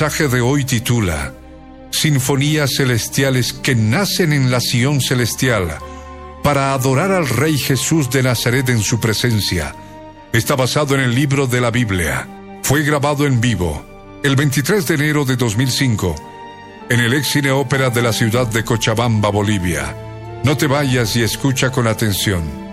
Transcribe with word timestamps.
Mensaje 0.00 0.28
de 0.28 0.40
hoy 0.40 0.64
titula 0.64 1.34
Sinfonías 1.90 2.70
celestiales 2.76 3.52
que 3.52 3.74
nacen 3.74 4.32
en 4.32 4.48
la 4.48 4.60
Sion 4.60 5.00
celestial 5.00 5.76
para 6.44 6.72
adorar 6.72 7.10
al 7.10 7.28
Rey 7.28 7.58
Jesús 7.58 8.08
de 8.08 8.22
Nazaret 8.22 8.68
en 8.68 8.80
su 8.80 9.00
presencia. 9.00 9.74
Está 10.32 10.54
basado 10.54 10.94
en 10.94 11.00
el 11.00 11.16
libro 11.16 11.48
de 11.48 11.60
la 11.60 11.72
Biblia. 11.72 12.28
Fue 12.62 12.84
grabado 12.84 13.26
en 13.26 13.40
vivo 13.40 13.84
el 14.22 14.36
23 14.36 14.86
de 14.86 14.94
enero 14.94 15.24
de 15.24 15.34
2005 15.34 16.14
en 16.90 17.00
el 17.00 17.12
ex 17.14 17.32
cine 17.32 17.50
ópera 17.50 17.90
de 17.90 18.02
la 18.02 18.12
ciudad 18.12 18.46
de 18.46 18.62
Cochabamba, 18.62 19.30
Bolivia. 19.30 19.96
No 20.44 20.56
te 20.56 20.68
vayas 20.68 21.16
y 21.16 21.22
escucha 21.22 21.72
con 21.72 21.88
atención. 21.88 22.67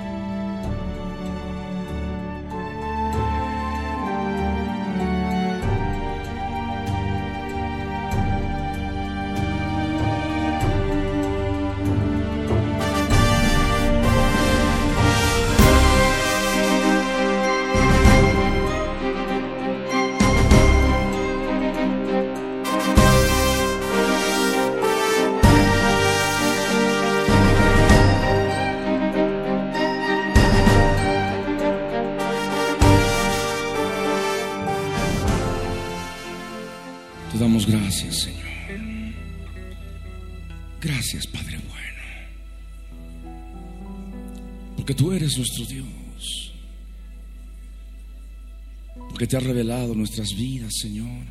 Te 49.27 49.37
has 49.37 49.43
revelado 49.43 49.95
nuestras 49.95 50.35
vidas, 50.35 50.71
Señor. 50.81 51.25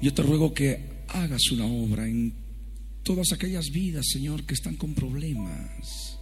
Yo 0.00 0.14
te 0.14 0.22
ruego 0.22 0.54
que 0.54 1.04
hagas 1.08 1.50
una 1.50 1.66
obra 1.66 2.06
en 2.06 2.32
todas 3.02 3.32
aquellas 3.32 3.70
vidas, 3.70 4.06
Señor, 4.08 4.44
que 4.44 4.54
están 4.54 4.76
con 4.76 4.94
problemas. 4.94 6.18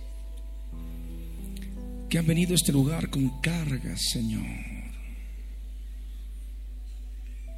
Que 2.08 2.18
han 2.18 2.26
venido 2.26 2.52
a 2.52 2.56
este 2.56 2.72
lugar 2.72 3.10
con 3.10 3.40
cargas, 3.40 4.00
Señor 4.10 4.78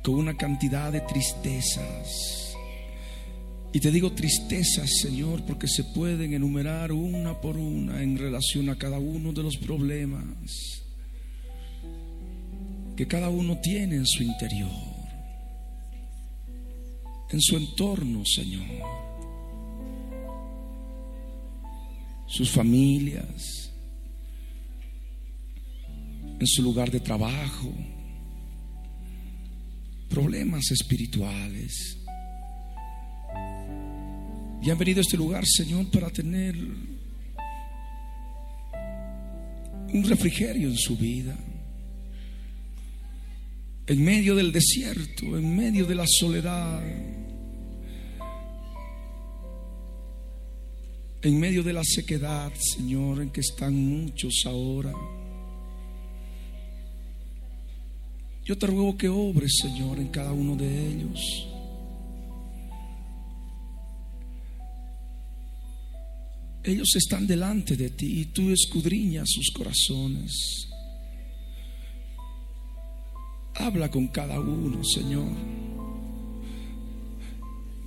con 0.03 0.15
una 0.15 0.37
cantidad 0.37 0.93
de 0.93 1.01
tristezas. 1.03 2.50
Y 3.73 3.79
te 3.79 3.91
digo 3.93 4.13
tristezas, 4.13 4.91
Señor, 5.01 5.45
porque 5.47 5.69
se 5.69 5.85
pueden 5.85 6.35
enumerar 6.35 6.91
una 6.91 7.41
por 7.41 7.57
una 7.57 8.03
en 8.03 8.19
relación 8.19 8.69
a 8.69 8.77
cada 8.77 8.99
uno 8.99 9.33
de 9.33 9.43
los 9.43 9.57
problemas 9.57 10.81
que 12.97 13.07
cada 13.07 13.31
uno 13.31 13.59
tiene 13.61 13.97
en 13.97 14.07
su 14.07 14.23
interior, 14.23 14.71
en 17.31 17.41
su 17.41 17.57
entorno, 17.57 18.25
Señor. 18.27 18.67
Sus 22.27 22.51
familias, 22.51 23.73
en 26.39 26.47
su 26.47 26.63
lugar 26.63 26.91
de 26.91 27.01
trabajo 27.01 27.73
problemas 30.11 30.71
espirituales. 30.73 32.00
Y 34.63 34.71
han 34.71 34.79
venido 34.79 34.99
a 34.99 35.03
este 35.03 35.17
lugar, 35.17 35.45
Señor, 35.47 35.91
para 35.91 36.11
tener 36.11 36.55
un 39.93 40.05
refrigerio 40.05 40.69
en 40.69 40.77
su 40.77 40.97
vida. 40.97 41.37
En 43.87 44.05
medio 44.05 44.35
del 44.37 44.53
desierto, 44.53 45.37
en 45.37 45.57
medio 45.57 45.87
de 45.87 45.95
la 45.95 46.05
soledad, 46.07 46.83
en 51.23 51.41
medio 51.41 51.63
de 51.63 51.73
la 51.73 51.83
sequedad, 51.83 52.53
Señor, 52.55 53.21
en 53.21 53.31
que 53.31 53.41
están 53.41 53.75
muchos 53.75 54.43
ahora. 54.47 54.93
Yo 58.45 58.57
te 58.57 58.67
ruego 58.67 58.97
que 58.97 59.09
obres, 59.09 59.59
Señor, 59.61 59.99
en 59.99 60.09
cada 60.09 60.33
uno 60.33 60.57
de 60.57 60.89
ellos. 60.89 61.49
Ellos 66.63 66.95
están 66.97 67.27
delante 67.27 67.77
de 67.77 67.91
ti 67.91 68.21
y 68.21 68.25
tú 68.27 68.51
escudriñas 68.51 69.29
sus 69.31 69.51
corazones. 69.51 70.69
Habla 73.55 73.91
con 73.91 74.09
cada 74.09 74.39
uno, 74.41 74.83
Señor. 74.85 75.33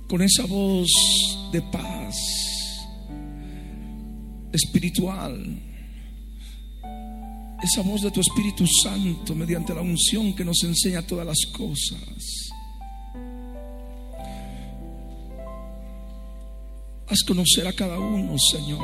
Con 0.08 0.22
esa 0.22 0.44
voz 0.46 0.90
de 1.52 1.62
paz 1.62 2.16
espiritual 4.52 5.62
esa 7.64 7.80
voz 7.80 8.02
de 8.02 8.10
tu 8.10 8.20
Espíritu 8.20 8.66
Santo 8.82 9.34
mediante 9.34 9.74
la 9.74 9.80
unción 9.80 10.34
que 10.34 10.44
nos 10.44 10.62
enseña 10.64 11.00
todas 11.00 11.26
las 11.26 11.46
cosas. 11.50 12.43
Haz 17.06 17.18
conocer 17.26 17.66
a 17.66 17.72
cada 17.72 17.98
uno, 17.98 18.34
Señor, 18.38 18.80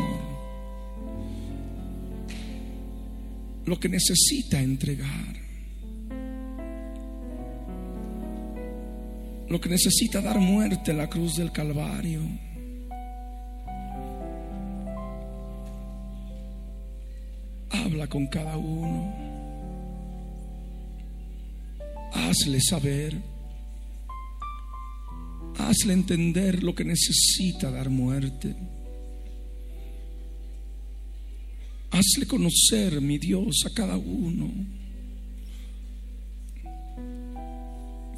lo 3.65 3.81
que 3.81 3.89
necesita 3.89 4.61
entregar, 4.61 5.37
lo 9.49 9.61
que 9.61 9.69
necesita 9.71 10.21
dar 10.21 10.39
muerte 10.39 10.91
en 10.91 10.99
la 10.99 11.09
cruz 11.09 11.37
del 11.37 11.51
Calvario. 11.51 12.21
Habla 17.71 18.07
con 18.07 18.27
cada 18.27 18.57
uno. 18.57 19.15
Hazle 22.13 22.61
saber. 22.61 23.30
Hazle 25.59 25.93
entender 25.93 26.63
lo 26.63 26.75
que 26.75 26.85
necesita 26.85 27.71
dar 27.71 27.91
muerte. 27.91 28.55
Hazle 31.91 32.27
conocer, 32.27 33.01
mi 33.01 33.19
Dios, 33.19 33.65
a 33.67 33.75
cada 33.75 33.97
uno. 33.97 34.51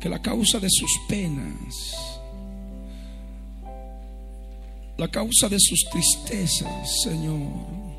Que 0.01 0.09
la 0.09 0.21
causa 0.21 0.59
de 0.59 0.69
sus 0.69 0.91
penas, 1.09 2.21
la 4.99 5.09
causa 5.09 5.49
de 5.49 5.59
sus 5.59 5.81
tristezas, 5.91 7.03
Señor, 7.03 7.93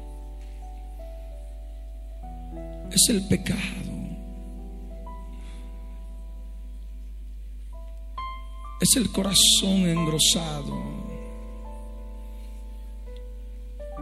es 2.91 3.09
el 3.09 3.25
pecado. 3.27 3.92
Es 8.79 8.95
el 8.97 9.09
corazón 9.11 9.87
engrosado. 9.87 11.03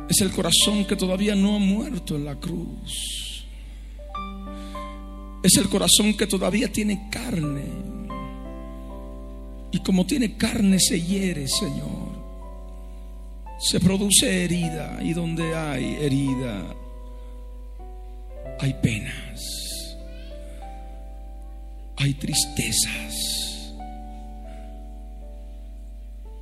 Es 0.10 0.22
el 0.22 0.32
corazón 0.32 0.86
que 0.86 0.96
todavía 0.96 1.36
no 1.36 1.56
ha 1.56 1.60
muerto 1.60 2.16
en 2.16 2.26
la 2.26 2.36
cruz. 2.36 3.46
Es 5.44 5.58
el 5.58 5.70
corazón 5.70 6.16
que 6.16 6.28
todavía 6.28 6.72
tiene 6.72 7.10
carne. 7.12 7.66
Y 9.72 9.80
como 9.80 10.06
tiene 10.06 10.36
carne 10.36 10.80
se 10.80 11.02
hiere, 11.02 11.48
Señor. 11.48 12.12
Se 13.60 13.80
produce 13.80 14.44
herida 14.44 15.00
y 15.02 15.14
donde 15.14 15.56
hay 15.56 15.96
herida 16.02 16.76
hay 18.62 18.74
penas, 18.76 19.42
hay 21.98 22.14
tristezas, 22.14 23.16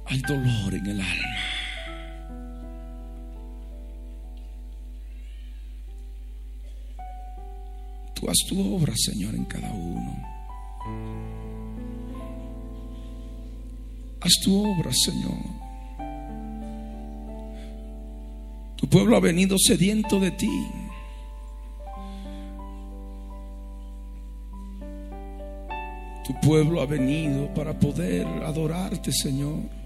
hay 0.09 0.21
dolor 0.21 0.73
en 0.73 0.87
el 0.87 1.01
alma. 1.01 1.37
Tú 8.15 8.27
haz 8.27 8.37
tu 8.47 8.75
obra, 8.75 8.91
Señor, 8.97 9.35
en 9.35 9.45
cada 9.45 9.71
uno. 9.71 10.17
Haz 14.21 14.31
tu 14.43 14.73
obra, 14.73 14.91
Señor. 14.91 15.37
Tu 18.77 18.87
pueblo 18.89 19.15
ha 19.15 19.19
venido 19.19 19.57
sediento 19.59 20.19
de 20.19 20.31
ti. 20.31 20.67
Tu 26.25 26.33
pueblo 26.41 26.81
ha 26.81 26.85
venido 26.85 27.53
para 27.53 27.77
poder 27.77 28.27
adorarte, 28.43 29.11
Señor. 29.11 29.78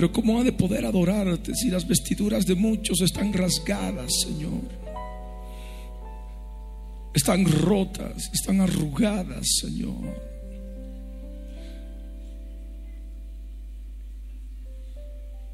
Pero 0.00 0.14
¿cómo 0.14 0.40
ha 0.40 0.44
de 0.44 0.52
poder 0.52 0.86
adorarte 0.86 1.54
si 1.54 1.68
las 1.68 1.86
vestiduras 1.86 2.46
de 2.46 2.54
muchos 2.54 3.02
están 3.02 3.34
rasgadas, 3.34 4.10
Señor? 4.22 4.62
Están 7.12 7.44
rotas, 7.44 8.30
están 8.32 8.62
arrugadas, 8.62 9.46
Señor. 9.60 10.18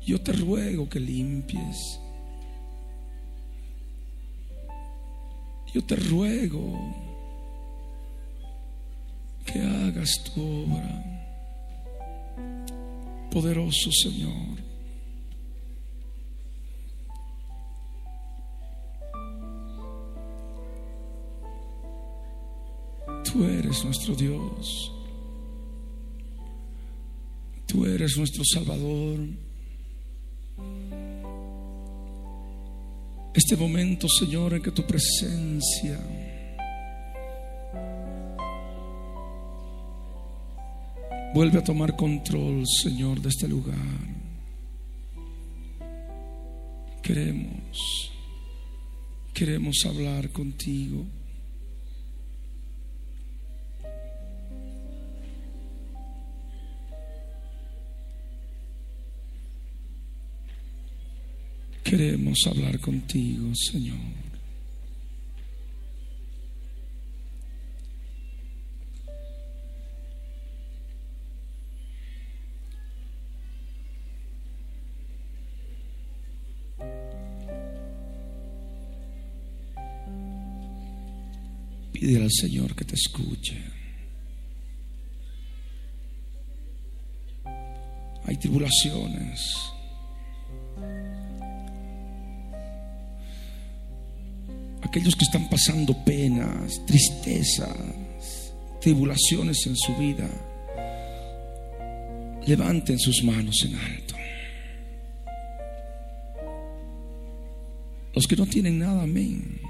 Yo 0.06 0.20
te 0.20 0.30
ruego 0.30 0.88
que 0.88 1.00
limpies. 1.00 1.98
Yo 5.74 5.82
te 5.82 5.96
ruego 5.96 6.94
que 9.44 9.60
hagas 9.60 10.22
tu 10.22 10.40
obra. 10.40 11.15
Poderoso 13.36 13.92
Señor. 13.92 14.56
Tú 23.22 23.44
eres 23.44 23.84
nuestro 23.84 24.14
Dios. 24.14 24.90
Tú 27.66 27.84
eres 27.84 28.16
nuestro 28.16 28.42
Salvador. 28.42 29.18
Este 33.34 33.54
momento, 33.54 34.08
Señor, 34.08 34.54
en 34.54 34.62
que 34.62 34.70
tu 34.70 34.86
presencia 34.86 36.00
vuelve 41.36 41.58
a 41.58 41.62
tomar 41.62 41.94
control, 41.96 42.64
Señor, 42.66 43.20
de 43.20 43.28
este 43.28 43.46
lugar. 43.46 43.76
Queremos, 47.02 48.10
queremos 49.34 49.84
hablar 49.84 50.30
contigo. 50.30 51.04
Queremos 61.84 62.38
hablar 62.46 62.80
contigo, 62.80 63.54
Señor. 63.54 64.35
Pide 82.06 82.22
al 82.22 82.30
Señor 82.30 82.72
que 82.76 82.84
te 82.84 82.94
escuche. 82.94 83.60
Hay 88.24 88.36
tribulaciones. 88.36 89.40
aquellos 94.82 95.16
que 95.16 95.24
están 95.24 95.50
pasando 95.50 96.04
penas, 96.04 96.80
tristezas, 96.86 97.74
tribulaciones 98.80 99.66
en 99.66 99.76
su 99.76 99.92
vida, 99.96 100.28
levanten 102.46 103.00
sus 103.00 103.24
manos 103.24 103.64
en 103.64 103.74
alto. 103.74 104.14
Los 108.14 108.28
que 108.28 108.36
no 108.36 108.46
tienen 108.46 108.78
nada, 108.78 109.02
amén, 109.02 109.60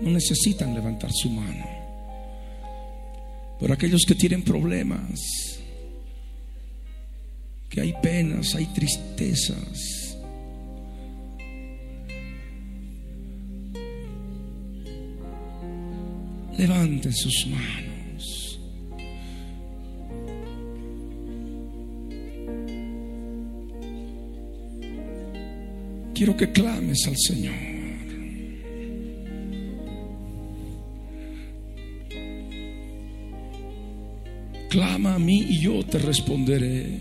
no 0.00 0.08
necesitan 0.08 0.74
levantar 0.74 1.12
su 1.12 1.28
mano. 1.28 1.81
Pero 3.62 3.74
aquellos 3.74 4.02
que 4.04 4.16
tienen 4.16 4.42
problemas, 4.42 5.20
que 7.70 7.80
hay 7.80 7.94
penas, 8.02 8.56
hay 8.56 8.66
tristezas, 8.66 10.18
levanten 16.58 17.12
sus 17.12 17.46
manos. 17.46 18.60
Quiero 26.12 26.36
que 26.36 26.50
clames 26.50 27.06
al 27.06 27.16
Señor. 27.16 27.81
Clama 34.72 35.16
a 35.16 35.18
mí 35.18 35.48
y 35.50 35.58
yo 35.58 35.84
te 35.84 35.98
responderé. 35.98 36.98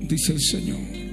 Dice 0.00 0.32
el 0.32 0.40
Señor. 0.40 1.05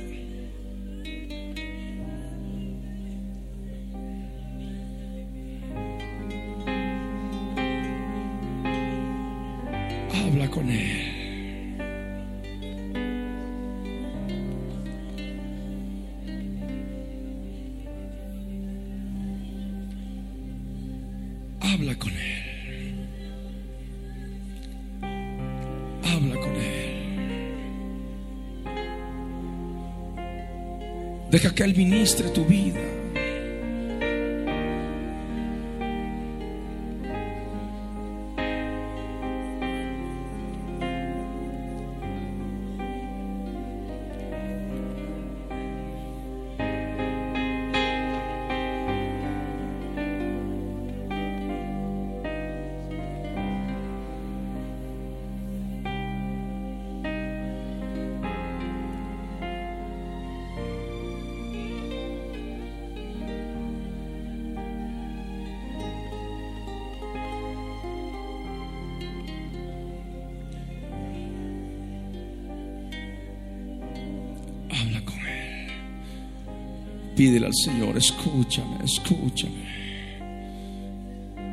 Que 31.54 31.64
Él 31.64 31.76
ministre 31.76 32.32
tu 32.34 32.44
vida. 32.46 32.73
Señor, 77.54 77.98
escúchame, 77.98 78.84
escúchame. 78.84 79.84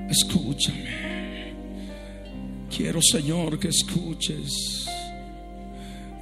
Escúchame. 0.08 1.54
Quiero, 2.74 3.00
Señor, 3.02 3.58
que 3.58 3.68
escuches. 3.68 4.86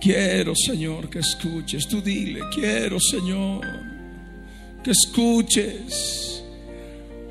Quiero, 0.01 0.55
Señor, 0.55 1.09
que 1.09 1.21
escuches. 1.21 1.87
Tú 1.87 2.01
dile, 2.01 2.41
quiero, 2.55 2.99
Señor, 3.01 3.67
que 4.83 4.91
escuches. 4.91 6.43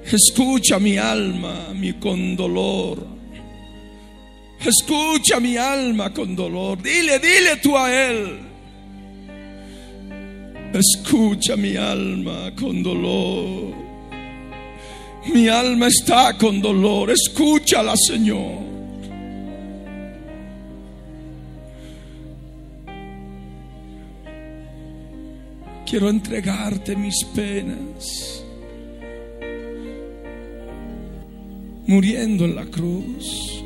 Escucha 0.03 0.79
mi 0.79 0.97
alma, 0.97 1.73
mi 1.73 1.93
con 1.93 2.35
dolor. 2.35 3.05
Escucha 4.59 5.39
mi 5.39 5.57
alma 5.57 6.13
con 6.13 6.35
dolor. 6.35 6.81
Dile, 6.81 7.19
dile 7.19 7.57
tú 7.61 7.77
a 7.77 7.93
Él. 7.93 8.46
Escucha 10.77 11.55
mi 11.55 11.75
alma 11.75 12.51
con 12.55 12.83
dolor. 12.83 13.73
Mi 15.33 15.47
alma 15.47 15.87
está 15.87 16.37
con 16.37 16.61
dolor. 16.61 17.09
Escúchala, 17.09 17.95
Señor. 17.97 18.67
Quiero 25.89 26.09
entregarte 26.09 26.95
mis 26.95 27.23
penas. 27.33 28.43
Muriendo 31.87 32.45
en 32.45 32.55
la 32.55 32.65
cruz. 32.65 33.56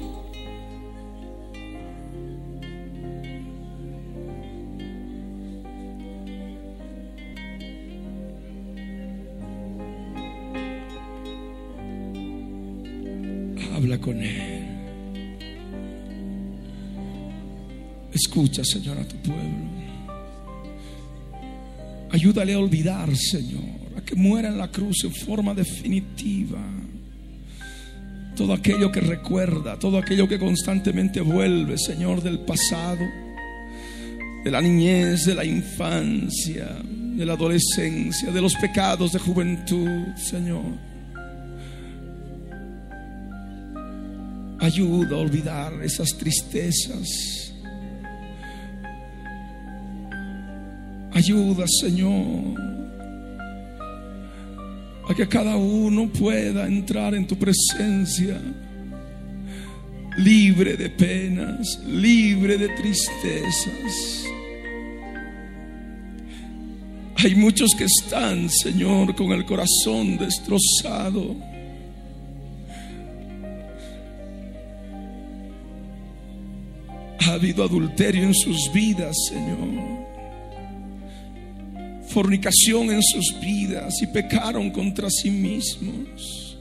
Habla 13.81 13.97
con 13.97 14.21
Él. 14.21 14.67
Escucha, 18.13 18.63
Señor, 18.63 18.99
a 18.99 19.07
tu 19.07 19.15
pueblo. 19.23 19.71
Ayúdale 22.11 22.53
a 22.53 22.59
olvidar, 22.59 23.15
Señor, 23.15 23.63
a 23.97 24.01
que 24.01 24.15
muera 24.15 24.49
en 24.49 24.59
la 24.59 24.69
cruz 24.69 25.03
en 25.03 25.11
forma 25.11 25.55
definitiva. 25.55 26.59
Todo 28.35 28.53
aquello 28.53 28.91
que 28.91 29.01
recuerda, 29.01 29.79
todo 29.79 29.97
aquello 29.97 30.27
que 30.27 30.37
constantemente 30.37 31.19
vuelve, 31.21 31.79
Señor, 31.79 32.21
del 32.21 32.41
pasado, 32.41 33.03
de 34.43 34.51
la 34.51 34.61
niñez, 34.61 35.25
de 35.25 35.33
la 35.33 35.43
infancia, 35.43 36.67
de 36.83 37.25
la 37.25 37.33
adolescencia, 37.33 38.29
de 38.29 38.41
los 38.41 38.53
pecados 38.57 39.13
de 39.13 39.17
juventud, 39.17 40.15
Señor. 40.17 40.90
Ayuda 44.61 45.15
a 45.15 45.19
olvidar 45.19 45.73
esas 45.83 46.09
tristezas 46.09 47.41
Ayuda, 51.13 51.65
Señor, 51.67 52.57
a 55.07 55.13
que 55.13 55.27
cada 55.27 55.57
uno 55.57 56.07
pueda 56.07 56.65
entrar 56.65 57.13
en 57.13 57.27
tu 57.27 57.35
presencia 57.35 58.41
libre 60.17 60.77
de 60.77 60.89
penas, 60.89 61.79
libre 61.85 62.57
de 62.57 62.69
tristezas. 62.69 64.25
Hay 67.17 67.35
muchos 67.35 67.75
que 67.77 67.83
están, 67.83 68.49
Señor, 68.49 69.13
con 69.13 69.33
el 69.33 69.45
corazón 69.45 70.17
destrozado. 70.17 71.35
Habido 77.41 77.63
adulterio 77.63 78.23
en 78.23 78.33
sus 78.33 78.71
vidas, 78.71 79.15
Señor 79.29 80.01
fornicación 82.11 82.91
en 82.91 83.01
sus 83.01 83.39
vidas 83.39 84.01
y 84.01 84.07
pecaron 84.07 84.69
contra 84.69 85.09
sí 85.09 85.31
mismos. 85.31 86.57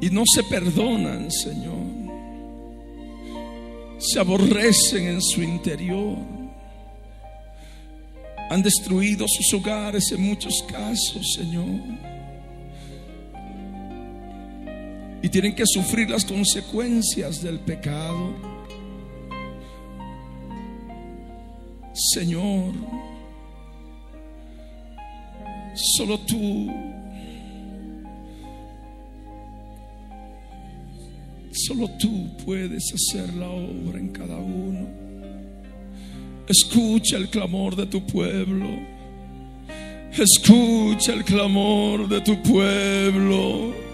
Y 0.00 0.10
no 0.10 0.22
se 0.32 0.42
perdonan, 0.44 1.30
Señor. 1.30 2.06
Se 3.98 4.20
aborrecen 4.20 5.08
en 5.08 5.22
su 5.22 5.42
interior. 5.42 6.18
Han 8.50 8.62
destruido 8.62 9.26
sus 9.26 9.54
hogares 9.54 10.12
en 10.12 10.22
muchos 10.22 10.62
casos, 10.70 11.34
Señor. 11.34 11.80
Y 15.22 15.28
tienen 15.28 15.54
que 15.54 15.64
sufrir 15.66 16.10
las 16.10 16.24
consecuencias 16.24 17.42
del 17.42 17.58
pecado. 17.60 18.34
Señor, 21.92 22.74
solo 25.74 26.18
tú, 26.20 26.70
solo 31.52 31.88
tú 31.98 32.36
puedes 32.44 32.92
hacer 32.92 33.32
la 33.34 33.48
obra 33.48 33.98
en 33.98 34.08
cada 34.08 34.36
uno. 34.36 35.06
Escucha 36.48 37.16
el 37.16 37.28
clamor 37.28 37.74
de 37.74 37.86
tu 37.86 38.06
pueblo. 38.06 38.68
Escucha 40.12 41.12
el 41.12 41.24
clamor 41.24 42.08
de 42.08 42.20
tu 42.20 42.40
pueblo. 42.42 43.85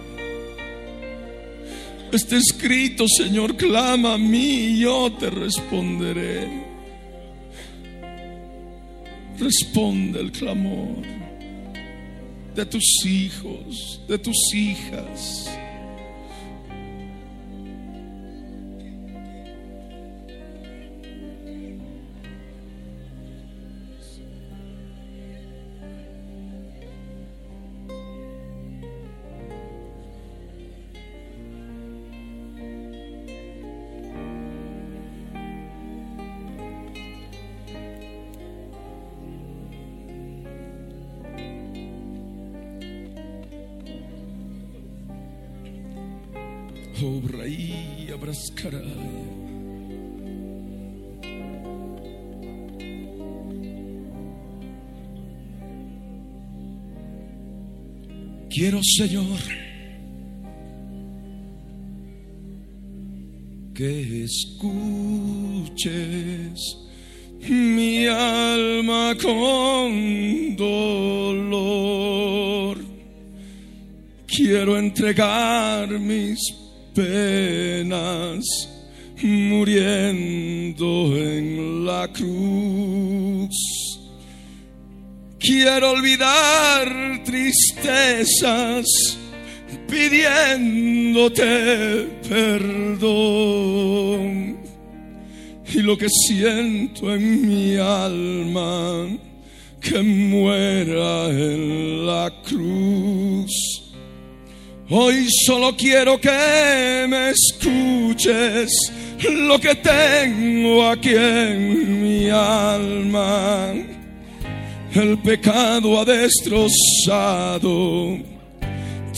Está 2.12 2.36
escrito, 2.36 3.06
Señor, 3.08 3.56
clama 3.56 4.14
a 4.14 4.18
mí 4.18 4.74
y 4.74 4.80
yo 4.80 5.10
te 5.18 5.30
responderé. 5.30 6.46
Responde 9.38 10.20
el 10.20 10.30
clamor 10.30 11.02
de 12.54 12.66
tus 12.66 13.06
hijos, 13.06 14.02
de 14.06 14.18
tus 14.18 14.36
hijas. 14.54 15.50
Quiero, 58.62 58.80
Señor, 58.80 59.40
que 63.74 64.22
escuches 64.22 65.80
mi 67.40 68.06
alma 68.06 69.16
con 69.20 70.54
dolor. 70.54 71.58
Quiero 74.28 74.78
entregar 74.78 75.88
mis 75.98 76.38
penas 76.94 78.44
muriendo 79.24 81.16
en 81.16 81.84
la 81.84 82.06
cruz. 82.12 83.81
Quiero 85.42 85.90
olvidar 85.90 87.22
tristezas 87.24 88.86
pidiéndote 89.88 91.44
perdón. 92.28 93.52
Y 95.74 95.78
lo 95.82 95.98
que 95.98 96.08
siento 96.28 97.14
en 97.14 97.48
mi 97.48 97.76
alma, 97.76 99.08
que 99.80 100.02
muera 100.02 101.28
en 101.30 102.06
la 102.06 102.30
cruz 102.46 103.82
Hoy 104.94 105.26
solo 105.46 105.74
quiero 105.74 106.20
que 106.20 107.06
me 107.08 107.30
escuches 107.30 108.70
lo 109.22 109.58
que 109.58 109.74
tengo 109.76 110.86
aquí 110.86 111.14
en 111.14 112.02
mi 112.02 112.28
alma. 112.28 113.72
El 114.94 115.18
pecado 115.20 115.98
ha 116.00 116.04
destrozado 116.04 116.68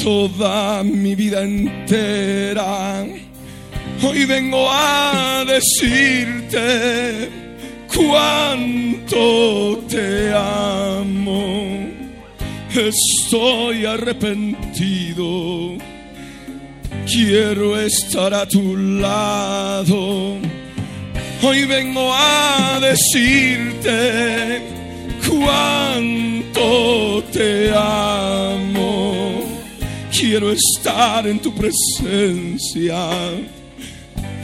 toda 0.00 0.84
mi 0.84 1.16
vida 1.16 1.42
entera. 1.42 3.04
Hoy 4.00 4.24
vengo 4.24 4.68
a 4.70 5.44
decirte 5.44 7.28
cuánto 7.92 9.82
te 9.88 10.32
amo. 10.32 11.88
Estoy 12.72 13.84
arrepentido. 13.84 15.76
Quiero 17.04 17.80
estar 17.80 18.32
a 18.32 18.46
tu 18.46 18.76
lado. 18.76 20.36
Hoy 21.42 21.64
vengo 21.64 22.12
a 22.14 22.78
decirte 22.80 24.62
cuánto 25.28 27.22
te 27.32 27.70
amo. 27.74 29.44
Quiero 30.10 30.52
estar 30.52 31.26
en 31.26 31.38
tu 31.40 31.52
presencia, 31.54 33.08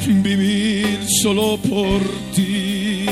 vivir 0.06 0.99
solo 1.22 1.58
por 1.58 2.00
ti. 2.34 3.06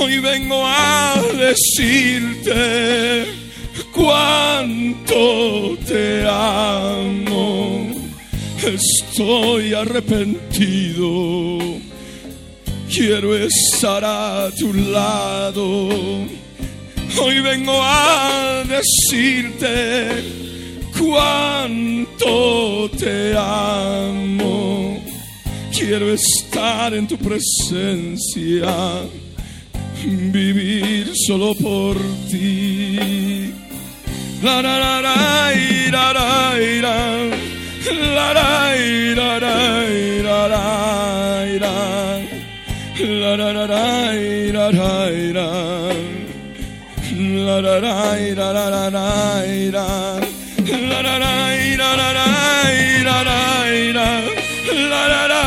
Hoy 0.00 0.18
vengo 0.18 0.62
a 0.64 1.22
decirte 1.38 3.26
cuánto 3.92 5.76
te 5.86 6.26
amo. 6.28 7.92
Estoy 8.62 9.74
arrepentido. 9.74 11.58
Quiero 12.96 13.34
estar 13.34 14.04
a 14.04 14.50
tu 14.56 14.72
lado. 14.72 15.88
Hoy 17.20 17.40
vengo 17.40 17.76
a 17.82 18.62
decirte 18.68 20.22
cuánto 20.96 22.88
te 22.96 23.34
amo. 23.36 25.02
Quiero 25.76 26.12
estar 26.12 26.94
en 26.94 27.08
tu 27.08 27.18
presencia, 27.18 29.02
vivir 30.06 31.10
solo 31.26 31.56
por 31.56 31.96
ti. 32.30 33.52
La 34.40 34.62
la 34.62 34.78
la 34.78 35.00
la 35.02 35.50
la 35.90 36.12
la 36.12 36.44
la 40.48 40.94
la 41.58 42.13
la 43.24 43.36
la 43.36 43.52
la 43.52 43.64
la 43.64 43.80
la 44.52 44.70
la 44.70 45.08
la. 45.32 45.48
la 47.46 47.60
la 47.60 47.78
la 47.80 48.04
la 48.34 48.48
la 48.52 48.88
la 48.90 49.08
la. 49.74 49.86
La 50.64 50.98
la 51.00 51.14
la 51.18 51.32
la 51.64 51.80
la 51.80 51.96
la 51.96 52.08
la 52.12 52.38
la 53.04 53.18
la 53.18 53.40
la. 53.96 54.08
la 54.90 55.02
la 55.10 55.22
la 55.24 55.44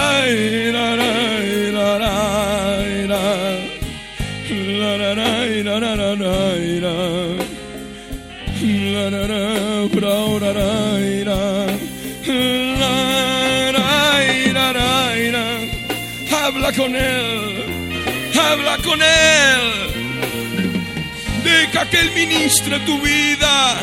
la 0.75 0.85
la 0.87 1.17
la 1.17 2.07
la. 2.07 3.23
La 4.79 4.91
la 4.97 5.13
la 5.13 5.29
la 5.63 5.79
la 5.79 5.95
la 5.95 6.15
la. 6.15 6.95
La 8.87 9.03
la 9.09 9.21
la 9.21 9.43
la 9.97 10.55
la 10.57 10.75
la 11.45 12.41
la 15.67 16.07
habla 16.47 16.71
con 16.71 16.95
él 16.95 17.36
habla 18.51 18.77
con 18.77 19.01
él, 19.01 19.61
deja 21.43 21.89
que 21.89 21.99
él 21.99 22.11
ministre 22.13 22.79
tu 22.81 22.99
vida. 23.01 23.81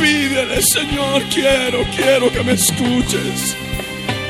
Pídele, 0.00 0.60
Señor, 0.62 1.22
quiero, 1.34 1.84
quiero 1.96 2.30
que 2.30 2.42
me 2.44 2.52
escuches. 2.52 3.56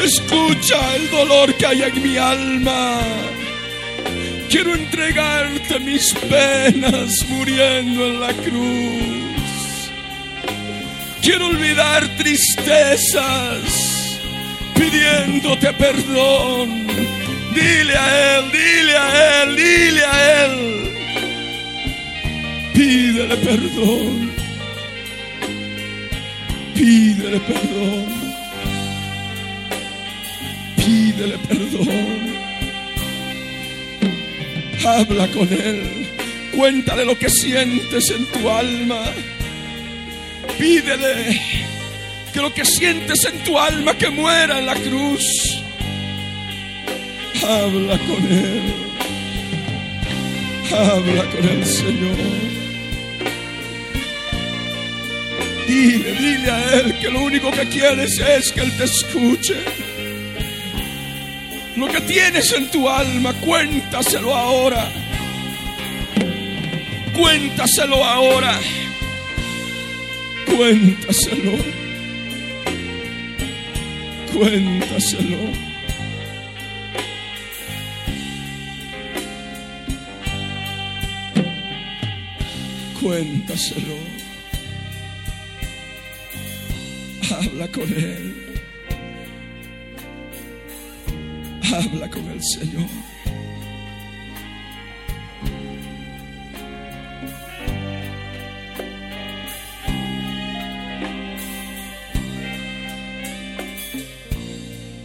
Escucha 0.02 0.96
el 0.96 1.10
dolor 1.10 1.54
que 1.54 1.66
hay 1.66 1.82
en 1.82 2.02
mi 2.02 2.16
alma. 2.16 3.00
Quiero 4.48 4.74
entregarte 4.74 5.80
mis 5.80 6.14
penas 6.14 7.10
muriendo 7.28 8.06
en 8.06 8.20
la 8.20 8.32
cruz. 8.32 9.90
Quiero 11.20 11.48
olvidar 11.48 12.06
tristezas 12.16 13.96
pidiéndote 14.74 15.72
perdón. 15.72 16.86
Dile 17.56 17.96
a 17.96 18.38
Él, 18.38 18.52
dile 18.52 18.96
a 18.98 19.42
Él, 19.42 19.56
dile 19.56 20.04
a 20.04 20.44
Él. 20.44 20.56
Pídele 22.74 23.36
perdón. 23.36 24.30
Pídele 26.74 27.40
perdón. 27.40 28.06
Pídele 30.76 31.38
perdón. 31.48 32.36
Habla 34.84 35.26
con 35.28 35.48
Él. 35.50 36.06
Cuéntale 36.54 37.06
lo 37.06 37.18
que 37.18 37.30
sientes 37.30 38.10
en 38.10 38.26
tu 38.26 38.50
alma. 38.50 39.02
Pídele 40.58 41.40
que 42.34 42.40
lo 42.42 42.52
que 42.52 42.66
sientes 42.66 43.24
en 43.24 43.38
tu 43.44 43.58
alma 43.58 43.96
que 43.96 44.10
muera 44.10 44.58
en 44.58 44.66
la 44.66 44.74
cruz. 44.74 45.55
Habla 47.48 47.96
con 47.98 48.26
Él. 48.26 48.74
Habla 50.72 51.24
con 51.30 51.48
el 51.48 51.64
Señor. 51.64 52.16
Dile, 55.68 56.12
dile 56.12 56.50
a 56.50 56.74
Él 56.74 56.98
que 56.98 57.08
lo 57.08 57.22
único 57.22 57.52
que 57.52 57.68
quieres 57.68 58.18
es 58.18 58.50
que 58.50 58.62
Él 58.62 58.76
te 58.76 58.84
escuche. 58.84 59.54
Lo 61.76 61.86
que 61.86 62.00
tienes 62.00 62.52
en 62.52 62.68
tu 62.70 62.88
alma, 62.88 63.32
cuéntaselo 63.34 64.34
ahora. 64.34 64.90
Cuéntaselo 67.16 68.04
ahora. 68.04 68.58
Cuéntaselo. 70.46 71.52
Cuéntaselo. 74.32 75.65
Cuéntaselo. 83.06 83.94
Habla 87.30 87.68
con 87.68 87.84
Él. 87.84 88.34
Habla 91.72 92.10
con 92.10 92.28
el 92.28 92.42
Señor. 92.42 92.88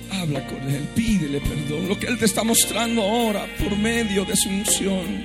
Habla 0.10 0.48
con 0.48 0.70
Él, 0.72 0.88
pídele 0.96 1.40
perdón. 1.40 1.88
Lo 1.88 2.00
que 2.00 2.08
Él 2.08 2.18
te 2.18 2.26
está 2.26 2.44
mostrando 2.44 3.04
ahora 3.04 3.46
por 3.60 3.78
medio 3.78 4.26
de 4.26 4.36
su 4.36 4.50
unción, 4.50 5.24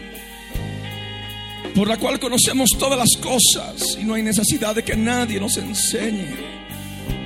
por 1.77 1.89
la 1.89 1.99
cual 1.99 2.19
conocemos 2.19 2.71
todas 2.79 2.99
las 2.99 3.23
cosas 3.23 3.99
y 4.01 4.05
no 4.05 4.15
hay 4.15 4.23
necesidad 4.23 4.75
de 4.75 4.83
que 4.83 4.97
nadie 4.97 5.39
nos 5.39 5.59
enseñe. 5.59 6.35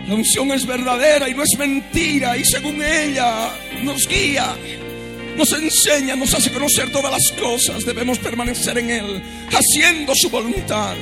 La 0.09 0.17
unción 0.17 0.51
es 0.51 0.67
verdadera 0.67 1.29
y 1.29 1.35
no 1.35 1.45
es 1.45 1.57
mentira 1.57 2.37
y 2.37 2.45
según 2.45 2.83
ella 2.83 3.49
nos 3.85 4.09
guía, 4.09 4.57
nos 5.37 5.53
enseña, 5.53 6.17
nos 6.17 6.35
hace 6.35 6.51
conocer 6.51 6.91
todas 6.91 7.13
las 7.13 7.31
cosas. 7.41 7.85
Debemos 7.85 8.19
permanecer 8.19 8.77
en 8.79 8.91
Él, 8.91 9.23
haciendo 9.53 10.13
su 10.17 10.29
voluntad. 10.29 10.97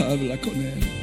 Habla 0.00 0.38
con 0.38 0.54
Él. 0.56 1.01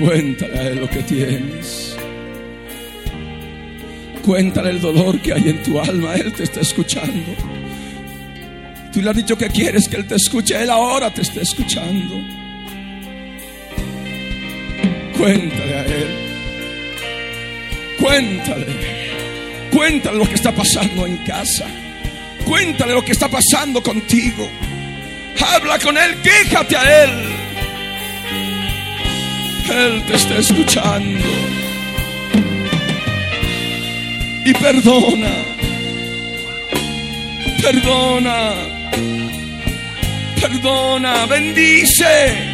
Cuéntale 0.00 0.76
lo 0.76 0.88
que 0.88 1.02
tienes. 1.02 1.94
Cuéntale 4.24 4.70
el 4.70 4.80
dolor 4.80 5.20
que 5.20 5.34
hay 5.34 5.50
en 5.50 5.62
tu 5.62 5.78
alma. 5.78 6.14
Él 6.14 6.32
te 6.32 6.44
está 6.44 6.60
escuchando. 6.60 7.34
Tú 8.94 9.02
le 9.02 9.10
has 9.10 9.16
dicho 9.16 9.36
que 9.36 9.48
quieres 9.48 9.86
que 9.88 9.96
Él 9.96 10.06
te 10.06 10.14
escuche. 10.14 10.56
Él 10.60 10.70
ahora 10.70 11.12
te 11.12 11.20
está 11.20 11.42
escuchando. 11.42 12.14
Cuéntale 15.18 15.74
a 15.74 15.84
Él. 15.84 16.08
Cuéntale. 18.00 18.66
Cuéntale 19.70 20.16
lo 20.16 20.26
que 20.26 20.34
está 20.34 20.52
pasando 20.52 21.06
en 21.06 21.18
casa. 21.18 21.66
Cuéntale 22.46 22.94
lo 22.94 23.04
que 23.04 23.12
está 23.12 23.28
pasando 23.28 23.82
contigo. 23.82 24.48
Habla 25.46 25.78
con 25.78 25.98
Él, 25.98 26.16
quéjate 26.22 26.74
a 26.74 27.04
Él. 27.04 27.29
Él 29.70 30.02
te 30.06 30.16
está 30.16 30.38
escuchando. 30.38 31.24
Y 34.44 34.52
perdona. 34.54 35.30
Perdona. 37.62 38.52
Perdona. 40.40 41.26
Bendice. 41.26 42.49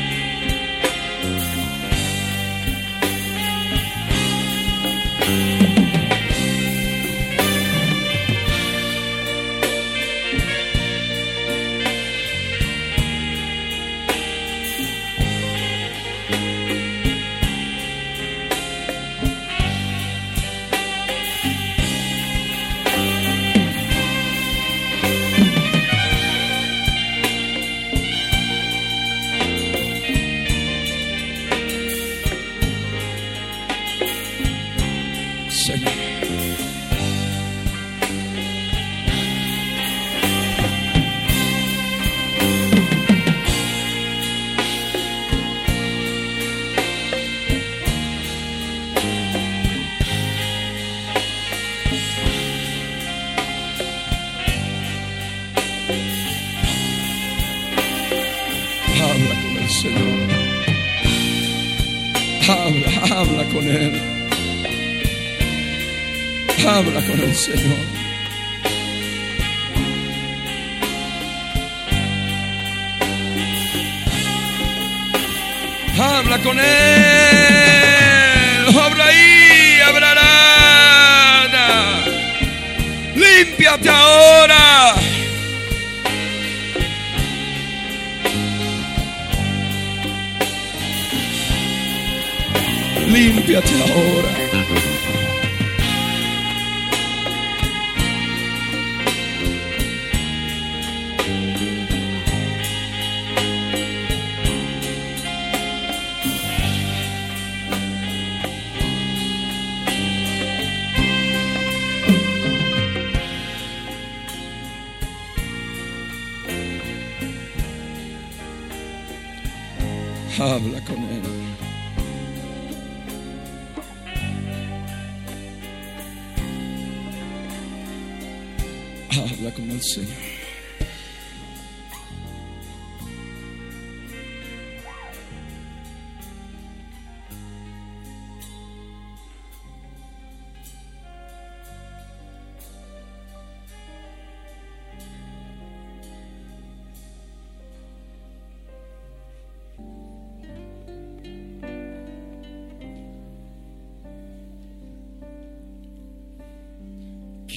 Habla 67.46 67.76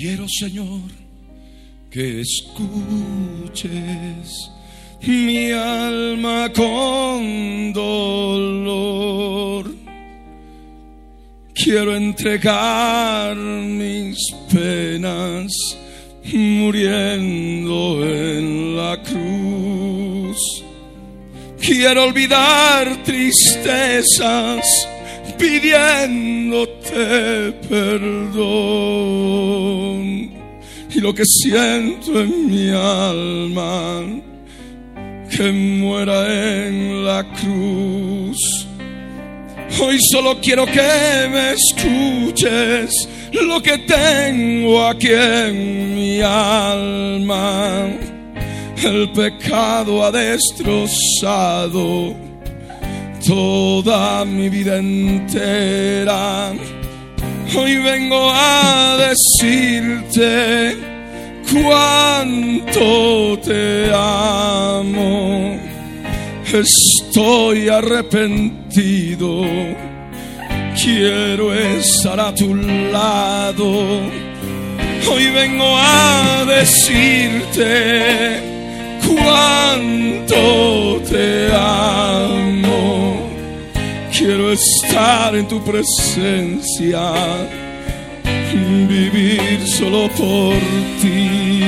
Quiero, 0.01 0.25
Señor, 0.29 0.89
que 1.91 2.21
escuches 2.21 3.59
mi 5.01 5.51
alma 5.51 6.49
con 6.55 7.73
dolor. 7.73 8.95
Quiero 11.53 11.97
entregar 11.97 13.35
mis 13.35 14.15
penas 14.49 15.51
muriendo 16.31 18.07
en 18.07 18.77
la 18.77 19.03
cruz. 19.03 20.63
Quiero 21.59 22.05
olvidar 22.05 23.03
tristezas 23.03 24.63
pidiéndote 25.39 26.99
perdón. 27.69 29.09
Y 30.91 31.01
lo 31.01 31.13
que 31.13 31.23
siento 31.25 32.19
en 32.19 32.47
mi 32.47 32.69
alma, 32.69 34.01
que 35.29 35.51
muera 35.51 36.67
en 36.67 37.05
la 37.05 37.23
cruz. 37.33 38.67
Hoy 39.81 39.97
solo 40.11 40.39
quiero 40.41 40.65
que 40.65 41.29
me 41.31 41.53
escuches 41.53 43.07
lo 43.33 43.61
que 43.61 43.77
tengo 43.79 44.85
aquí 44.85 45.09
en 45.11 45.95
mi 45.95 46.21
alma. 46.21 47.87
El 48.83 49.11
pecado 49.11 50.03
ha 50.03 50.11
destrozado 50.11 52.15
toda 53.25 54.25
mi 54.25 54.49
vida 54.49 54.77
entera. 54.77 56.53
Hoy 57.55 57.77
vengo 57.77 58.29
a 58.31 58.95
decirte 58.97 60.77
cuánto 61.51 63.39
te 63.39 63.91
amo. 63.91 65.59
Estoy 66.45 67.69
arrepentido. 67.69 69.45
Quiero 70.81 71.53
estar 71.53 72.19
a 72.19 72.35
tu 72.35 72.55
lado. 72.55 74.01
Hoy 75.11 75.31
vengo 75.31 75.75
a 75.75 76.45
decirte 76.45 78.39
cuánto 79.07 81.01
te 81.09 81.49
amo. 81.53 83.08
Quiero 84.19 84.51
estar 84.51 85.33
en 85.33 85.47
tu 85.47 85.63
presencia, 85.63 87.13
vivir 88.85 89.65
solo 89.65 90.09
por 90.09 90.55
ti. 91.01 91.63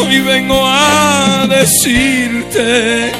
Hoy 0.00 0.20
vengo 0.20 0.58
a 0.64 1.46
decirte 1.46 3.12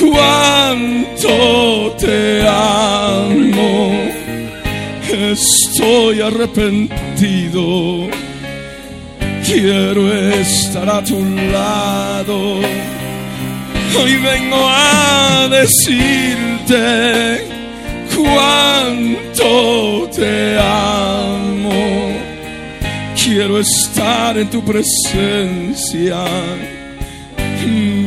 cuánto 0.00 1.94
te 1.98 2.48
amo. 2.48 3.92
Estoy 5.12 6.22
arrepentido, 6.22 8.08
quiero 9.44 10.14
estar 10.14 10.88
a 10.88 11.04
tu 11.04 11.22
lado 11.52 12.58
Hoy 13.94 14.16
vengo 14.16 14.56
a 14.68 15.48
decirte 15.50 17.46
cuánto 18.16 20.08
te 20.14 20.58
amo. 20.58 22.16
Quiero 23.22 23.60
estar 23.60 24.38
en 24.38 24.48
tu 24.48 24.64
presencia, 24.64 26.24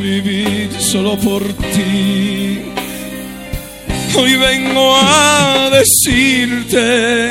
vivir 0.00 0.70
solo 0.80 1.16
por 1.18 1.42
ti. 1.54 2.62
Hoy 4.16 4.34
vengo 4.36 4.96
a 4.96 5.70
decirte 5.70 7.30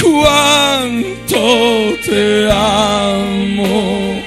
cuánto 0.00 1.96
te 2.06 2.48
amo 2.50 4.25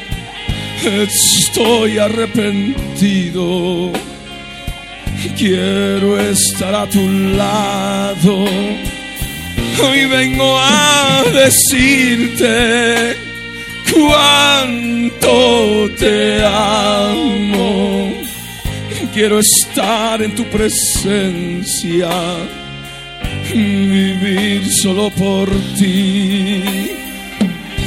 Estoy 0.83 1.97
arrepentido. 1.97 3.91
Quiero 5.37 6.17
estar 6.19 6.73
a 6.73 6.87
tu 6.87 7.05
lado. 7.35 8.45
Hoy 9.83 10.05
vengo 10.05 10.57
a 10.57 11.23
decirte 11.33 13.17
cuánto 13.93 15.89
te 15.97 16.45
amo. 16.45 18.13
Quiero 19.13 19.39
estar 19.39 20.21
en 20.21 20.33
tu 20.35 20.45
presencia, 20.45 22.09
vivir 23.53 24.71
solo 24.81 25.09
por 25.09 25.49
ti 25.77 27.08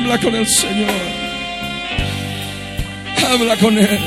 Habla 0.00 0.18
con 0.18 0.34
el 0.34 0.48
Señor. 0.48 0.88
Habla 3.30 3.56
con 3.58 3.76
Él. 3.76 4.00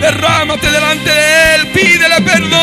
Derrámate 0.00 0.70
delante 0.70 1.10
de 1.10 1.54
Él. 1.54 1.66
Pídele 1.74 2.22
perdón. 2.22 2.56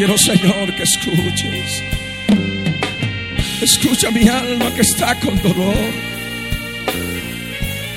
quiero, 0.00 0.16
Señor, 0.16 0.74
que 0.76 0.82
escuches. 0.82 1.82
Escucha 3.60 4.10
mi 4.10 4.26
alma 4.26 4.72
que 4.74 4.80
está 4.80 5.14
con 5.20 5.36
dolor. 5.42 5.76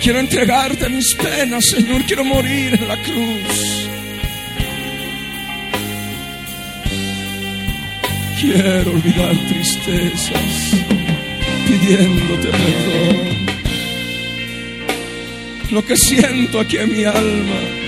Quiero 0.02 0.20
entregarte 0.20 0.89
mis 0.89 1.16
penas, 1.16 1.63
Señor. 1.66 2.04
Quiero 2.04 2.26
morir 2.26 2.78
en 2.78 2.88
la 2.89 3.02
cruz. 3.04 3.88
Quiero 8.42 8.92
olvidar 8.92 9.38
tristezas, 9.48 10.76
pidiéndote 11.66 12.50
perdón. 12.50 13.48
Lo 15.72 15.86
que 15.86 15.96
siento 15.96 16.60
aquí 16.60 16.76
en 16.76 16.92
mi 16.92 17.06
alma 17.06 17.83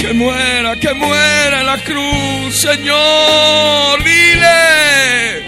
que 0.00 0.12
muera, 0.14 0.76
que 0.76 0.94
muera 0.94 1.60
en 1.60 1.66
la 1.66 1.76
cruz, 1.76 2.58
Señor. 2.58 4.02
Dile, 4.02 5.44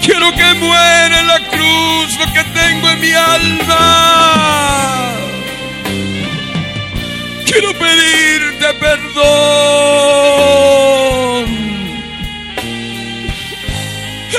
quiero 0.00 0.32
que 0.32 0.54
muera 0.54 1.20
en 1.20 1.26
la 1.26 1.40
cruz 1.40 2.18
lo 2.18 2.24
que 2.32 2.42
tengo 2.54 2.88
en 2.88 3.00
mi 3.00 3.12
alma. 3.12 5.12
Quiero 7.44 7.74
pedirte 7.74 8.72
perdón. 8.80 9.26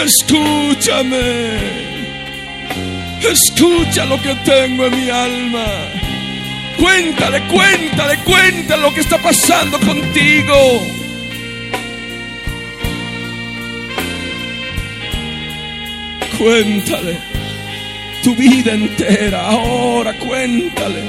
Escúchame. 0.04 1.60
Escucha 3.21 4.04
lo 4.06 4.19
que 4.19 4.34
tengo 4.43 4.88
en 4.88 5.00
mi 5.00 5.12
alma. 5.12 5.97
Cuéntale, 6.78 7.42
cuéntale, 7.48 8.18
cuéntale 8.24 8.82
lo 8.82 8.94
que 8.94 9.02
está 9.02 9.18
pasando 9.18 9.80
contigo. 9.80 10.88
Cuéntale 16.38 17.18
tu 18.24 18.36
vida 18.36 18.74
entera, 18.74 19.48
ahora 19.48 20.13
cuéntale. 20.20 21.02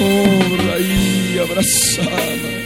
Oh, 0.00 0.56
raí 0.66 1.38
abrazada. 1.38 2.61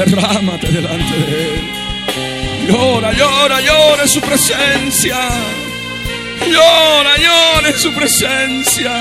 Derrámate 0.00 0.66
delante 0.68 1.14
de 1.14 1.44
Él. 1.44 1.60
Llora, 2.68 3.12
llora, 3.12 3.60
llora 3.60 4.02
en 4.04 4.08
su 4.08 4.20
presencia. 4.22 5.18
Llora, 6.48 7.16
llora 7.18 7.68
en 7.68 7.78
su 7.78 7.92
presencia. 7.92 8.92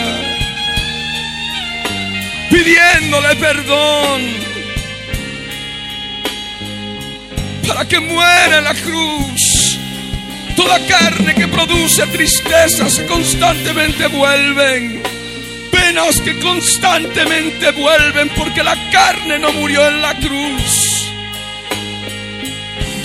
Pidiéndole 2.50 3.34
perdón. 3.38 4.22
Para 7.66 7.88
que 7.88 8.02
muera 8.02 8.58
en 8.58 8.64
la 8.66 8.74
cruz. 8.74 9.80
Toda 10.58 10.86
carne 10.86 11.34
que 11.34 11.48
produce 11.48 12.06
tristezas 12.08 13.00
constantemente 13.08 14.08
vuelven. 14.08 15.02
Penas 15.72 16.20
que 16.20 16.38
constantemente 16.40 17.72
vuelven 17.72 18.30
porque 18.36 18.64
la 18.64 18.76
carne 18.92 19.40
no 19.40 19.54
murió 19.54 19.88
en 19.88 20.02
la 20.02 20.14
cruz 20.16 20.89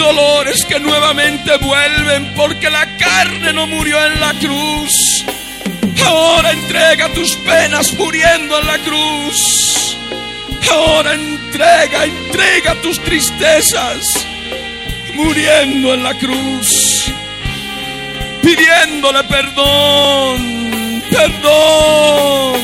dolores 0.04 0.66
que 0.66 0.78
nuevamente 0.78 1.56
vuelven 1.56 2.34
porque 2.34 2.68
la 2.68 2.86
carne 2.98 3.54
no 3.54 3.66
murió 3.66 4.04
en 4.04 4.20
la 4.20 4.34
cruz. 4.34 5.24
Ahora 6.04 6.50
entrega 6.50 7.08
tus 7.14 7.34
penas 7.36 7.94
muriendo 7.94 8.58
en 8.60 8.66
la 8.66 8.78
cruz. 8.80 9.96
Ahora 10.70 11.14
entrega, 11.14 12.04
entrega 12.04 12.74
tus 12.82 13.00
tristezas 13.00 14.26
muriendo 15.14 15.94
en 15.94 16.02
la 16.02 16.14
cruz. 16.14 17.10
Pidiéndole 18.42 19.24
perdón, 19.24 21.02
perdón. 21.10 22.63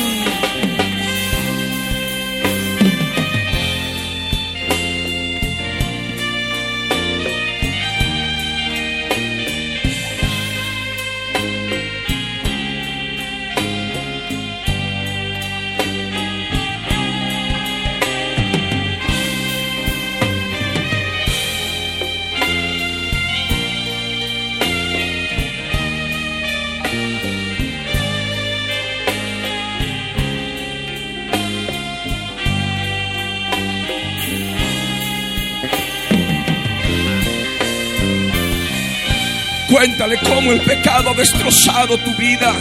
Cuéntale 40.01 40.33
cómo 40.33 40.51
el 40.51 40.61
pecado 40.61 41.11
ha 41.11 41.13
destrozado 41.13 41.95
tu 41.99 42.15
vida. 42.15 42.55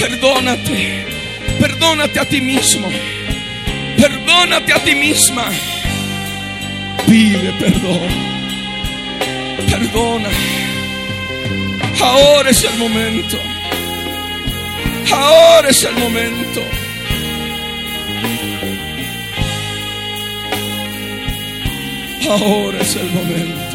Perdónate, 0.00 1.04
perdónate 1.60 2.20
a 2.20 2.24
ti 2.24 2.40
mismo, 2.40 2.88
perdónate 3.98 4.72
a 4.72 4.78
ti 4.82 4.94
misma. 4.94 5.50
Pide 7.06 7.52
perdón, 7.60 8.08
perdona. 9.70 10.30
Ahora 12.00 12.48
es 12.48 12.64
el 12.64 12.78
momento, 12.78 13.38
ahora 15.12 15.68
es 15.68 15.84
el 15.84 15.94
momento. 15.96 16.62
Ahora 22.26 22.78
es 22.80 22.96
el 22.96 23.10
momento. 23.10 23.67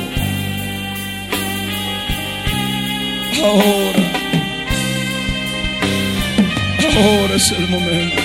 Ahora. 3.41 4.11
Ahora 6.95 7.35
es 7.35 7.51
el 7.51 7.67
momento. 7.67 8.21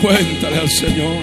Cuéntale 0.00 0.58
al 0.58 0.70
Señor. 0.70 1.22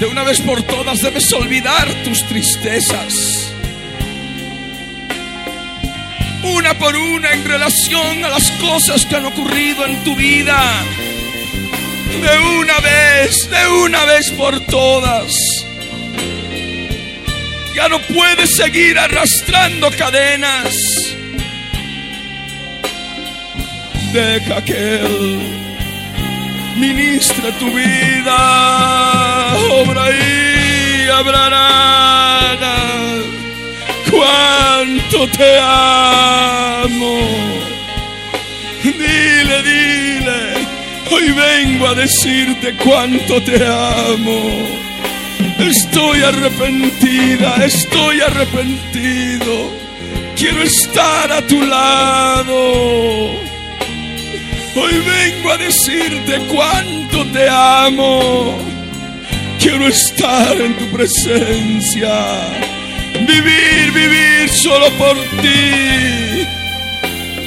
De 0.00 0.06
una 0.06 0.24
vez 0.24 0.40
por 0.40 0.62
todas 0.62 1.00
debes 1.02 1.32
olvidar 1.32 1.86
tus 2.04 2.26
tristezas 2.26 3.39
por 6.80 6.96
una 6.96 7.30
en 7.32 7.44
relación 7.44 8.24
a 8.24 8.30
las 8.30 8.50
cosas 8.52 9.04
que 9.04 9.16
han 9.16 9.26
ocurrido 9.26 9.84
en 9.84 10.02
tu 10.02 10.16
vida. 10.16 10.58
De 12.20 12.38
una 12.58 12.80
vez, 12.80 13.50
de 13.50 13.68
una 13.84 14.04
vez 14.06 14.30
por 14.30 14.58
todas. 14.60 15.30
Ya 17.76 17.88
no 17.88 18.00
puedes 18.00 18.56
seguir 18.56 18.98
arrastrando 18.98 19.90
cadenas. 19.90 20.74
Deja 24.12 24.64
que 24.64 24.94
Él 24.96 25.38
ministre 26.78 27.52
tu 27.52 27.70
vida. 27.72 29.54
Obra 29.70 30.10
y 30.10 31.08
hablará 31.10 32.09
cuánto 34.30 35.28
te 35.28 35.58
amo. 35.60 37.18
Dile, 38.82 39.62
dile, 39.62 40.40
hoy 41.10 41.32
vengo 41.32 41.88
a 41.88 41.94
decirte 41.94 42.74
cuánto 42.76 43.42
te 43.42 43.56
amo. 43.66 44.68
Estoy 45.58 46.22
arrepentida, 46.22 47.56
estoy 47.64 48.20
arrepentido. 48.20 49.70
Quiero 50.36 50.62
estar 50.62 51.30
a 51.32 51.42
tu 51.46 51.60
lado. 51.60 53.30
Hoy 54.76 54.94
vengo 55.14 55.50
a 55.50 55.58
decirte 55.58 56.38
cuánto 56.48 57.26
te 57.26 57.48
amo. 57.48 58.58
Quiero 59.58 59.86
estar 59.88 60.58
en 60.58 60.74
tu 60.74 60.86
presencia. 60.86 62.59
Vivir, 63.26 63.92
vivir 63.92 64.48
solo 64.48 64.90
por 64.98 65.16
ti. 65.42 66.46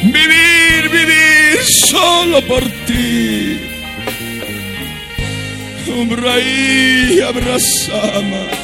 Vivir, 0.04 0.90
vivir 0.90 1.64
solo 1.64 2.42
por 2.42 2.64
ti. 2.86 3.60
y 6.40 7.22
abrazama. 7.22 8.63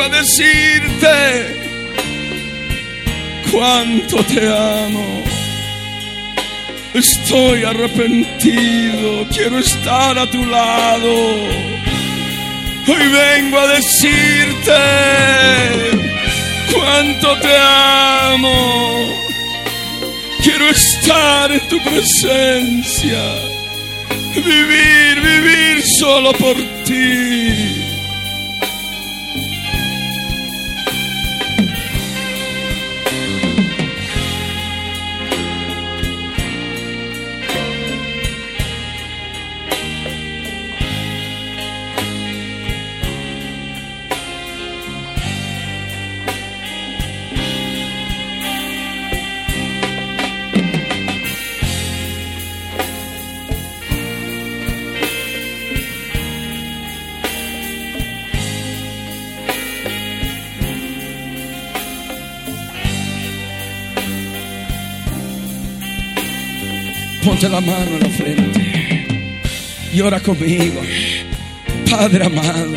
Vengo 0.00 0.02
a 0.02 0.08
decirte 0.08 1.56
cuánto 3.50 4.24
te 4.24 4.48
amo. 4.48 5.24
Estoy 6.94 7.64
arrepentido, 7.64 9.26
quiero 9.32 9.58
estar 9.58 10.18
a 10.18 10.30
tu 10.30 10.44
lado. 10.46 11.10
Hoy 12.88 13.08
vengo 13.08 13.58
a 13.58 13.66
decirte 13.68 14.80
cuánto 16.72 17.38
te 17.38 17.56
amo. 17.56 19.14
Quiero 20.42 20.68
estar 20.68 21.52
en 21.52 21.68
tu 21.68 21.78
presencia 21.82 23.22
vivir, 24.34 25.20
vivir 25.20 25.82
solo 25.98 26.32
por 26.32 26.56
ti. 26.84 27.39
Mano 67.60 67.96
en 67.96 68.00
la 68.00 68.08
frente 68.08 69.06
y 69.92 70.00
ora 70.00 70.20
conmigo. 70.20 70.80
Padre 71.90 72.24
amado, 72.26 72.76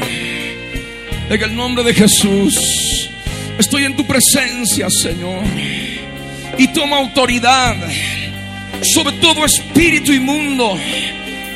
en 1.30 1.44
el 1.44 1.56
nombre 1.56 1.84
de 1.84 1.94
Jesús, 1.94 3.10
estoy 3.58 3.86
en 3.86 3.96
tu 3.96 4.06
presencia, 4.06 4.88
Señor, 4.90 5.44
y 6.58 6.68
toma 6.70 6.98
autoridad 6.98 7.76
sobre 8.82 9.14
todo 9.14 9.46
espíritu 9.46 10.12
inmundo 10.12 10.78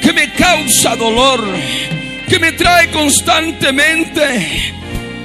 que 0.01 0.13
me 0.13 0.31
causa 0.31 0.95
dolor, 0.95 1.45
que 2.29 2.39
me 2.39 2.53
trae 2.53 2.89
constantemente 2.91 4.73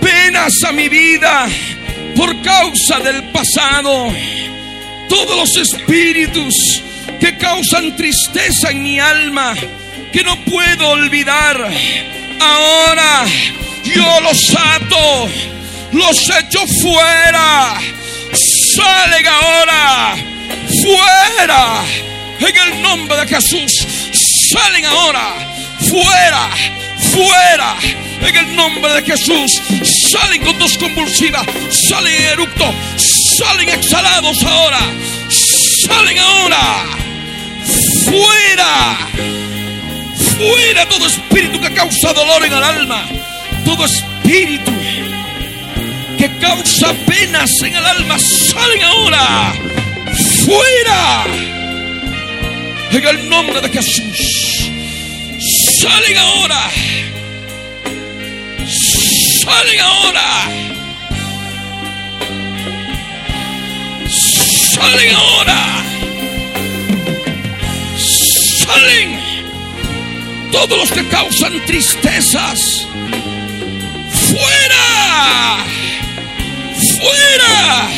penas 0.00 0.52
a 0.66 0.72
mi 0.72 0.88
vida 0.88 1.48
por 2.16 2.40
causa 2.42 2.98
del 3.00 3.30
pasado. 3.30 4.08
Todos 5.08 5.36
los 5.36 5.56
espíritus 5.56 6.81
que 7.22 7.38
causan 7.38 7.94
tristeza 7.94 8.72
en 8.72 8.82
mi 8.82 8.98
alma, 8.98 9.54
que 10.12 10.24
no 10.24 10.44
puedo 10.44 10.88
olvidar, 10.88 11.56
ahora 12.40 13.24
yo 13.84 14.20
los 14.22 14.52
ato, 14.56 15.28
los 15.92 16.30
echo 16.40 16.66
fuera. 16.80 17.80
Salen 18.74 19.26
ahora, 19.28 20.16
fuera, 20.82 21.84
en 22.40 22.56
el 22.56 22.82
nombre 22.82 23.16
de 23.18 23.28
Jesús. 23.28 23.86
Salen 24.50 24.84
ahora, 24.84 25.32
fuera, 25.88 26.50
fuera, 27.12 27.76
en 28.20 28.36
el 28.36 28.56
nombre 28.56 28.94
de 28.94 29.02
Jesús. 29.02 29.62
Salen 30.10 30.42
con 30.42 30.58
tos 30.58 30.76
convulsiva, 30.76 31.44
salen 31.88 32.16
en 32.16 32.28
eructo, 32.30 32.74
salen 33.38 33.68
exhalados 33.68 34.42
ahora, 34.42 34.80
salen 35.86 36.18
ahora, 36.18 37.01
fuera, 38.12 38.96
fuera 40.36 40.88
todo 40.88 41.06
espíritu 41.06 41.58
que 41.60 41.72
causa 41.72 42.12
dolor 42.12 42.44
en 42.44 42.52
el 42.52 42.62
alma, 42.62 43.08
todo 43.64 43.86
espíritu 43.86 44.70
que 46.18 46.30
causa 46.38 46.92
penas 47.06 47.50
en 47.62 47.74
el 47.74 47.84
alma, 47.84 48.18
salen 48.18 48.82
ahora, 48.82 49.54
fuera, 50.44 51.24
en 52.90 53.06
el 53.06 53.28
nombre 53.28 53.60
de 53.62 53.68
Jesús, 53.70 54.70
salen 55.80 56.18
ahora 56.18 56.70
salen 59.42 59.80
ahora. 59.80 60.28
Salen 64.74 65.14
ahora. 65.14 65.81
Salen 68.72 69.20
todos 70.50 70.78
los 70.78 70.92
que 70.92 71.06
causan 71.08 71.64
tristezas. 71.66 72.86
Fuera. 74.10 75.64
Fuera. 76.98 77.88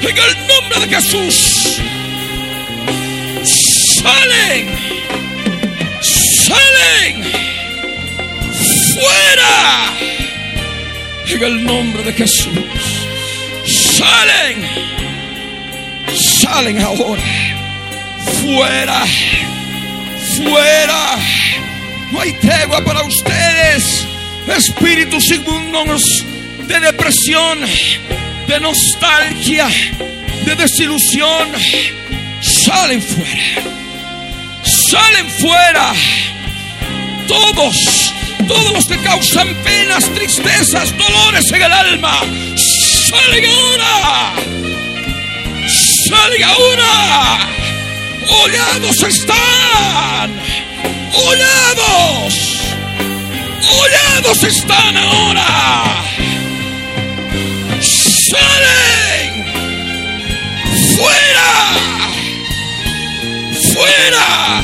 En 0.00 0.18
el 0.18 0.46
nombre 0.46 0.80
de 0.80 0.96
Jesús. 0.96 1.80
Salen. 4.02 4.68
Salen. 6.00 7.24
Fuera 8.94 9.86
en 11.28 11.42
el 11.42 11.64
nombre 11.64 12.02
de 12.02 12.12
Jesús. 12.12 12.50
Salen, 13.66 14.64
salen 16.14 16.80
ahora. 16.80 17.22
Fuera, 18.40 19.04
fuera. 20.36 21.18
No 22.12 22.20
hay 22.20 22.32
tregua 22.34 22.84
para 22.84 23.02
ustedes. 23.02 24.06
Espíritus 24.56 25.30
inmundos 25.30 26.02
de 26.66 26.80
depresión, 26.80 27.60
de 28.46 28.60
nostalgia, 28.60 29.68
de 30.44 30.54
desilusión. 30.54 31.48
Salen 32.40 33.02
fuera. 33.02 33.70
Salen 34.90 35.30
fuera. 35.30 35.92
Todos 37.26 38.14
todos 38.46 38.72
los 38.72 38.86
que 38.86 38.98
causan 38.98 39.54
penas, 39.64 40.04
tristezas, 40.14 40.96
dolores 40.96 41.50
en 41.50 41.62
el 41.62 41.72
alma, 41.72 42.20
salen 43.10 43.44
ahora. 43.44 44.34
Salen 46.08 46.44
ahora. 46.44 47.65
Hollados 48.28 49.02
están. 49.02 50.40
Hollados. 51.12 52.34
Hollados 53.70 54.42
están 54.44 54.96
ahora. 54.96 56.04
Salen. 58.30 59.44
Fuera. 60.96 61.50
Fuera. 63.74 64.62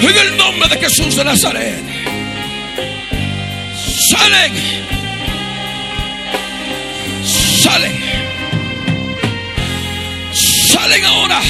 En 0.00 0.16
el 0.18 0.36
nombre 0.36 0.68
de 0.68 0.78
Jesús 0.78 1.16
de 1.16 1.24
Nazaret 1.24 1.94
salen, 4.10 4.52
salen, 7.62 7.92
salen 10.72 11.04
ahora. 11.04 11.40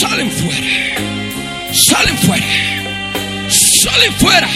Salen 0.00 0.30
fuera, 0.30 0.66
salen 1.72 2.18
fuera, 2.18 2.46
salen 3.82 4.12
fuera. 4.14 4.48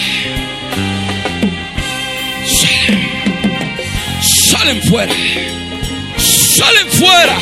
Salen, 2.61 2.99
salen 4.51 4.83
fuera, 4.83 5.15
salen 6.17 6.89
fuera. 6.93 7.39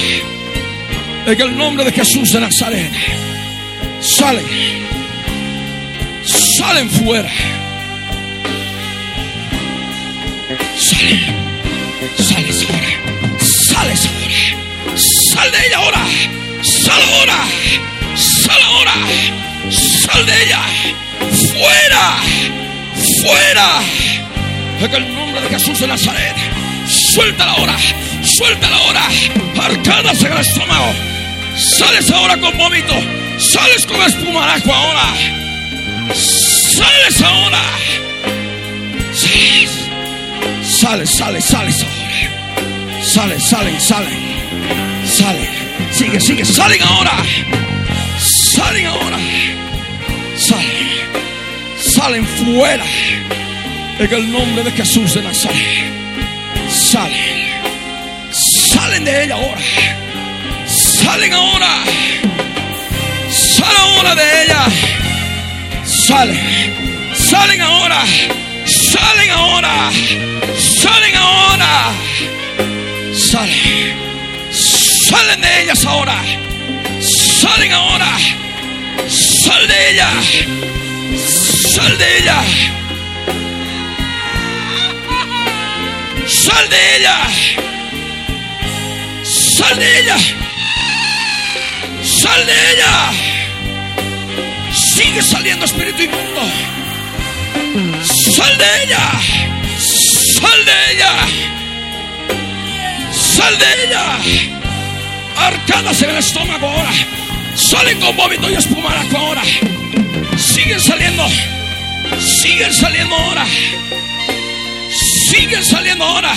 En 1.27 1.41
el 1.41 1.57
nombre 1.57 1.85
de 1.85 1.93
Jesús 1.93 2.33
de 2.33 2.41
Nazaret 2.41 2.93
salen, 4.01 4.47
salen 6.59 6.91
fuera. 6.91 7.31
Salen, 10.79 11.21
sales 12.19 12.67
ahora, 12.69 13.39
sales 13.41 14.07
ahora, 14.07 14.99
sal 15.33 15.51
de 15.51 15.67
ella 15.67 15.77
ahora, 15.79 16.07
sal 16.87 17.03
ahora, 17.03 17.45
sal 18.17 18.63
ahora, 18.63 18.95
sal 19.71 20.27
de 20.27 20.45
ella, 20.45 20.61
fuera, 21.53 22.17
fuera. 23.23 23.69
En 24.81 24.95
el 24.95 25.15
nombre 25.15 25.41
de 25.43 25.49
Jesús 25.49 25.79
de 25.81 25.87
Nazaret, 25.87 26.37
suéltala 26.89 27.53
ahora, 27.53 27.77
suéltala 28.23 28.77
ahora, 28.77 29.03
arcadas 29.61 30.23
en 30.23 30.33
el 30.33 30.39
estómago, 30.39 30.95
sales 31.79 32.11
ahora 32.11 32.39
con 32.39 32.57
vómito 32.57 32.95
Sales 33.39 33.85
con 33.85 34.01
espumarajo 34.01 34.73
ahora. 34.73 35.15
Sales 36.15 37.23
ahora. 37.23 37.63
Sales. 39.13 39.71
Sales, 40.63 41.11
sales, 41.11 41.45
sales 41.45 41.83
ahora. 41.83 43.05
Sales, 43.05 43.45
salen, 43.45 43.81
salen. 43.81 45.07
Salen. 45.07 45.66
Sigue, 46.07 46.21
sigue. 46.21 46.45
Salen 46.45 46.81
ahora. 46.83 47.11
Salen 48.21 48.87
ahora. 48.87 49.19
Salen. 50.37 50.77
Salen 51.81 52.25
fuera. 52.25 52.85
En 53.99 54.15
el 54.15 54.31
nombre 54.31 54.63
de 54.63 54.71
Jesús 54.71 55.15
de 55.15 55.23
Nazaret. 55.23 55.57
Salen. 56.71 57.51
Salen 58.31 59.05
de 59.05 59.25
ella 59.25 59.35
ahora. 59.35 59.61
Salen 60.69 61.33
ahora. 61.33 61.75
Sale 63.29 63.79
ahora 63.79 64.15
de 64.15 64.45
ella. 64.45 64.67
Salen. 66.07 67.15
Salen 67.17 67.63
ahora. 67.63 68.05
Salen 68.65 69.31
ahora. 69.33 69.91
Salen 70.57 71.17
ahora. 71.17 71.93
Salen. 73.13 74.16
Salen 75.09 75.41
de 75.41 75.63
ellas 75.63 75.85
ahora. 75.85 76.21
Salen 77.41 77.73
ahora. 77.73 78.19
Sal 79.09 79.69
de 79.69 79.91
ella. 79.91 80.09
Sal 81.75 81.99
de 81.99 82.19
ella. 82.19 82.43
Sal 86.27 86.69
de 86.69 86.97
ella. 86.97 87.19
Sal 89.23 89.79
de 89.79 89.99
ella. 90.01 90.19
Sal 92.03 92.47
de 92.47 92.53
ella. 92.73 93.13
Sigue 94.75 95.23
saliendo 95.23 95.67
espíritu 95.67 96.03
inmundo. 96.03 96.43
Sal 98.35 98.59
de 98.59 98.83
ella. 98.83 99.09
Sal 100.41 100.65
de 100.65 100.93
ella. 100.93 101.13
Sal 103.13 103.59
de 103.59 103.85
ella. 103.85 104.56
Arcadas 105.37 106.03
en 106.03 106.11
el 106.11 106.17
estómago 106.17 106.67
ahora. 106.69 106.91
Salen 107.55 108.01
con 108.01 108.17
vómito 108.17 108.51
y 108.51 108.55
espumaraco 108.55 109.17
ahora. 109.17 109.43
Siguen 110.37 110.81
saliendo. 110.81 111.27
Siguen 112.43 112.73
saliendo 112.73 113.15
ahora. 113.15 113.47
Siguen 115.31 115.65
saliendo 115.65 116.05
ahora. 116.05 116.35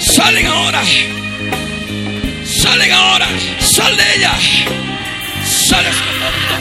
Salen 0.00 0.46
ahora. 0.46 0.82
Salen 2.44 2.92
ahora. 2.92 3.28
Sal 3.60 3.96
de 3.96 4.16
ella. 4.16 4.32
Sales 5.68 5.94
con 5.96 6.20
vómito. 6.20 6.54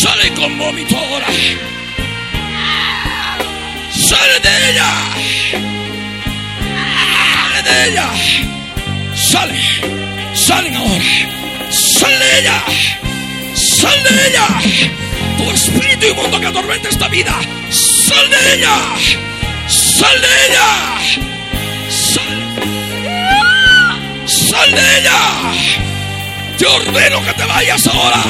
Sale 0.00 0.34
con 0.34 0.58
vómito 0.58 0.98
ahora. 0.98 1.26
Sale 3.90 4.40
de 4.40 4.70
ella. 4.70 5.73
De 7.64 7.88
ella. 7.88 8.10
Sale. 9.14 9.60
Salen 10.34 10.76
ahora. 10.76 11.04
Sale 11.70 12.18
de 12.18 12.38
ella. 12.40 12.64
Sal 13.54 14.02
de 14.02 14.28
ella. 14.28 14.46
Tu 15.38 15.50
espíritu 15.50 16.06
inmundo 16.06 16.40
que 16.40 16.46
atormenta 16.46 16.88
esta 16.88 17.08
vida. 17.08 17.34
Sal 17.70 18.30
de 18.30 18.54
ella. 18.54 18.76
Sal 19.68 20.20
de 20.20 20.28
ella. 20.46 20.70
Sal. 21.88 22.32
Sal 24.26 24.70
de 24.70 24.98
ella. 24.98 25.20
Te 26.58 26.66
ordeno 26.66 27.24
que 27.24 27.32
te 27.32 27.44
vayas 27.44 27.86
ahora. 27.86 28.22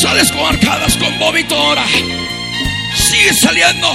Sales 0.00 0.32
con 0.32 0.46
arcadas, 0.46 0.96
con 0.96 1.18
vómito 1.18 1.54
ahora. 1.56 1.84
Sigue 2.94 3.32
saliendo. 3.34 3.88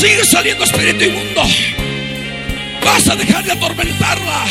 Sigue 0.00 0.24
saliendo 0.24 0.64
espíritu 0.64 1.04
inmundo. 1.04 1.42
Vas 2.84 3.08
a 3.08 3.16
dejar 3.16 3.44
de 3.44 3.52
atormentarla. 3.52 4.44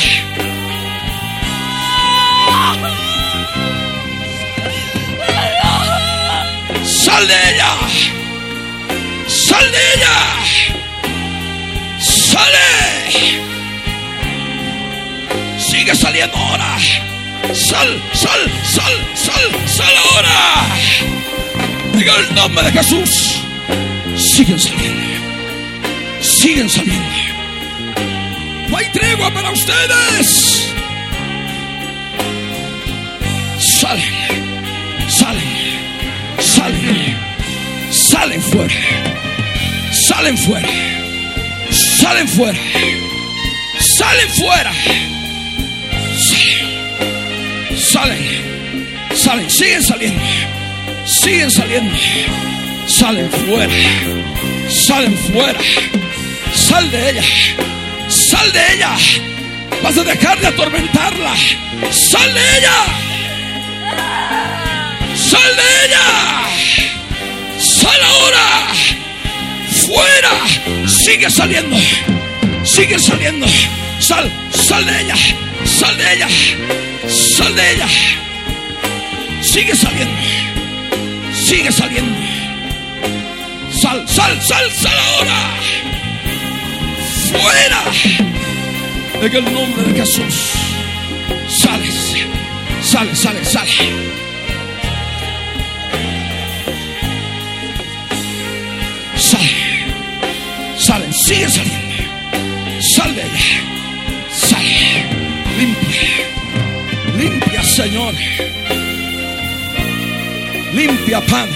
Sal 6.84 7.28
de 7.28 7.34
ella. 7.50 7.74
Sal 9.28 9.72
de 9.72 9.78
ella. 9.96 10.18
Sale. 12.00 12.70
Sigue 15.60 15.96
saliendo 15.96 16.38
ahora. 16.38 16.78
Sal, 17.54 18.02
sal, 18.14 18.52
sal, 18.64 18.94
sal, 19.16 19.68
sal 19.68 19.96
ahora. 19.98 20.68
Diga 21.98 22.14
el 22.16 22.36
nombre 22.36 22.64
de 22.64 22.72
Jesús. 22.72 23.42
Siguen 24.16 24.60
saliendo. 24.60 25.02
Siguen 26.22 26.70
saliendo. 26.70 27.28
No 28.70 28.78
hay 28.78 28.86
tregua 28.92 29.32
para 29.34 29.52
ustedes. 29.52 30.58
Salen, 33.80 34.02
salen, 35.08 35.44
salen, 36.40 37.18
salen 37.92 38.42
fuera, 38.42 38.76
salen 39.92 40.38
fuera, 40.38 40.68
salen 42.00 42.28
fuera, 42.28 42.60
salen 43.80 44.30
fuera, 44.30 44.74
salen, 46.18 47.78
salen, 47.78 48.24
salen, 49.16 49.50
siguen 49.50 49.84
saliendo, 49.84 50.24
siguen 51.08 51.50
saliendo, 51.50 51.98
salen 52.88 53.30
fuera, 53.32 53.74
salen 54.70 55.18
fuera, 55.18 55.60
sal 56.54 56.92
de 56.92 57.10
ella, 57.10 57.24
sal 58.10 58.52
de 58.52 58.74
ella, 58.74 58.96
vas 59.82 59.98
a 59.98 60.04
dejar 60.04 60.40
de 60.40 60.48
atormentarla, 60.48 61.34
sal 61.92 62.34
de 62.34 62.58
ella. 62.58 63.08
¡Sal 65.18 65.56
de 65.56 65.86
ella! 65.86 67.60
¡Sal 67.60 68.02
ahora! 68.04 68.74
¡Fuera! 69.86 70.88
Sigue 70.88 71.30
saliendo. 71.30 71.76
Sigue 72.64 73.00
saliendo. 73.00 73.48
Sal, 74.00 74.32
sal 74.54 74.86
de 74.86 75.02
ella. 75.02 75.16
Sal 75.66 75.98
de 75.98 76.14
ella. 76.14 76.28
Sal 77.10 77.56
de 77.56 77.74
ella. 77.74 77.88
Sigue 79.42 79.76
saliendo. 79.76 80.37
Sigue 81.48 81.72
saliendo. 81.72 82.20
Sal, 83.72 84.06
sal, 84.06 84.42
sal, 84.42 84.70
sal 84.70 84.98
ahora. 84.98 85.40
Fuera. 87.32 87.84
En 89.22 89.34
el 89.34 89.54
nombre 89.54 89.82
de 89.84 89.98
Jesús. 89.98 90.52
Sales. 91.48 92.18
Sale, 92.82 93.16
sale, 93.16 93.46
sale. 93.46 93.72
Sale. 99.16 100.76
Salen, 100.78 101.14
sigue 101.14 101.50
saliendo. 101.50 101.96
Sal 102.94 103.16
de 103.16 103.22
ella. 103.22 103.62
Sale. 104.34 105.06
Limpia. 105.58 106.02
Limpia, 107.18 107.64
Señor. 107.64 108.14
Limpia, 110.74 111.22
Padre. 111.22 111.56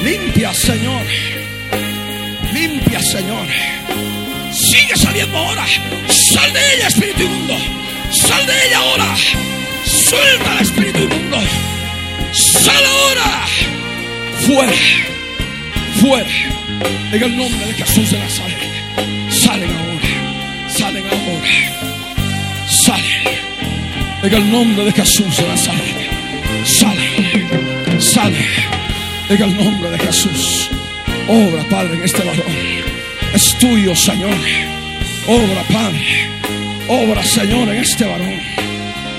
Limpia, 0.00 0.52
Señor. 0.52 1.06
Limpia, 2.52 3.00
Señor. 3.00 3.46
Sigue 4.52 4.96
saliendo 4.96 5.38
ahora. 5.38 5.64
Sal 6.08 6.52
de 6.52 6.74
ella, 6.74 6.88
Espíritu 6.88 7.22
inmundo. 7.22 7.56
Sal 8.10 8.44
de 8.46 8.66
ella 8.66 8.78
ahora. 8.78 9.16
Suelta 9.84 10.52
al 10.52 10.58
Espíritu 10.60 10.98
inmundo. 10.98 11.38
Sal 12.32 12.84
ahora. 12.84 13.46
Fuera. 14.46 14.72
Fuera. 16.00 16.30
En 17.12 17.22
el 17.22 17.36
nombre 17.36 17.66
de 17.66 17.74
Jesús 17.74 18.10
de 18.10 18.18
Nazaret. 18.18 18.58
Salen 19.30 19.70
ahora. 19.70 20.68
Salen 20.68 21.04
ahora. 21.06 22.68
Salen. 22.68 23.22
En 24.22 24.34
el 24.34 24.50
nombre 24.50 24.84
de 24.84 24.92
Jesús 24.92 25.36
de 25.36 25.48
Nazaret. 25.48 26.01
Salen. 28.12 28.46
En 29.30 29.42
el 29.42 29.56
nombre 29.56 29.90
de 29.90 29.98
Jesús. 29.98 30.68
Obra, 31.28 31.64
Padre, 31.70 31.94
en 31.94 32.02
este 32.02 32.22
varón. 32.22 32.44
Es 33.32 33.56
tuyo, 33.58 33.96
Señor. 33.96 34.36
Obra, 35.26 35.62
Padre. 35.72 36.28
Obra, 36.88 37.22
Señor, 37.24 37.70
en 37.70 37.80
este 37.80 38.04
varón. 38.04 38.38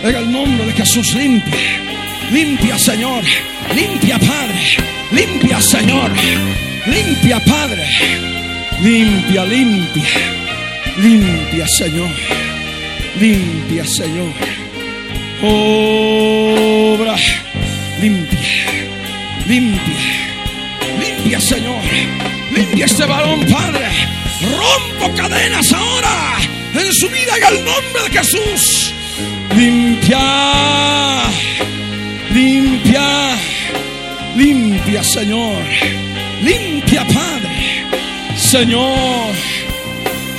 En 0.04 0.16
el 0.16 0.32
nombre 0.32 0.68
de 0.68 0.74
Jesús, 0.74 1.16
limpia. 1.16 1.58
Limpia, 2.32 2.78
Señor. 2.78 3.24
Limpia, 3.76 4.20
Padre. 4.20 4.78
Limpia, 5.12 5.60
Señor. 5.60 6.12
Limpia, 6.86 7.40
Padre. 7.46 7.88
Limpia, 8.80 9.44
limpia. 9.46 10.04
Limpia, 10.98 11.68
Señor. 11.68 12.12
Limpia, 13.20 13.86
Señor. 13.88 14.34
Obra. 15.42 17.16
Limpia. 18.00 18.83
Limpia. 19.48 20.34
Limpia, 21.00 21.40
Señor. 21.40 21.82
Limpia 22.52 22.86
este 22.86 23.06
varón, 23.06 23.46
Padre. 23.48 23.88
Rompo 24.42 25.16
cadenas 25.16 25.72
ahora 25.74 26.38
en 26.74 26.94
su 26.94 27.10
vida 27.10 27.38
en 27.38 27.58
el 27.58 27.66
nombre 27.66 28.04
de 28.04 28.20
Jesús. 28.20 28.94
Limpia. 29.56 31.24
Limpia. 32.32 33.38
Limpia, 34.36 35.04
Señor. 35.04 35.64
Limpia, 36.42 37.06
Padre. 37.08 37.86
Señor. 38.38 39.34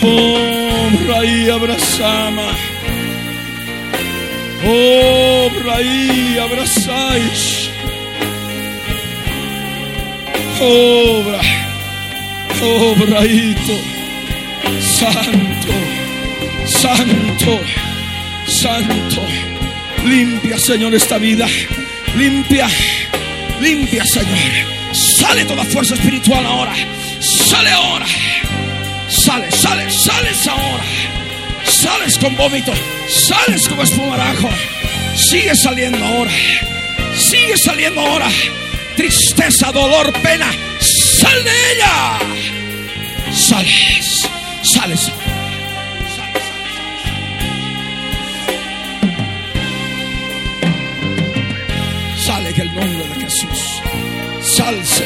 Obra 0.03 1.25
y 1.25 1.51
abrazama. 1.51 2.51
Obra 4.65 5.83
y 5.83 6.39
abrazáis. 6.39 7.64
Obra. 10.61 11.41
Obraito. 12.63 13.81
Santo. 14.81 15.75
Santo. 16.67 17.61
Santo. 18.47 19.23
Limpia, 20.05 20.59
Señor, 20.59 20.95
esta 20.95 21.19
vida. 21.19 21.47
Limpia. 22.17 22.69
Limpia, 23.61 24.05
Señor. 24.05 24.39
Sale 24.93 25.45
toda 25.45 25.65
fuerza 25.65 25.95
espiritual 25.95 26.47
ahora. 26.47 26.75
Sale 27.21 27.71
ahora. 27.71 28.07
Sale, 29.09 29.51
sale, 29.51 29.91
sales 29.91 30.47
ahora. 30.47 30.85
Sales 31.65 32.19
con 32.19 32.37
vómito. 32.37 32.73
Sales 33.09 33.69
con 33.69 33.81
espumarajo. 33.81 34.49
Sigue 35.17 35.55
saliendo 35.57 36.05
ahora. 36.05 36.31
Sigue 37.17 37.57
saliendo 37.57 38.01
ahora. 38.01 38.29
Tristeza, 38.97 39.73
dolor, 39.73 40.13
pena, 40.23 40.51
sal 40.81 41.45
de 41.45 41.51
ella. 41.73 42.19
Sales, 43.33 44.29
sales. 44.63 45.13
Sale 52.25 52.49
en 52.51 52.61
el 52.61 52.75
nombre 52.75 53.09
de 53.09 53.25
Jesús. 53.25 53.83
Salse, 54.41 55.05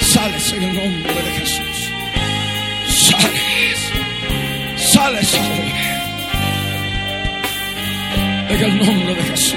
sales 0.00 0.52
en 0.52 0.62
el 0.62 0.74
nombre 0.74 1.14
de 1.14 1.30
Jesús. 1.38 1.92
Sales, 2.88 3.92
sales. 4.76 5.40
En 8.50 8.62
el 8.62 8.78
nombre 8.78 9.14
de 9.14 9.22
Jesús. 9.22 9.56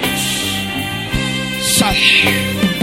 Sale. 1.77 2.80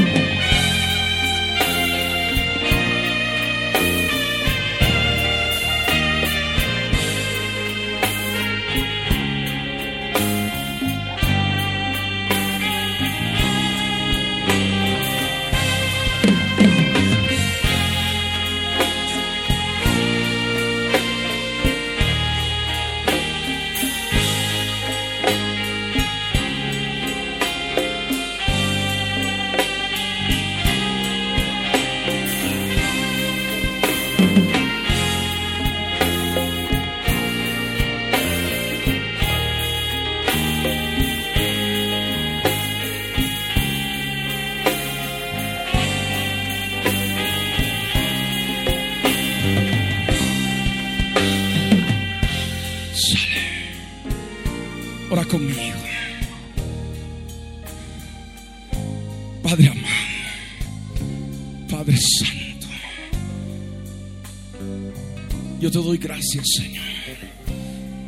Te 65.79 65.85
doy 65.85 65.99
gracias, 65.99 66.45
Señor, 66.57 66.85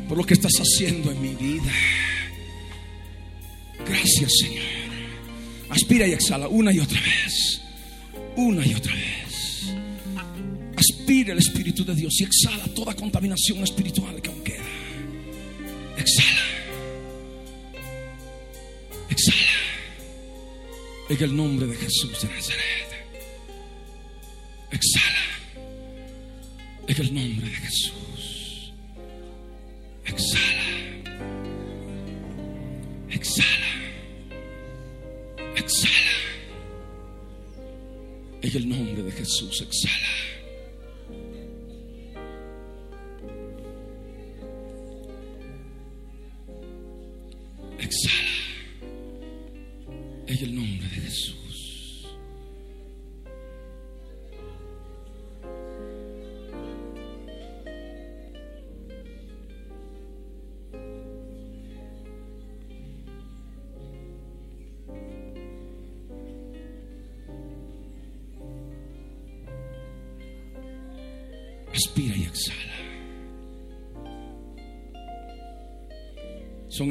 por 0.09 0.17
lo 0.17 0.25
que 0.25 0.33
estás 0.33 0.51
haciendo 0.57 1.09
en 1.09 1.21
mi 1.21 1.35
vida. 1.35 1.71
Gracias, 3.87 4.31
Señor. 4.41 4.65
Aspira 5.69 6.05
y 6.05 6.11
exhala 6.11 6.49
una 6.49 6.73
y 6.73 6.79
otra 6.79 6.99
vez. 6.99 7.61
Una 8.35 8.65
y 8.65 8.73
otra 8.73 8.93
vez. 8.93 9.73
Aspira 10.75 11.31
el 11.31 11.39
Espíritu 11.39 11.85
de 11.85 11.95
Dios 11.95 12.13
y 12.19 12.25
exhala 12.25 12.65
toda 12.73 12.93
contaminación 12.93 13.63
espiritual 13.63 14.21
que 14.21 14.29
aún 14.29 14.43
queda. 14.43 14.65
Exhala. 15.97 16.41
Exhala. 19.09 19.37
En 21.07 21.23
el 21.23 21.35
nombre 21.35 21.67
de 21.67 21.75
Jesús 21.77 22.21
de 22.21 22.27
Nazaret. 22.27 22.70
En 26.91 26.99
el 26.99 27.13
nombre 27.13 27.47
de 27.47 27.55
Jesús. 27.55 28.73
Exhala. 30.03 31.21
Exhala. 33.09 33.71
Exhala. 35.55 36.17
En 38.41 38.57
el 38.57 38.67
nombre 38.67 39.03
de 39.03 39.11
Jesús, 39.13 39.61
exhala. 39.61 40.10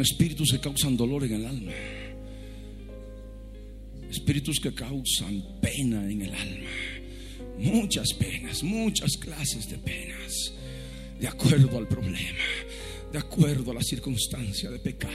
Espíritus 0.02 0.50
que 0.52 0.60
causan 0.60 0.96
dolor 0.96 1.24
en 1.24 1.32
el 1.32 1.46
alma. 1.46 1.72
Espíritus 4.10 4.58
que 4.60 4.74
causan 4.74 5.60
pena 5.60 6.10
en 6.10 6.22
el 6.22 6.34
alma. 6.34 6.70
Muchas 7.58 8.12
penas, 8.14 8.62
muchas 8.62 9.16
clases 9.18 9.68
de 9.68 9.78
penas. 9.78 10.52
De 11.20 11.28
acuerdo 11.28 11.76
al 11.78 11.86
problema, 11.86 12.38
de 13.12 13.18
acuerdo 13.18 13.70
a 13.70 13.74
la 13.74 13.82
circunstancia 13.82 14.70
de 14.70 14.78
pecado. 14.78 15.12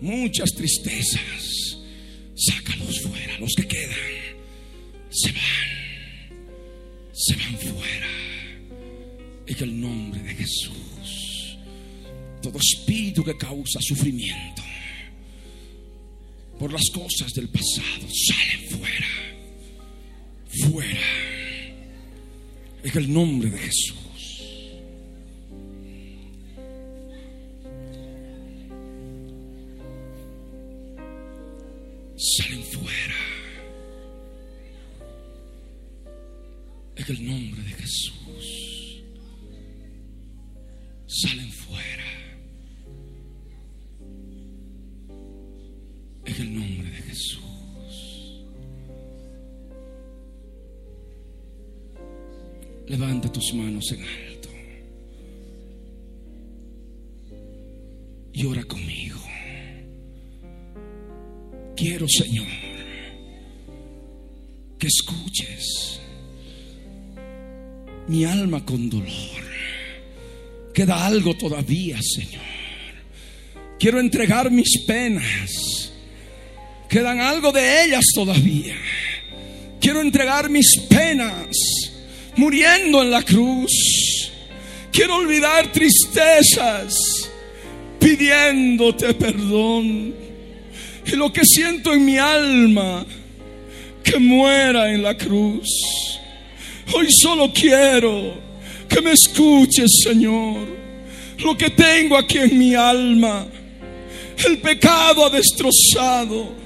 Muchas 0.00 0.50
tristezas. 0.50 1.78
Sácalos 2.34 3.00
fuera, 3.00 3.38
los 3.40 3.52
que 3.54 3.66
quedan. 3.66 3.96
Se 5.10 5.32
van. 5.32 5.78
Se 7.12 7.34
van 7.34 7.58
fuera 7.58 8.06
en 9.46 9.56
el 9.62 9.80
nombre 9.80 10.22
de 10.22 10.34
Jesús. 10.34 10.87
Todo 12.42 12.58
espíritu 12.58 13.24
que 13.24 13.36
causa 13.36 13.78
sufrimiento 13.80 14.62
por 16.58 16.72
las 16.72 16.90
cosas 16.92 17.32
del 17.34 17.48
pasado, 17.48 18.06
salen 18.10 18.70
fuera. 18.70 19.06
Fuera. 20.70 21.00
En 22.82 22.98
el 22.98 23.12
nombre 23.12 23.50
de 23.50 23.58
Jesús. 23.58 23.94
Salen 32.16 32.62
fuera. 32.64 33.14
En 36.96 37.04
el 37.08 37.26
nombre 37.26 37.62
de 37.62 37.70
Jesús. 37.70 38.18
salen 41.08 41.50
fuera. 41.50 42.27
En 46.28 46.42
el 46.42 46.54
nombre 46.54 46.90
de 46.90 46.96
Jesús. 46.96 47.42
Levanta 52.86 53.32
tus 53.32 53.52
manos 53.54 53.90
en 53.92 54.04
alto. 54.04 54.48
Y 58.32 58.46
ora 58.46 58.62
conmigo. 58.64 59.18
Quiero, 61.76 62.06
Señor, 62.08 62.46
que 64.78 64.86
escuches 64.86 66.00
mi 68.08 68.24
alma 68.24 68.64
con 68.64 68.88
dolor 68.88 69.48
Queda 70.78 71.06
algo 71.06 71.34
todavía, 71.34 71.98
Señor. 72.00 72.44
Quiero 73.80 73.98
entregar 73.98 74.48
mis 74.48 74.84
penas. 74.86 75.92
Quedan 76.88 77.20
algo 77.20 77.52
de 77.52 77.84
ellas 77.84 78.04
todavía. 78.14 78.76
Quiero 79.80 80.00
entregar 80.00 80.48
mis 80.48 80.80
penas 80.88 81.48
muriendo 82.36 83.02
en 83.02 83.10
la 83.10 83.22
cruz. 83.22 84.30
Quiero 84.90 85.16
olvidar 85.16 85.70
tristezas 85.70 87.28
pidiéndote 87.98 89.12
perdón. 89.14 90.14
Y 91.04 91.16
lo 91.16 91.32
que 91.32 91.44
siento 91.44 91.92
en 91.92 92.04
mi 92.04 92.18
alma, 92.18 93.04
que 94.02 94.18
muera 94.18 94.90
en 94.92 95.02
la 95.02 95.16
cruz. 95.16 95.68
Hoy 96.94 97.08
solo 97.10 97.52
quiero 97.52 98.34
que 98.88 99.00
me 99.02 99.12
escuches, 99.12 100.00
Señor. 100.02 100.66
Lo 101.38 101.56
que 101.56 101.70
tengo 101.70 102.16
aquí 102.16 102.38
en 102.38 102.58
mi 102.58 102.74
alma, 102.74 103.46
el 104.46 104.58
pecado 104.58 105.26
ha 105.26 105.30
destrozado. 105.30 106.57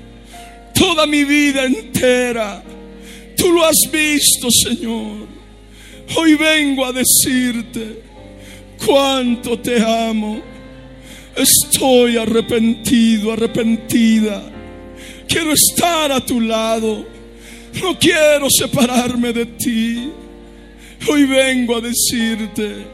Toda 0.74 1.06
mi 1.06 1.24
vida 1.24 1.64
entera. 1.64 2.62
Tú 3.36 3.52
lo 3.52 3.64
has 3.64 3.90
visto, 3.90 4.48
Señor. 4.50 5.26
Hoy 6.16 6.34
vengo 6.34 6.84
a 6.84 6.92
decirte 6.92 8.02
cuánto 8.84 9.58
te 9.58 9.82
amo. 9.82 10.40
Estoy 11.34 12.18
arrepentido, 12.18 13.32
arrepentida. 13.32 14.42
Quiero 15.26 15.52
estar 15.52 16.12
a 16.12 16.24
tu 16.24 16.40
lado. 16.40 17.06
No 17.80 17.98
quiero 17.98 18.48
separarme 18.50 19.32
de 19.32 19.46
ti. 19.46 20.10
Hoy 21.08 21.24
vengo 21.24 21.76
a 21.76 21.80
decirte 21.80 22.86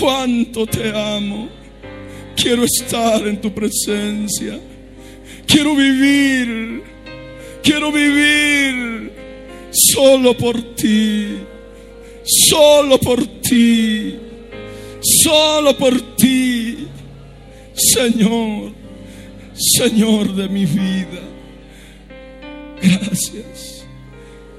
cuánto 0.00 0.66
te 0.66 0.88
amo. 0.88 1.48
Quiero 2.34 2.64
estar 2.64 3.26
en 3.26 3.40
tu 3.40 3.52
presencia. 3.52 4.58
Quiero 5.46 5.74
vivir. 5.74 6.82
Quiero 7.62 7.92
vivir 7.92 9.12
solo 9.70 10.36
por 10.36 10.60
ti. 10.74 11.38
Solo 12.24 12.98
por 12.98 13.24
ti. 13.42 14.18
Solo 15.00 15.76
por 15.76 16.16
ti. 16.16 16.86
Señor. 17.74 18.72
Señor 19.54 20.34
de 20.34 20.48
mi 20.48 20.66
vida. 20.66 21.22
Gracias. 22.82 23.84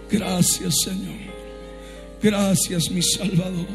Gracias, 0.10 0.82
Señor. 0.82 1.24
Gracias, 2.22 2.90
mi 2.90 3.02
Salvador. 3.02 3.68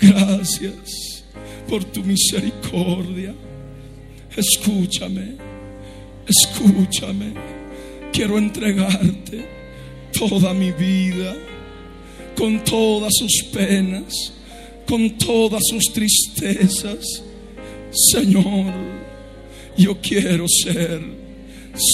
Gracias 0.00 1.24
por 1.68 1.84
tu 1.84 2.02
misericordia. 2.02 3.34
Escúchame, 4.36 5.36
escúchame. 6.26 7.34
Quiero 8.12 8.38
entregarte 8.38 9.46
toda 10.12 10.52
mi 10.52 10.70
vida, 10.72 11.34
con 12.36 12.62
todas 12.64 13.12
sus 13.16 13.44
penas, 13.52 14.32
con 14.86 15.10
todas 15.18 15.62
sus 15.68 15.92
tristezas. 15.92 17.22
Señor, 17.90 18.72
yo 19.76 19.98
quiero 20.00 20.46
ser 20.48 21.00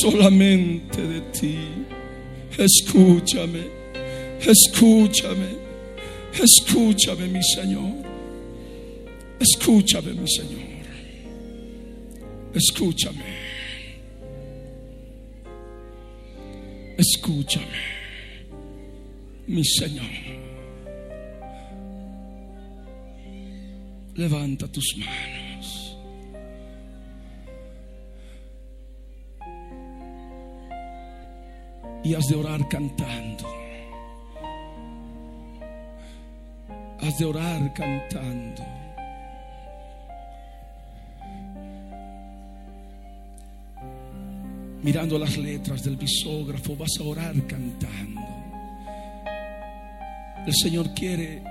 solamente 0.02 1.00
de 1.00 1.20
ti. 1.32 1.56
Escúchame. 2.56 3.78
Escúchame, 4.40 5.56
escúchame 6.32 7.26
mi 7.26 7.42
Señor, 7.42 7.92
escúchame 9.40 10.12
mi 10.12 10.28
Señor, 10.28 10.62
escúchame, 12.54 13.24
escúchame 16.98 17.98
mi 19.46 19.64
Señor. 19.64 20.04
Levanta 24.14 24.66
tus 24.68 24.96
manos. 24.98 25.96
Y 32.04 32.14
has 32.14 32.26
de 32.28 32.34
orar 32.34 32.68
cantando. 32.68 33.44
Has 37.00 37.18
de 37.18 37.24
orar 37.24 37.72
cantando. 37.74 38.77
Mirando 44.82 45.18
las 45.18 45.36
letras 45.36 45.82
del 45.82 45.96
bisógrafo, 45.96 46.76
vas 46.76 46.92
a 47.00 47.02
orar 47.02 47.34
cantando. 47.46 48.20
El 50.46 50.54
Señor 50.54 50.94
quiere 50.94 51.42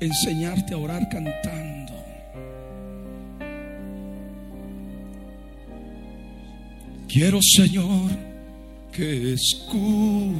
enseñarte 0.00 0.74
a 0.74 0.78
orar 0.78 1.08
cantando. 1.08 1.92
Quiero, 7.08 7.40
Señor, 7.42 8.10
que 8.92 9.32
escuches 9.32 10.30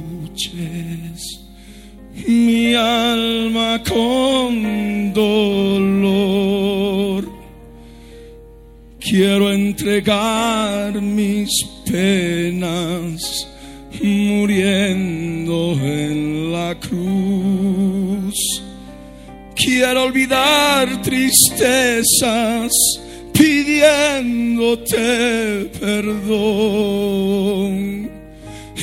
mi 2.27 2.73
alma 2.73 3.83
con 3.83 5.13
dolor. 5.13 6.51
Quiero 8.99 9.51
entregar 9.51 11.01
mis 11.01 11.49
penas 11.91 13.47
muriendo 14.01 15.73
en 15.81 16.51
la 16.51 16.75
cruz. 16.79 18.35
Quiero 19.55 20.03
olvidar 20.03 21.01
tristezas 21.01 22.71
pidiéndote 23.33 24.99
perdón 25.79 26.91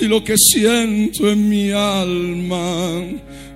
y 0.00 0.04
lo 0.06 0.22
que 0.22 0.36
siento 0.36 1.28
en 1.30 1.48
mi 1.48 1.72
alma 1.72 3.02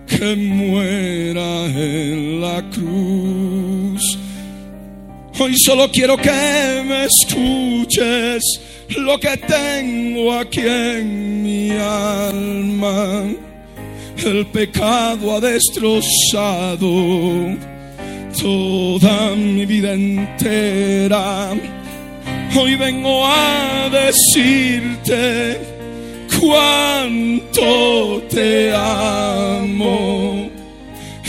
que 0.07 0.35
muera 0.37 1.67
en 1.67 2.41
la 2.41 2.69
cruz. 2.71 4.19
Hoy 5.39 5.55
solo 5.65 5.91
quiero 5.91 6.17
que 6.17 6.83
me 6.87 7.07
escuches 7.07 8.43
lo 8.97 9.18
que 9.18 9.36
tengo 9.36 10.32
aquí 10.32 10.61
en 10.61 11.43
mi 11.43 11.70
alma. 11.70 13.24
El 14.24 14.47
pecado 14.47 15.36
ha 15.36 15.40
destrozado 15.40 16.88
toda 18.40 19.34
mi 19.36 19.66
vida 19.66 19.93
entera. 19.93 21.51
Hoy 22.57 22.76
vengo 22.76 23.26
a 23.26 23.88
decirte 23.90 25.59
cuánto 26.40 28.22
te 28.30 28.72
amo. 28.74 30.51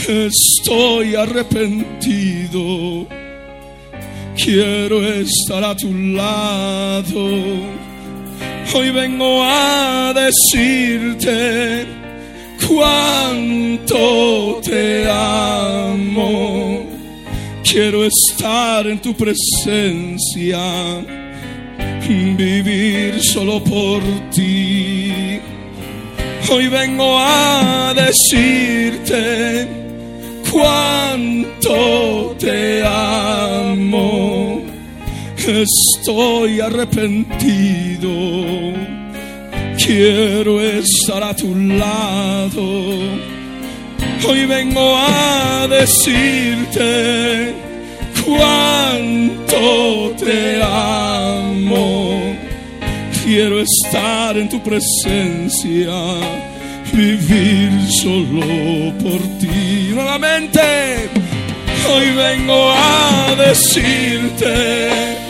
Estoy 0.06 1.14
arrepentido. 1.14 3.06
Quiero 4.36 5.02
estar 5.04 5.62
a 5.64 5.74
tu 5.76 5.92
lado. 5.92 7.30
Hoy 8.74 8.90
vengo 8.90 9.42
a 9.42 10.12
decirte 10.14 11.86
cuánto 12.66 14.60
te 14.62 15.08
amo. 15.10 16.84
Quiero 17.62 18.04
estar 18.04 18.86
en 18.86 19.00
tu 19.00 19.14
presencia 19.14 20.60
vivir 22.08 23.22
solo 23.22 23.62
por 23.62 24.02
ti. 24.30 25.40
Hoy 26.50 26.68
vengo 26.68 27.16
a 27.18 27.94
decirte 27.94 29.66
cuánto 30.50 32.36
te 32.38 32.84
amo. 32.84 33.13
Estoy 35.46 36.60
arrepentido. 36.60 38.08
Quiero 39.76 40.58
estar 40.58 41.22
a 41.22 41.36
tu 41.36 41.54
lado. 41.54 42.62
Hoy 44.26 44.46
vengo 44.46 44.96
a 44.96 45.66
decirte 45.68 47.54
cuánto 48.24 50.14
te 50.18 50.62
amo. 50.62 52.34
Quiero 53.22 53.60
estar 53.60 54.38
en 54.38 54.48
tu 54.48 54.62
presencia, 54.62 55.92
vivir 56.90 57.70
solo 58.00 58.94
por 58.98 59.20
ti. 59.38 59.90
Nuevamente, 59.92 61.10
hoy 61.86 62.14
vengo 62.14 62.70
a 62.70 63.34
decirte 63.36 65.23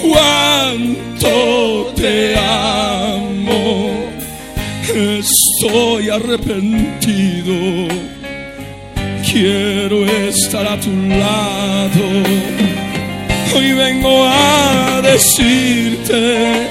cuánto 0.00 1.92
te 1.94 2.36
amo. 2.36 3.90
Estoy 4.94 6.10
arrepentido 6.10 8.08
quiero 9.30 10.06
estar 10.06 10.66
a 10.66 10.80
tu 10.80 10.90
lado. 10.90 12.04
Hoy 13.54 13.72
vengo 13.72 14.24
a 14.24 15.00
decirte 15.02 16.68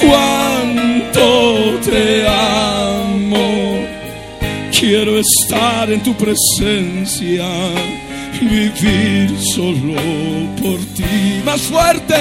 cuánto 0.00 1.78
te 1.84 2.26
amo. 2.26 3.78
Quiero 4.78 5.18
estar 5.18 5.90
en 5.90 6.02
tu 6.02 6.14
presencia, 6.14 7.48
vivir 8.40 9.30
solo 9.54 10.00
por 10.60 10.78
ti. 10.94 11.42
Más 11.44 11.62
fuerte. 11.62 12.14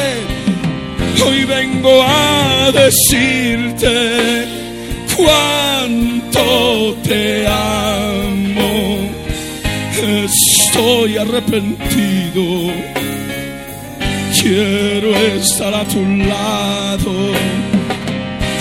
Hoy 1.26 1.43
vengo 1.45 2.03
a 2.03 2.72
decirte 2.72 4.45
cuánto 5.16 6.95
te 7.03 7.47
amo. 7.47 9.09
Estoy 10.26 11.18
arrepentido. 11.18 12.74
Quiero 14.39 15.16
estar 15.16 15.74
a 15.74 15.84
tu 15.86 16.05
lado. 16.05 17.11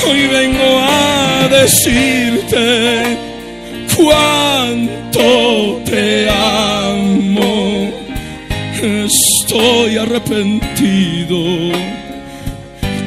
Hoy 0.06 0.26
vengo 0.28 0.78
a 0.80 1.48
decirte 1.50 3.18
cuánto 3.96 5.82
te 5.84 6.28
amo. 6.30 7.33
Estoy 8.82 9.98
arrepentido 9.98 11.44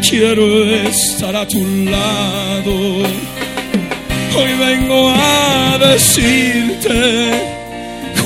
quiero 0.10 0.64
estar 0.64 1.36
a 1.36 1.48
tu 1.48 1.64
lado. 1.86 2.74
Hoy 4.38 4.54
vengo 4.60 5.10
a 5.10 5.78
decirte 5.80 7.32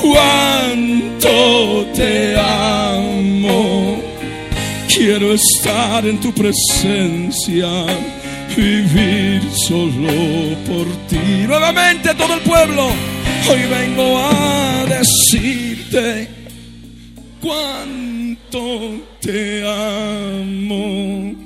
cuánto 0.00 1.86
te 1.94 2.36
amo. 2.38 4.00
Quiero 4.88 5.32
estar 5.32 6.06
en 6.06 6.20
tu 6.20 6.32
presencia, 6.32 7.68
vivir 8.56 9.42
solo 9.66 10.56
por 10.66 10.86
ti. 11.08 11.46
Nuevamente 11.46 12.14
todo 12.14 12.34
el 12.34 12.40
pueblo, 12.40 12.88
hoy 13.50 13.62
vengo 13.70 14.18
a 14.18 14.84
decirte 14.86 16.41
cuánto 17.42 19.02
te 19.20 19.62
amo 19.66 21.42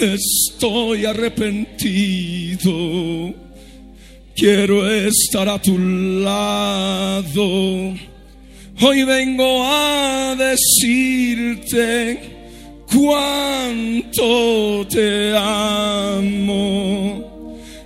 estoy 0.00 1.04
arrepentido. 1.06 2.72
Quiero 4.34 4.90
estar 4.90 5.48
a 5.48 5.60
tu 5.60 5.78
lado. 5.78 7.94
Hoy 8.80 9.04
vengo 9.04 9.62
a 9.64 10.34
decirte 10.36 12.18
cuánto 12.92 14.84
te 14.88 15.36
amo. 15.36 17.31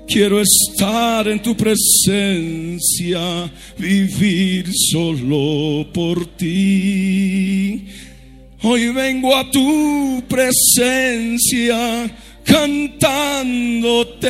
Quiero 0.08 0.40
estar 0.40 1.26
en 1.26 1.42
tu 1.42 1.56
presencia, 1.56 3.50
vivir 3.76 4.70
solo 4.90 5.84
por 5.92 6.24
ti. 6.36 7.86
Hoy 8.62 8.92
vengo 8.92 9.34
a 9.34 9.50
tu 9.50 10.22
presencia 10.28 12.08
cantándote 12.44 14.28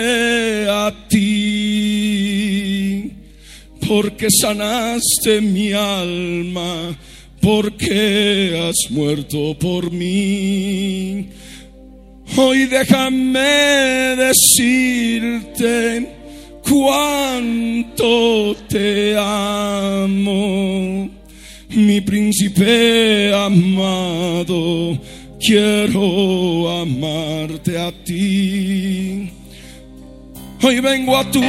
a 0.68 0.95
ti, 1.09 3.12
porque 3.87 4.29
sanaste 4.31 5.43
mi 5.43 5.72
alma, 5.72 6.99
porque 7.41 8.59
has 8.59 8.91
muerto 8.91 9.55
por 9.59 9.91
mí. 9.91 11.29
Hoy 12.35 12.66
déjame 12.66 14.16
decirte 14.16 16.09
cuánto 16.62 18.57
te 18.68 19.16
amo 19.16 21.16
mi 21.77 22.01
príncipe 22.01 23.33
amado, 23.35 24.99
quiero 25.39 26.81
amarte 26.81 27.79
a 27.79 27.93
ti. 28.05 29.31
Hoy 30.62 30.81
vengo 30.81 31.18
a 31.18 31.31
tu 31.31 31.43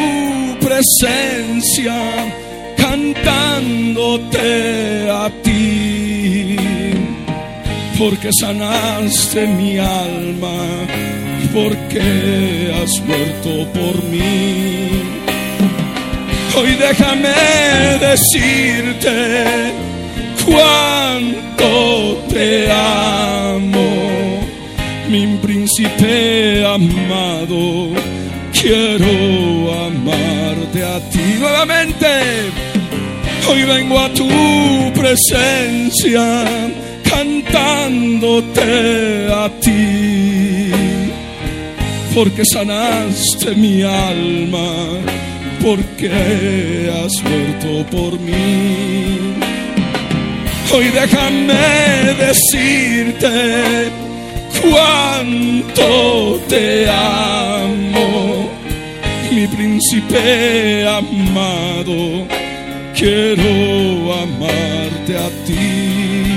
presencia 0.60 1.96
cantándote 2.76 5.10
a 5.10 5.32
ti, 5.42 5.77
porque 7.98 8.30
sanaste 8.40 9.48
mi 9.48 9.78
alma, 9.80 10.86
porque 11.54 12.72
has 12.76 13.00
muerto 13.02 13.68
por 13.74 14.04
mí. 14.04 15.02
Hoy 16.56 16.76
déjame 16.76 17.34
decirte 18.00 19.72
cuánto 20.46 22.24
te 22.30 22.72
amo, 22.72 24.42
mi 25.10 25.26
príncipe 25.42 26.66
amado, 26.66 27.90
quiero 28.54 29.86
amarte 29.86 30.84
a 30.84 31.00
ti 31.10 31.38
nuevamente. 31.40 32.08
Hoy 33.50 33.64
vengo 33.64 34.00
a 34.00 34.10
tu 34.10 34.28
presencia 34.94 36.46
cantándote 37.18 38.62
a 39.34 39.50
ti, 39.60 40.72
porque 42.14 42.44
sanaste 42.46 43.56
mi 43.56 43.82
alma, 43.82 44.70
porque 45.64 46.92
has 46.94 47.14
muerto 47.24 47.86
por 47.90 48.20
mí. 48.20 49.34
Hoy 50.72 50.90
déjame 50.90 52.14
decirte 52.26 53.90
cuánto 54.62 56.40
te 56.48 56.88
amo, 56.90 58.50
mi 59.32 59.48
príncipe 59.48 60.88
amado, 60.88 62.28
quiero 62.96 64.14
amarte 64.14 65.18
a 65.18 65.30
ti. 65.48 66.37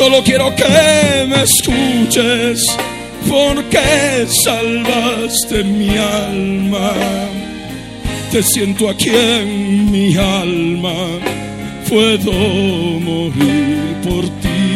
Solo 0.00 0.22
quiero 0.24 0.56
que 0.56 1.26
me 1.28 1.42
escuches 1.42 2.64
porque 3.28 4.26
salvaste 4.46 5.62
mi 5.62 5.94
alma. 5.94 6.94
Te 8.32 8.42
siento 8.42 8.88
aquí 8.88 9.10
en 9.10 9.90
mi 9.90 10.16
alma 10.16 10.94
puedo 11.86 12.32
morir 12.32 13.76
por 14.02 14.24
ti. 14.40 14.72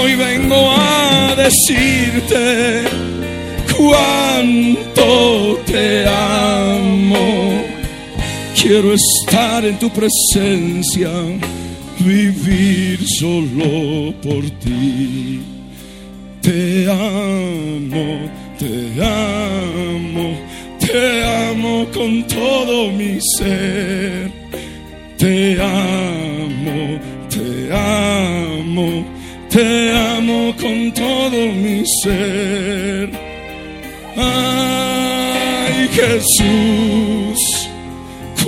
Hoy 0.00 0.14
vengo 0.14 0.70
a 0.76 1.34
decirte 1.34 2.84
cuánto 3.76 5.58
te 5.66 6.06
amo. 6.06 7.64
Quiero 8.54 8.94
estar 8.94 9.64
en 9.64 9.76
tu 9.76 9.90
presencia, 9.90 11.10
vivir 12.00 12.98
solo 13.18 14.12
por 14.22 14.42
ti. 14.60 15.40
Te 16.42 16.90
amo, 16.90 18.30
te 18.58 19.02
amo, 19.02 20.38
te 20.78 21.24
amo 21.24 21.86
con 21.92 22.22
todo 22.26 22.90
mi 22.92 23.18
ser 23.36 24.38
te 25.18 25.60
amo, 25.60 26.98
te 27.28 27.68
amo, 27.74 29.04
te 29.50 29.90
amo 29.90 30.54
con 30.56 30.92
todo 30.92 31.52
mi 31.52 31.82
ser. 32.02 33.10
Ay 34.16 35.88
Jesús, 35.92 37.38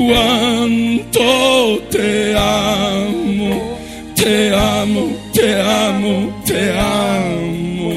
cuánto 0.01 1.79
te 1.91 2.35
amo, 2.37 3.53
te 4.15 4.55
amo, 4.55 5.03
te 5.35 5.61
amo, 5.61 6.43
te 6.47 6.63
amo, 6.79 7.93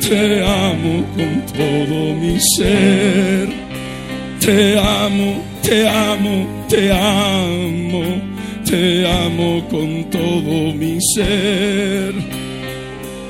te 0.00 0.44
amo 0.44 1.04
con 1.16 1.32
todo 1.58 2.14
mi 2.20 2.38
ser. 2.56 3.48
Te 4.40 4.78
amo, 4.78 5.42
te 5.62 5.88
amo 5.88 6.60
te 6.70 6.92
amo, 6.92 8.02
te 8.64 9.04
amo 9.04 9.60
con 9.68 10.04
todo 10.08 10.72
mi 10.72 10.98
ser. 11.14 12.14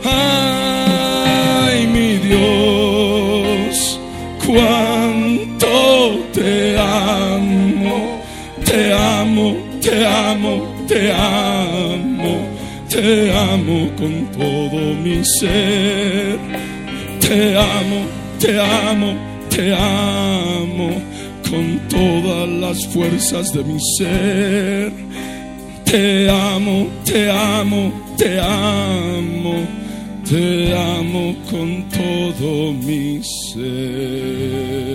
Ay, 0.05 1.87
mi 1.87 2.18
Dios, 2.29 3.99
cuánto 4.45 4.89
amo, 10.31 10.62
te 10.87 11.12
amo, 11.12 12.47
te 12.89 13.33
amo 13.33 13.91
con 13.97 14.26
todo 14.33 14.95
mi 15.03 15.24
ser. 15.24 16.39
Te 17.20 17.57
amo, 17.57 18.01
te 18.39 18.61
amo, 18.61 19.14
te 19.49 19.74
amo 19.74 20.91
con 21.49 21.81
todas 21.89 22.49
las 22.49 22.87
fuerzas 22.89 23.53
de 23.53 23.64
mi 23.64 23.78
ser. 23.99 24.93
Te 25.85 26.31
amo, 26.31 26.87
te 27.05 27.31
amo, 27.31 27.93
te 28.16 28.41
amo, 28.41 29.55
te 30.28 30.74
amo 30.76 31.35
con 31.51 31.89
todo 31.91 32.72
mi 32.72 33.20
ser. 33.22 34.91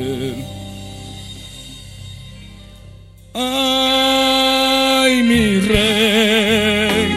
Ay, 5.06 5.22
mi 5.22 5.60
rey, 5.60 7.08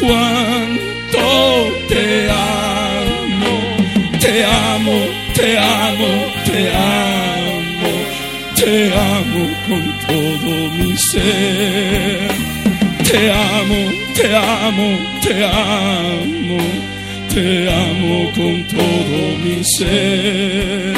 cuánto 0.00 1.26
te 1.88 2.28
amo, 2.28 3.54
te 4.18 4.44
amo, 4.44 4.96
te 5.36 5.56
amo, 5.56 6.10
te 6.44 6.60
amo, 6.74 7.92
te 8.56 8.92
amo 9.12 9.42
con 9.68 9.82
todo 10.08 10.70
mi 10.76 10.96
ser. 10.96 12.32
Te 13.08 13.30
amo, 13.30 13.80
te 14.16 14.26
amo, 14.34 14.88
te 15.22 15.44
amo, 15.44 16.58
te 17.32 17.46
amo 17.70 18.32
con 18.34 18.64
todo 18.74 19.18
mi 19.44 19.62
ser. 19.62 20.94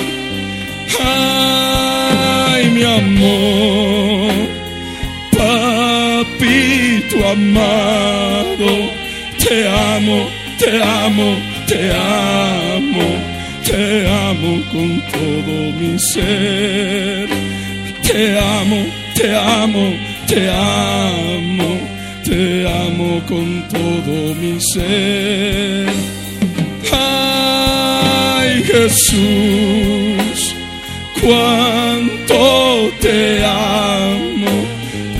Ay, 0.99 2.71
mi 2.71 2.85
amor, 2.85 4.56
papito 6.39 7.29
amado, 7.29 8.91
te 9.39 9.69
amo, 9.69 10.29
te 10.59 10.83
amo, 10.83 11.37
te 11.67 11.93
amo, 11.93 13.07
te 13.65 14.09
amo 14.09 14.63
con 14.73 15.03
todo 15.13 15.73
mi 15.79 15.99
ser. 15.99 17.29
Te 18.03 18.39
amo, 18.39 18.87
te 19.15 19.37
amo, 19.37 19.95
te 20.27 20.49
amo, 20.51 21.81
te 22.25 22.67
amo 22.69 23.23
con 23.27 23.69
todo 23.69 24.35
mi 24.37 24.61
ser. 24.61 25.87
Ay, 26.93 28.63
Jesús, 28.63 30.55
cuánto 31.21 32.91
te 33.01 33.45
amo, 33.45 34.67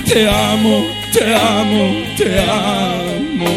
te 0.05 0.27
amo, 0.29 0.96
te 1.17 1.33
amo, 1.33 2.03
te 2.15 2.39
amo, 2.39 3.51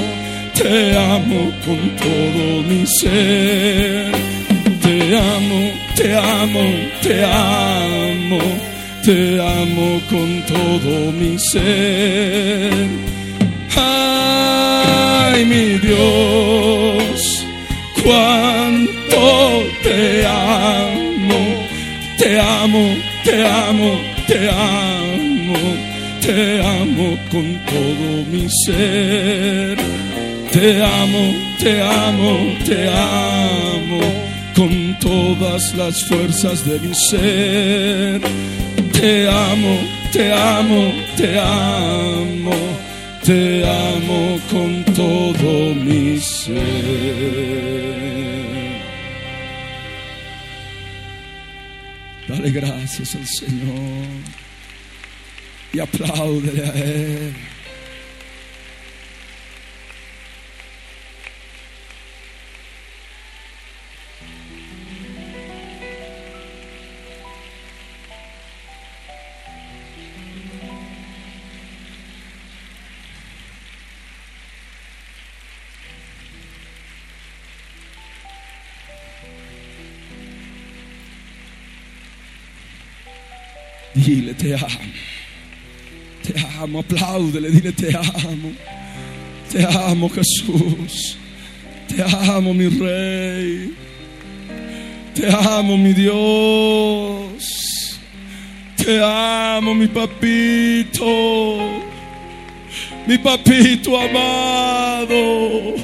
te 0.55 0.97
amo 0.97 1.53
con 1.65 1.81
todo 1.97 2.63
mi 2.69 2.87
ser. 2.87 4.13
Te 4.83 5.17
amo, 5.17 5.61
te 5.95 6.15
amo, 6.15 6.65
te 7.03 7.25
amo, 7.25 8.41
te 9.05 9.41
amo 9.41 10.01
con 10.09 10.43
todo 10.47 11.13
mi 11.13 11.39
ser. 11.39 12.73
Ay, 13.77 15.45
mi 15.45 15.79
Dios, 15.87 17.47
cuánto 18.03 19.65
te 19.83 20.27
amo, 20.27 21.43
te 22.17 22.41
amo, 22.41 22.97
te 23.25 23.47
amo, 23.47 24.01
te 24.27 24.49
amo, 24.49 25.90
te 26.21 26.61
amo 26.63 27.19
con 27.31 27.59
todo 27.67 28.25
mi 28.31 28.49
ser. 28.65 29.79
Te 30.53 30.83
amo, 30.83 31.35
te 31.59 31.81
amo, 31.81 32.57
te 32.65 32.89
amo 32.89 34.01
con 34.55 34.99
todas 35.01 35.75
las 35.75 36.05
fuerzas 36.05 36.65
de 36.67 36.79
mi 36.81 36.95
ser. 36.95 38.21
Te 38.93 39.29
amo, 39.29 39.79
te 40.13 40.33
amo, 40.33 40.93
te 41.17 41.39
amo, 41.39 42.57
te 43.25 43.65
amo 43.65 44.39
con 44.51 44.85
todo 44.95 45.75
mi 45.75 46.19
ser. 46.19 46.61
Dale 52.29 52.51
gracias 52.51 53.15
al 53.17 53.27
Señor 53.27 54.40
y 55.73 55.79
apláudele 55.79 56.65
a 56.65 56.73
Él. 56.75 57.35
Dile, 83.95 84.35
te 84.35 84.57
amo. 86.63 86.81
Apláudele, 86.81 87.51
dile, 87.51 87.73
te 87.73 87.97
amo. 87.97 88.53
Te 89.51 89.65
amo, 89.65 90.09
Jesús. 90.09 91.17
Te 91.89 92.03
amo, 92.03 92.55
mi 92.55 92.69
Rey. 92.69 93.73
Te 95.15 95.27
amo, 95.29 95.77
mi 95.77 95.93
Dios. 95.93 97.45
Te 98.77 99.01
amo, 99.03 99.75
mi 99.75 99.89
papito. 99.89 101.59
Mi 103.07 103.19
papito 103.19 103.97
amado. 103.97 105.75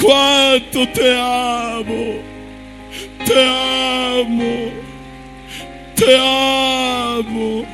Cuánto 0.00 0.86
te 0.88 1.16
amo. 1.16 2.20
Te 3.24 3.40
amo. 3.40 4.84
Te 5.94 6.16
amo, 6.18 7.64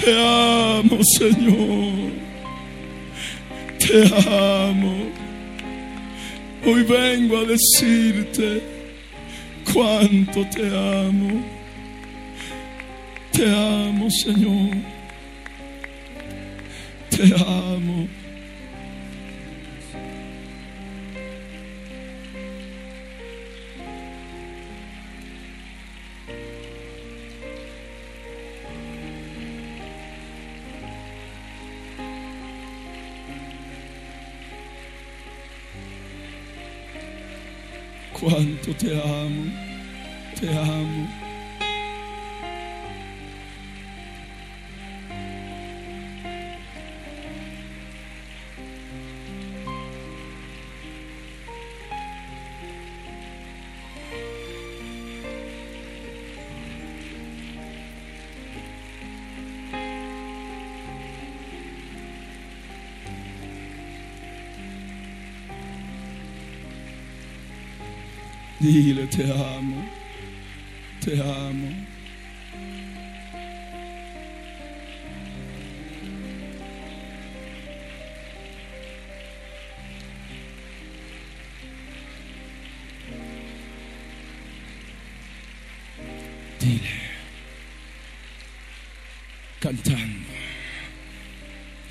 te 0.00 0.12
amo 0.12 0.98
Señor, 1.18 2.12
te 3.78 4.02
amo. 4.28 5.10
Hoy 6.64 6.82
vengo 6.82 7.38
a 7.38 7.44
decirte 7.44 8.62
cuánto 9.72 10.44
te 10.46 10.66
amo. 10.66 11.42
Te 13.32 13.44
amo 13.44 14.08
Señor, 14.10 14.76
te 17.10 17.34
amo. 17.34 18.17
Cuánto 38.38 38.72
te 38.76 38.92
amo, 38.94 39.52
te 40.38 40.48
amo. 40.48 41.27
Dile, 68.68 69.06
te 69.06 69.22
amo, 69.22 69.82
te 71.00 71.18
amo. 71.18 71.72
Dile, 86.58 86.80
cantando. 89.60 90.28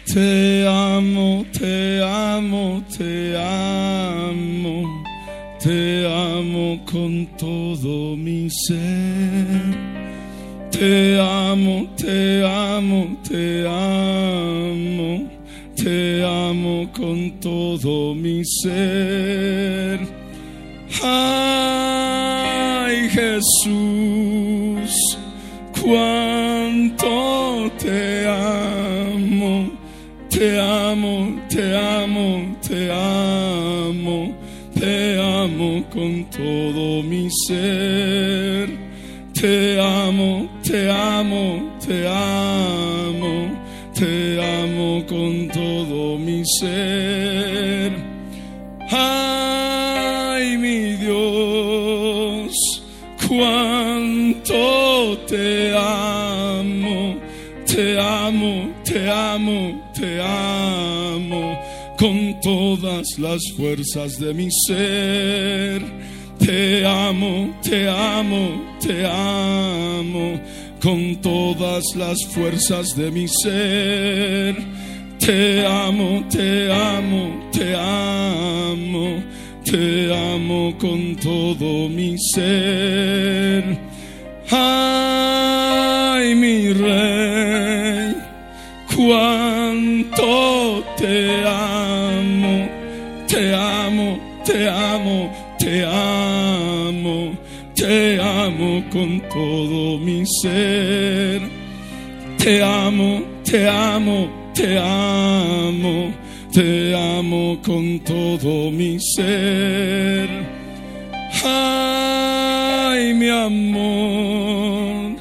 Te 0.05 0.67
amo, 0.67 1.43
te 1.51 2.01
amo, 2.03 2.83
te 2.95 3.35
amo. 3.35 5.03
Te 5.59 5.71
amo 5.71 5.96
con 6.91 7.27
todo 7.37 8.15
mi 8.15 8.49
ser. 8.49 8.77
Te 10.71 11.19
amo, 11.19 11.87
te 11.95 12.43
amo, 12.45 13.17
te 13.27 13.67
amo. 13.67 15.37
te 15.75 16.23
amo 16.23 16.89
con 16.91 17.39
todo 17.39 18.15
mi 18.15 18.43
ser. 18.43 19.76
Todo 36.37 37.01
mi 37.03 37.27
ser. 37.47 38.69
Te 39.33 39.79
amo, 39.79 40.49
te 40.63 40.89
amo, 40.89 41.77
te 41.85 42.07
amo, 42.07 43.49
te 43.93 44.39
amo 44.61 45.03
con 45.07 45.47
todo 45.49 46.17
mi 46.17 46.43
ser. 46.59 47.91
Ay, 48.89 50.57
mi 50.57 50.95
Dios, 50.97 52.53
cuánto 53.27 55.17
te 55.27 55.75
amo, 55.75 57.17
te 57.65 57.99
amo, 57.99 58.73
te 58.83 59.09
amo, 59.09 59.91
te 59.93 60.21
amo 60.21 61.59
con 61.97 62.39
todas 62.41 63.17
las 63.17 63.41
fuerzas 63.55 64.19
de 64.19 64.33
mi 64.33 64.49
ser. 64.67 66.16
Te 66.39 66.85
amo, 66.85 67.59
te 67.61 67.89
amo, 67.89 68.77
te 68.79 69.05
amo 69.05 70.39
con 70.81 71.15
todas 71.21 71.83
las 71.95 72.17
fuerzas 72.27 72.95
de 72.95 73.11
mi 73.11 73.27
ser. 73.27 74.55
Te 75.19 75.65
amo, 75.65 76.23
te 76.29 76.71
amo, 76.71 77.49
te 77.51 77.75
amo, 77.75 79.23
te 79.65 80.13
amo 80.33 80.77
con 80.77 81.15
todo 81.17 81.89
mi 81.89 82.15
ser. 82.17 83.77
Ay, 84.49 86.35
mi 86.35 86.71
rey, 86.71 88.15
cuánto 88.95 90.83
te 90.97 91.43
amo, 91.45 92.69
te 93.27 93.53
amo, 93.53 94.19
te 94.45 94.69
amo, 94.69 95.55
te 95.59 95.83
amo, 95.83 96.16
amo 98.57 98.83
con 98.89 99.21
todo 99.29 99.99
mi 99.99 100.23
ser. 100.41 101.41
Te 102.37 102.63
amo, 102.63 103.21
te 103.43 103.67
amo, 103.67 104.29
te 104.53 104.77
amo, 104.79 106.11
te 106.51 106.95
amo 106.95 107.57
con 107.63 107.99
todo 107.99 108.71
mi 108.71 108.97
ser. 108.99 110.27
Ay, 111.43 113.13
mi 113.13 113.29
amor, 113.29 115.15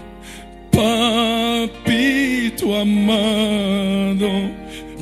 papito 0.70 2.74
amado, 2.74 4.30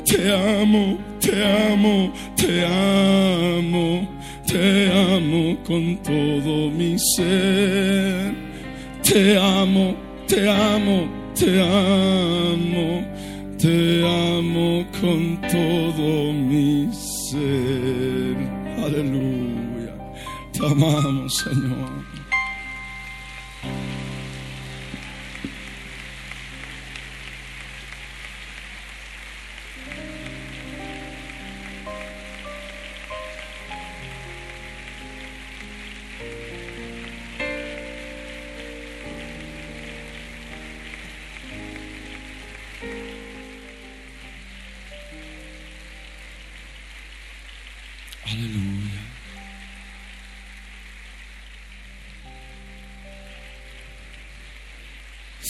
te 0.05 0.32
amo, 0.32 0.99
te 1.20 1.70
amo, 1.70 2.12
te 2.37 2.64
amo, 2.64 4.09
te 4.47 4.91
amo 4.91 5.57
con 5.66 5.97
todo 6.03 6.70
mi 6.70 6.97
ser. 6.99 8.24
Te 9.05 9.36
amo, 9.36 9.94
te 10.26 10.48
amo, 10.48 11.07
te 11.34 11.61
amo, 11.61 13.07
te 13.59 14.02
amo 14.02 14.86
con 14.98 15.40
todo 15.42 16.32
mi 16.32 16.90
ser. 16.90 18.36
Aleluya. 18.82 19.94
Te 20.52 20.66
amamos, 20.66 21.36
Señor. 21.36 21.93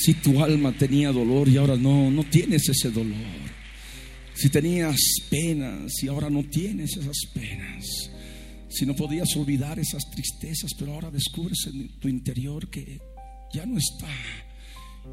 Si 0.04 0.12
tu 0.12 0.44
alma 0.44 0.70
tenía 0.76 1.10
dolor 1.12 1.48
y 1.48 1.56
ahora 1.56 1.76
no, 1.76 2.10
no 2.10 2.24
tienes 2.24 2.68
ese 2.68 2.90
dolor. 2.90 3.16
Si 4.34 4.50
tenías 4.50 4.98
penas 5.30 5.90
y 6.02 6.08
ahora 6.08 6.28
no 6.28 6.44
tienes 6.44 6.94
esas 6.98 7.16
penas. 7.32 8.10
Si 8.68 8.84
no 8.84 8.94
podías 8.94 9.34
olvidar 9.34 9.78
esas 9.78 10.10
tristezas, 10.10 10.72
pero 10.78 10.92
ahora 10.92 11.10
descubres 11.10 11.56
en 11.68 11.98
tu 11.98 12.08
interior 12.08 12.68
que 12.68 13.00
ya 13.54 13.64
no 13.64 13.78
está. 13.78 14.14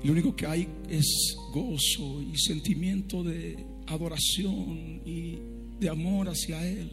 Lo 0.03 0.11
único 0.11 0.35
que 0.35 0.45
hay 0.45 0.68
es 0.89 1.38
gozo 1.53 2.22
y 2.22 2.38
sentimiento 2.38 3.23
de 3.23 3.65
adoración 3.88 5.03
y 5.05 5.38
de 5.80 5.88
amor 5.88 6.27
hacia 6.27 6.68
Él. 6.68 6.91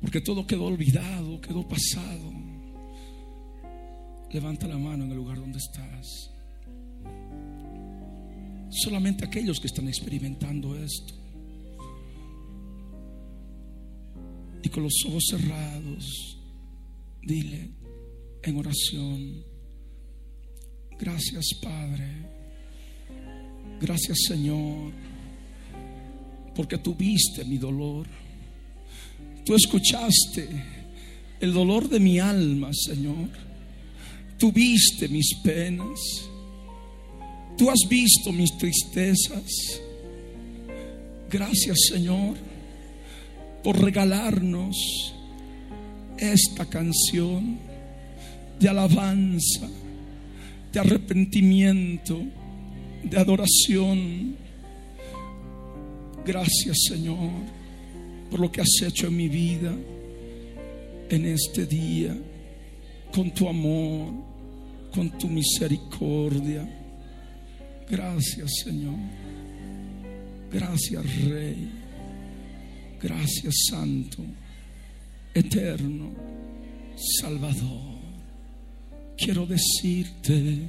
Porque 0.00 0.20
todo 0.20 0.44
quedó 0.44 0.64
olvidado, 0.64 1.40
quedó 1.40 1.68
pasado. 1.68 2.32
Levanta 4.32 4.66
la 4.66 4.76
mano 4.76 5.04
en 5.04 5.12
el 5.12 5.16
lugar 5.16 5.38
donde 5.38 5.58
estás. 5.58 6.33
Solamente 8.82 9.24
aquellos 9.24 9.60
que 9.60 9.68
están 9.68 9.88
experimentando 9.88 10.76
esto. 10.76 11.14
Y 14.62 14.68
con 14.68 14.82
los 14.82 14.94
ojos 15.06 15.24
cerrados, 15.30 16.38
dile 17.22 17.70
en 18.42 18.56
oración, 18.56 19.44
gracias 20.98 21.44
Padre, 21.62 22.08
gracias 23.80 24.18
Señor, 24.26 24.92
porque 26.54 26.78
tú 26.78 26.94
viste 26.94 27.44
mi 27.44 27.58
dolor. 27.58 28.06
Tú 29.44 29.54
escuchaste 29.54 30.48
el 31.40 31.52
dolor 31.52 31.88
de 31.88 32.00
mi 32.00 32.18
alma, 32.18 32.70
Señor. 32.72 33.28
Tú 34.38 34.50
viste 34.50 35.08
mis 35.08 35.34
penas. 35.42 36.30
Tú 37.56 37.70
has 37.70 37.88
visto 37.88 38.32
mis 38.32 38.56
tristezas. 38.58 39.80
Gracias, 41.30 41.76
Señor, 41.88 42.36
por 43.62 43.80
regalarnos 43.82 45.14
esta 46.18 46.66
canción 46.66 47.58
de 48.58 48.68
alabanza, 48.68 49.68
de 50.72 50.80
arrepentimiento, 50.80 52.20
de 53.02 53.18
adoración. 53.18 54.36
Gracias, 56.24 56.76
Señor 56.88 57.64
por 58.34 58.40
lo 58.40 58.50
que 58.50 58.62
has 58.62 58.82
hecho 58.84 59.06
en 59.06 59.16
mi 59.16 59.28
vida 59.28 59.72
en 61.08 61.24
este 61.24 61.66
día, 61.66 62.16
con 63.12 63.30
tu 63.30 63.48
amor, 63.48 64.12
con 64.92 65.16
tu 65.16 65.28
misericordia. 65.28 66.68
Gracias 67.90 68.50
Señor. 68.64 68.98
Gracias 70.52 71.04
Rey. 71.24 71.70
Gracias 73.02 73.54
Santo, 73.68 74.22
Eterno, 75.34 76.10
Salvador. 77.20 77.98
Quiero 79.16 79.46
decirte 79.46 80.60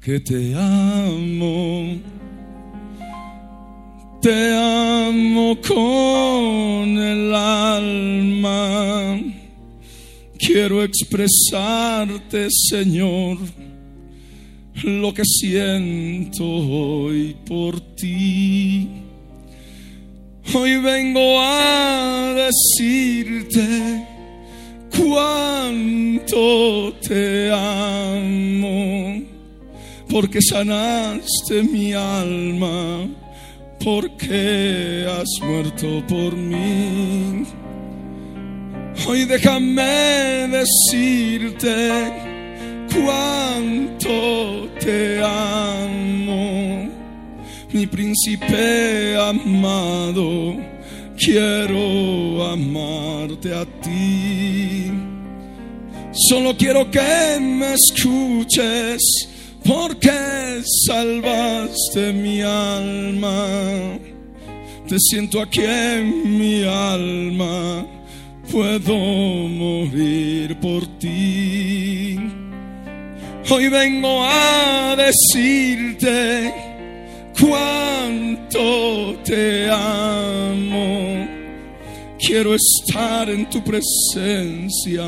que 0.00 0.20
te 0.20 0.54
amo 0.54 2.00
te 4.24 4.54
amo 4.54 5.60
con 5.60 6.98
el 6.98 7.34
alma. 7.34 9.20
Quiero 10.38 10.82
expresarte, 10.82 12.48
Señor, 12.50 13.36
lo 14.82 15.14
que 15.14 15.22
siento 15.24 16.44
hoy 16.44 17.36
por 17.46 17.80
ti. 17.94 18.88
Hoy 20.52 20.76
vengo 20.78 21.40
a 21.40 22.34
decirte 22.34 24.06
cuánto 24.98 26.92
te 27.06 27.50
amo, 27.52 29.22
porque 30.10 30.40
sanaste 30.42 31.62
mi 31.62 31.92
alma 31.92 33.08
porque 33.84 35.06
has 35.06 35.28
muerto 35.42 36.02
por 36.08 36.34
mí. 36.34 37.44
Hoy 39.06 39.24
déjame 39.26 40.48
decirte 40.48 42.33
cuánto 42.94 44.68
te 44.80 45.20
amo, 45.22 46.88
mi 47.72 47.86
príncipe 47.86 49.16
amado, 49.16 50.56
quiero 51.16 52.46
amarte 52.46 53.54
a 53.54 53.64
ti. 53.82 54.90
Solo 56.28 56.56
quiero 56.56 56.88
que 56.90 57.40
me 57.40 57.74
escuches 57.74 59.00
porque 59.64 60.62
salvaste 60.86 62.12
mi 62.12 62.40
alma. 62.42 63.98
Te 64.88 64.96
siento 64.98 65.40
aquí 65.40 65.62
en 65.64 66.38
mi 66.38 66.62
alma, 66.62 67.86
puedo 68.50 68.94
morir 68.94 70.56
por 70.60 70.86
ti. 70.98 72.33
Hoy 73.50 73.68
vengo 73.68 74.24
a 74.24 74.96
decirte 74.96 76.54
cuánto 77.38 79.16
te 79.22 79.68
amo. 79.70 81.28
Quiero 82.18 82.54
estar 82.54 83.28
en 83.28 83.48
tu 83.50 83.62
presencia, 83.62 85.04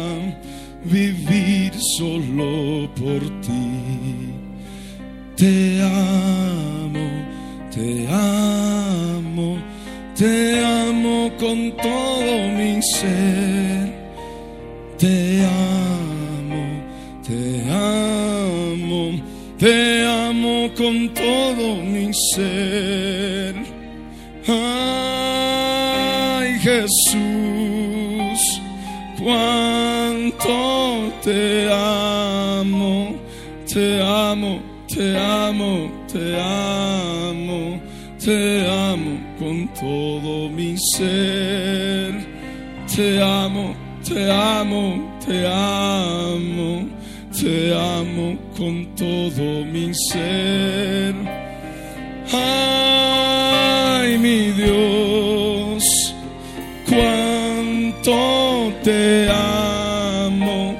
vivir 0.84 1.72
solo 1.96 2.90
por 2.94 3.20
ti. 3.40 4.34
Te 5.34 5.80
amo, 5.82 7.08
te 7.74 8.06
amo, 8.06 9.56
te 10.14 10.62
amo 10.62 11.30
con 11.38 11.74
todo 11.78 12.48
mi 12.50 12.82
ser. 12.82 13.96
Te 14.98 15.42
amo, 15.44 16.82
te 17.26 17.62
amo, 17.70 18.25
te 19.58 20.04
amo 20.06 20.70
con 20.76 21.08
todo 21.14 21.76
mi 21.76 22.12
ser. 22.34 23.54
Ay 24.48 25.38
Jesús, 26.60 28.40
cuánto 29.18 31.12
te 31.22 31.68
amo, 31.72 33.16
te 33.66 34.00
amo 34.02 34.76
te 34.96 35.18
amo, 35.18 35.90
te 36.10 36.40
amo, 36.40 37.80
te 38.18 38.66
amo 38.66 39.20
con 39.38 39.68
todo 39.74 40.48
mi 40.48 40.76
ser. 40.78 42.14
Te 42.94 43.20
amo, 43.20 43.74
te 44.02 44.30
amo, 44.30 45.18
te 45.26 45.46
amo, 45.46 46.88
te 47.30 47.74
amo 47.74 48.45
con 48.56 48.86
todo 48.96 49.64
mi 49.66 49.92
ser. 49.94 51.14
Ay, 52.32 54.18
mi 54.18 54.50
Dios, 54.52 56.14
cuánto 56.88 58.72
te 58.82 59.28
amo, 59.30 60.74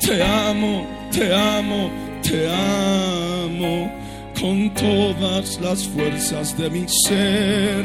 te 0.00 0.22
amo, 0.22 0.86
te 1.12 1.34
amo, 1.34 1.90
te 2.22 2.48
amo 2.48 3.92
con 4.40 4.70
todas 4.74 5.60
las 5.60 5.86
fuerzas 5.88 6.58
de 6.58 6.70
mi 6.70 6.84
ser. 7.06 7.84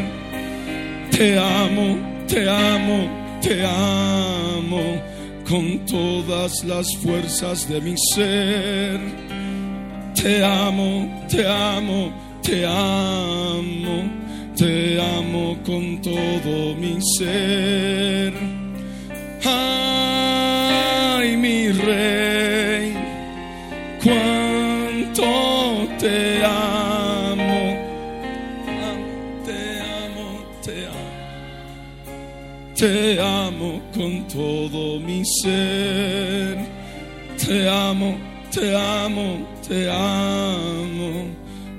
Te 1.12 1.38
amo, 1.38 1.98
te 2.28 2.50
amo, 2.50 3.08
te 3.42 3.66
amo 3.66 5.02
con 5.48 5.80
todas 5.86 6.64
las 6.66 6.88
fuerzas 6.98 7.70
de 7.70 7.82
mi 7.82 7.96
ser. 8.14 9.27
Te 10.22 10.44
amo, 10.44 11.08
te 11.30 11.46
amo, 11.48 12.12
te 12.42 12.66
amo, 12.66 14.10
te 14.58 15.00
amo 15.00 15.56
con 15.64 16.02
todo 16.02 16.74
mi 16.76 16.98
ser. 17.18 18.34
Ay, 19.46 21.38
mi 21.38 21.70
rey, 21.72 22.94
cuánto 24.04 25.88
te 26.00 26.44
amo, 26.44 27.78
te 29.46 29.80
amo, 30.02 30.28
te 30.64 30.88
amo, 30.88 31.12
te 32.76 33.22
amo 33.22 33.82
con 33.94 34.28
todo 34.28 35.00
mi 35.00 35.24
ser, 35.24 36.58
te 37.38 37.70
amo, 37.70 38.18
te 38.52 38.76
amo, 38.76 39.57
te 39.68 39.90
amo, 39.90 41.28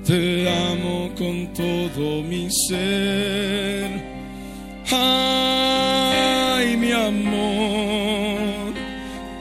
te 0.05 0.47
amo 0.47 1.09
con 1.17 1.47
todo 1.53 2.21
mi 2.21 2.47
ser. 2.67 3.89
Ay, 4.91 6.77
mi 6.77 6.91
amor, 6.91 8.73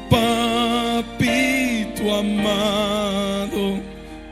papito 0.09 2.15
amado, 2.15 3.81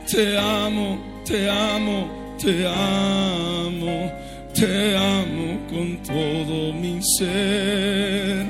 te 0.09 0.37
amo, 0.37 0.97
te 1.23 1.49
amo, 1.49 2.09
te 2.39 2.65
amo, 2.65 4.11
te 4.53 4.97
amo 4.97 5.59
con 5.69 5.97
todo 6.03 6.73
mi 6.73 6.99
ser. 7.17 8.45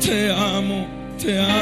Te 0.00 0.30
amo, 0.30 0.86
te 1.18 1.38
amo, 1.38 1.59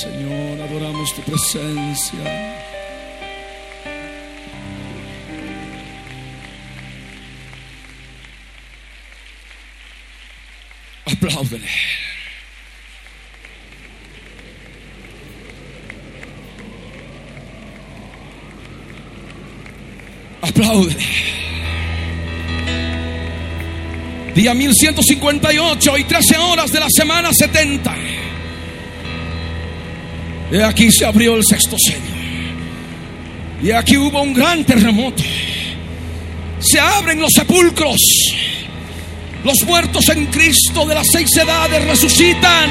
Señor, 0.00 0.60
adoramos 0.60 1.14
tu 1.14 1.22
presencia. 1.22 2.18
Apláudele. 11.06 11.68
Apláudele. 20.42 21.04
Día 24.34 24.54
1158 24.54 25.98
y 25.98 26.04
13 26.04 26.38
horas 26.38 26.72
de 26.72 26.80
la 26.80 26.88
semana 26.90 27.32
70. 27.32 28.13
Y 30.50 30.60
aquí 30.60 30.90
se 30.90 31.04
abrió 31.04 31.36
el 31.36 31.42
sexto 31.44 31.76
sello. 31.78 32.14
Y 33.62 33.70
aquí 33.70 33.96
hubo 33.96 34.22
un 34.22 34.34
gran 34.34 34.64
terremoto. 34.64 35.22
Se 36.58 36.78
abren 36.78 37.20
los 37.20 37.32
sepulcros. 37.32 37.98
Los 39.42 39.62
muertos 39.66 40.08
en 40.08 40.26
Cristo 40.26 40.86
de 40.86 40.94
las 40.94 41.06
seis 41.10 41.34
edades 41.36 41.84
resucitan. 41.84 42.70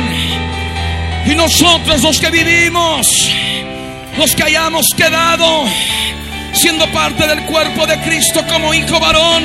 Y 1.26 1.36
nosotros 1.36 2.02
los 2.04 2.20
que 2.20 2.30
vivimos, 2.30 3.30
los 4.18 4.36
que 4.36 4.44
hayamos 4.44 4.88
quedado 4.96 5.66
siendo 6.54 6.86
parte 6.92 7.28
del 7.28 7.44
cuerpo 7.46 7.88
de 7.88 8.00
Cristo 8.02 8.46
como 8.48 8.74
hijo 8.74 9.00
varón, 9.00 9.44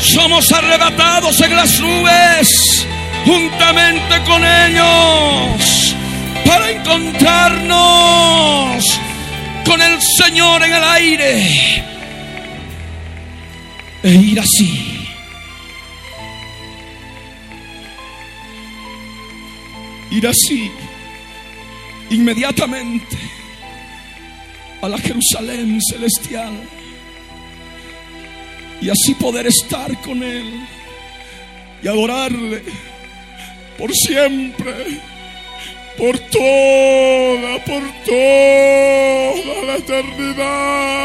somos 0.00 0.50
arrebatados 0.52 1.40
en 1.40 1.54
las 1.54 1.78
nubes 1.80 2.86
juntamente 3.24 4.22
con 4.26 4.42
ellos 4.44 5.69
para 6.50 6.70
encontrarnos 6.72 8.84
con 9.64 9.80
el 9.80 10.02
Señor 10.02 10.64
en 10.64 10.74
el 10.74 10.84
aire. 10.84 11.84
E 14.02 14.10
ir 14.10 14.40
así. 14.40 15.06
Ir 20.10 20.26
así 20.26 20.72
inmediatamente 22.10 23.16
a 24.82 24.88
la 24.88 24.98
Jerusalén 24.98 25.78
celestial 25.88 26.68
y 28.80 28.90
así 28.90 29.14
poder 29.14 29.46
estar 29.46 30.00
con 30.00 30.24
Él 30.24 30.66
y 31.80 31.86
adorarle 31.86 32.64
por 33.78 33.94
siempre, 33.94 35.00
por 36.00 36.18
toda, 36.18 37.64
por 37.66 37.82
toda 38.06 39.62
la 39.66 39.76
eternidad. 39.76 40.98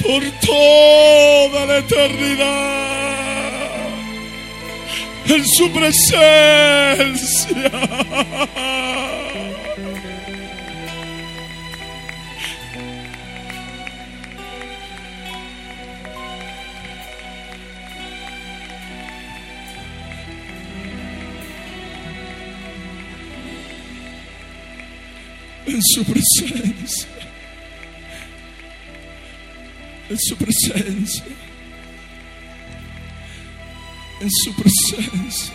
Por 0.00 0.22
toda 0.46 1.66
la 1.66 1.78
eternidad 1.78 2.84
en 5.26 5.44
su 5.44 5.72
presencia. 5.72 7.70
En 25.66 25.82
su 25.82 26.04
presencia. 26.04 27.08
En 30.10 30.18
su 30.18 30.36
presencia. 30.36 31.24
En 34.20 34.30
su 34.30 34.54
presencia. 34.54 35.54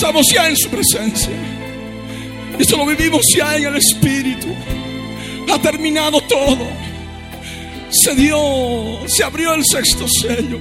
Estamos 0.00 0.32
ya 0.32 0.48
en 0.48 0.56
su 0.56 0.70
presencia. 0.70 1.30
Esto 2.58 2.78
lo 2.78 2.86
vivimos 2.86 3.20
ya 3.36 3.54
en 3.54 3.66
el 3.66 3.76
Espíritu. 3.76 4.48
Ha 5.52 5.58
terminado 5.60 6.22
todo. 6.22 6.66
Se 7.90 8.14
dio, 8.14 9.06
se 9.06 9.22
abrió 9.22 9.52
el 9.52 9.62
sexto 9.62 10.06
sello. 10.08 10.58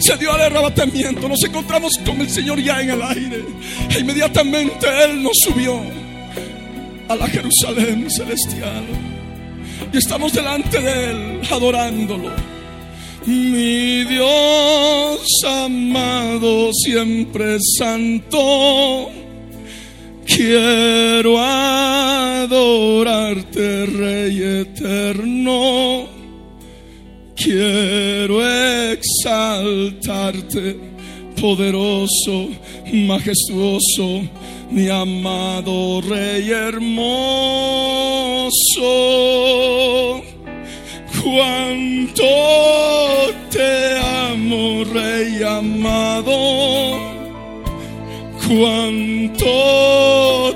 Se 0.00 0.18
dio 0.18 0.36
el 0.36 0.42
arrebatamiento. 0.42 1.30
Nos 1.30 1.42
encontramos 1.44 1.98
con 2.04 2.20
el 2.20 2.28
Señor 2.28 2.60
ya 2.60 2.82
en 2.82 2.90
el 2.90 3.00
aire. 3.00 3.42
E 3.88 4.00
inmediatamente 4.00 4.86
Él 5.02 5.22
nos 5.22 5.38
subió 5.42 5.80
a 7.08 7.16
la 7.16 7.26
Jerusalén 7.26 8.10
celestial. 8.10 8.84
Y 9.90 9.96
estamos 9.96 10.34
delante 10.34 10.78
de 10.78 11.10
Él 11.10 11.40
adorándolo 11.50 12.57
mi 13.28 14.04
Dios 14.04 15.20
amado, 15.46 16.70
siempre 16.72 17.58
santo, 17.76 19.10
quiero 20.24 21.38
adorarte, 21.38 22.76
Rey 23.86 24.42
eterno. 24.62 26.08
Quiero 27.36 28.40
exaltarte, 28.92 30.76
poderoso, 31.38 32.48
majestuoso, 32.92 34.22
mi 34.70 34.88
amado 34.88 36.00
Rey 36.00 36.50
hermoso 36.50 37.18
cuánto 41.22 42.24
te 43.50 43.98
amo, 43.98 44.84
Rey 44.84 45.42
amado. 45.42 46.38
Cuánto 48.46 49.46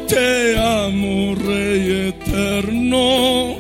te 0.09 0.57
amo, 0.59 1.35
Rey 1.35 2.09
eterno. 2.09 3.57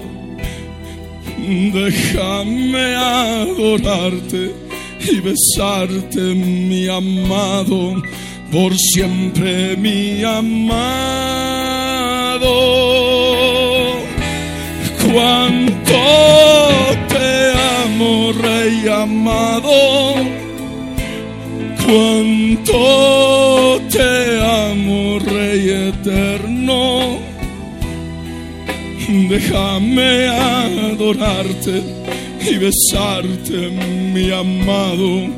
Déjame 1.72 2.94
adorarte 2.94 4.54
y 5.00 5.20
besarte, 5.20 6.20
mi 6.20 6.86
amado, 6.88 8.02
por 8.50 8.74
siempre, 8.76 9.76
mi 9.76 10.22
amado. 10.22 10.62
Cuánto 15.12 16.22
Rey 18.32 18.88
amado, 18.88 20.14
cuánto 21.84 23.80
te 23.90 24.40
amo, 24.40 25.18
Rey 25.18 25.68
eterno. 25.88 27.18
Déjame 29.28 30.28
adorarte 30.28 31.82
y 32.40 32.56
besarte, 32.56 33.70
mi 34.14 34.30
amado, 34.30 35.28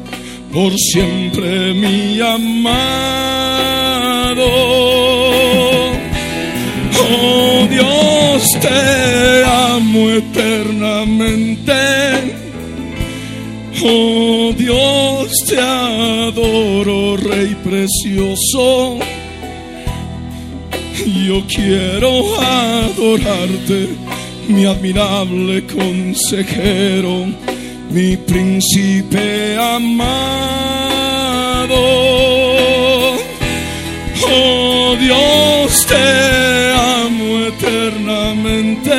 por 0.52 0.72
siempre, 0.78 1.74
mi 1.74 2.20
amado. 2.20 2.84
Oh 7.06 7.66
Dios, 7.70 8.51
te 8.60 9.44
amo 9.44 10.10
eternamente 10.10 11.74
Oh 13.86 14.55
Dios, 14.56 15.31
te 15.47 15.59
adoro, 15.59 17.16
Rey 17.18 17.55
precioso. 17.62 18.98
Yo 21.26 21.44
quiero 21.47 22.40
adorarte, 22.40 23.89
mi 24.48 24.64
admirable 24.64 25.66
consejero, 25.66 27.26
mi 27.90 28.16
príncipe 28.16 29.59
amado. 29.59 30.14
Oh 34.36 34.97
Dios, 34.98 35.86
te 35.86 36.73
amo 36.73 37.47
eternamente. 37.47 38.93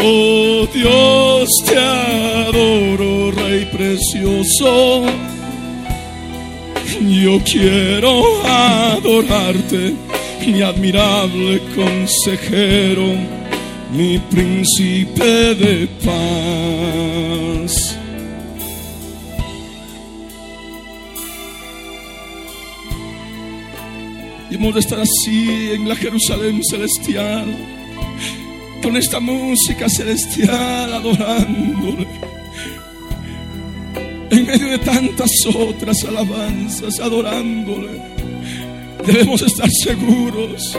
Oh 0.00 0.68
Dios, 0.72 1.48
te 1.66 1.76
adoro, 1.76 3.32
Rey 3.32 3.64
precioso. 3.66 5.04
Yo 7.00 7.40
quiero 7.44 8.22
adorarte, 8.44 9.94
mi 10.46 10.62
admirable 10.62 11.60
consejero, 11.74 13.16
mi 13.92 14.18
príncipe 14.30 15.54
de 15.54 15.88
paz. 16.04 17.53
De 24.72 24.80
estar 24.80 24.98
así 24.98 25.72
en 25.72 25.86
la 25.88 25.94
Jerusalén 25.94 26.62
celestial 26.64 27.44
con 28.82 28.96
esta 28.96 29.20
música 29.20 29.88
celestial 29.90 30.92
adorándole. 30.92 32.06
En 34.30 34.46
medio 34.46 34.68
de 34.68 34.78
tantas 34.78 35.30
otras 35.54 36.02
alabanzas 36.04 36.98
adorándole, 36.98 38.00
debemos 39.06 39.42
estar 39.42 39.68
seguros 39.70 40.78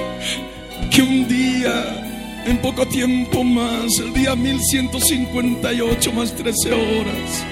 que 0.90 1.04
un 1.04 1.28
día, 1.28 2.44
en 2.48 2.58
poco 2.58 2.88
tiempo 2.88 3.44
más, 3.44 4.00
el 4.00 4.14
día 4.14 4.36
1158 4.36 6.12
más 6.12 6.36
13 6.36 6.74
horas, 6.74 7.46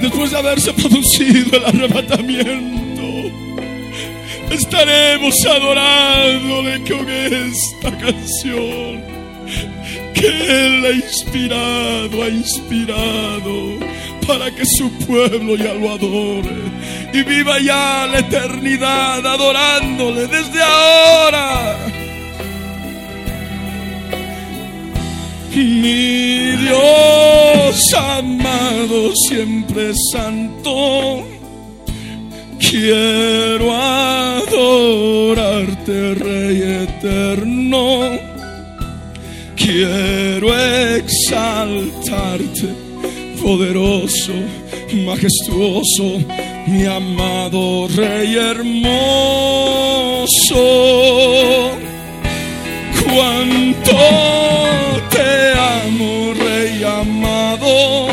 después 0.00 0.32
de 0.32 0.38
haberse 0.38 0.72
producido 0.72 1.56
el 1.56 1.64
arrebatamiento, 1.66 2.81
estaremos 4.52 5.34
adorándole 5.46 6.82
con 6.82 7.08
esta 7.08 7.90
canción 7.98 9.02
que 10.14 10.26
Él 10.26 10.84
ha 10.84 10.90
inspirado, 10.92 12.22
ha 12.22 12.28
inspirado 12.28 13.78
para 14.26 14.54
que 14.54 14.64
su 14.64 14.90
pueblo 15.06 15.56
ya 15.56 15.74
lo 15.74 15.92
adore 15.92 16.56
y 17.12 17.22
viva 17.22 17.58
ya 17.58 18.06
la 18.10 18.20
eternidad 18.20 19.26
adorándole 19.26 20.26
desde 20.26 20.62
ahora. 20.62 21.76
Mi 25.54 26.56
Dios 26.56 27.94
amado, 27.94 29.12
siempre 29.28 29.92
santo, 30.12 31.26
quiero 32.70 33.72
adorarte, 33.74 34.94
Rey 36.14 36.62
eterno 36.84 38.32
Quiero 39.64 40.48
exaltarte, 40.96 42.68
poderoso, 43.40 44.32
majestuoso, 45.06 46.20
mi 46.66 46.84
amado 46.84 47.86
Rey 47.94 48.34
hermoso. 48.34 48.96
Cuánto 53.04 53.96
te 55.10 55.52
amo, 55.86 56.34
Rey 56.34 56.82
amado. 56.82 58.08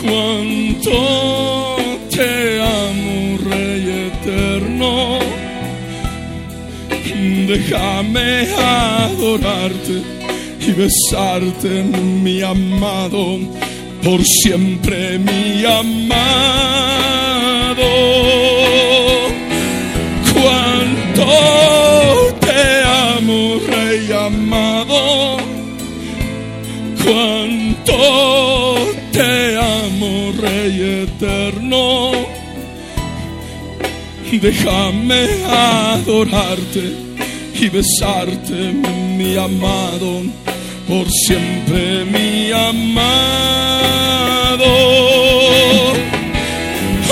Cuánto 0.00 1.19
Déjame 7.50 8.46
adorarte 8.56 9.96
y 10.60 10.70
besarte, 10.70 11.82
mi 11.82 12.42
amado 12.42 13.40
por 14.04 14.22
siempre 14.22 15.18
mi 15.18 15.64
amado. 15.64 16.14
Cuánto 20.32 21.26
te 22.38 22.84
amo, 23.18 23.58
Rey 23.66 24.12
amado. 24.12 25.38
Cuánto 27.02 27.96
te 29.10 29.56
amo, 29.56 30.32
Rey 30.40 31.02
eterno. 31.02 32.12
Déjame 34.40 35.26
adorarte 35.44 37.09
y 37.60 37.68
besarte, 37.68 38.72
mi 38.72 39.36
amado 39.36 40.22
por 40.88 41.06
siempre 41.10 42.04
mi 42.06 42.50
amado. 42.52 43.84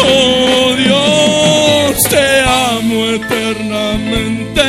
Oh 0.00 0.74
Dios, 0.76 2.02
te 2.08 2.40
amo 2.40 3.04
eternamente. 3.18 4.62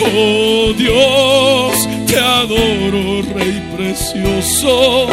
Oh 0.00 0.72
Dios, 0.76 1.88
te 2.06 2.18
adoro, 2.18 3.22
Rey 3.34 3.62
precioso. 3.74 5.06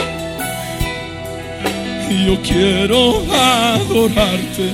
Yo 2.27 2.41
quiero 2.41 3.23
adorarte, 3.31 4.73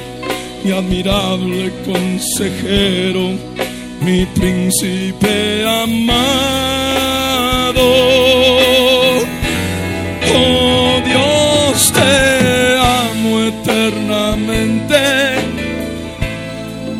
mi 0.63 0.71
admirable 0.71 1.71
consejero, 1.85 3.50
mi 4.01 4.25
príncipe 4.25 5.63
amado. 5.65 7.01
Oh 10.33 11.01
Dios, 11.05 11.93
te 11.93 12.77
amo 12.77 13.41
eternamente. 13.41 14.97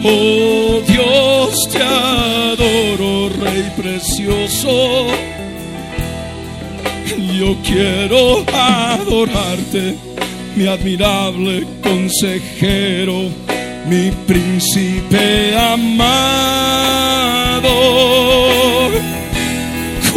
Oh 0.04 0.82
Dios, 0.88 1.70
te 1.72 1.82
adoro, 1.82 3.30
Rey 3.30 3.72
precioso. 3.76 5.08
Yo 7.40 7.56
quiero 7.64 8.44
adorarte, 8.54 9.96
mi 10.56 10.68
admirable 10.68 11.66
consejero, 11.82 13.30
mi 13.88 14.12
príncipe 14.28 15.56
amado 15.58 17.02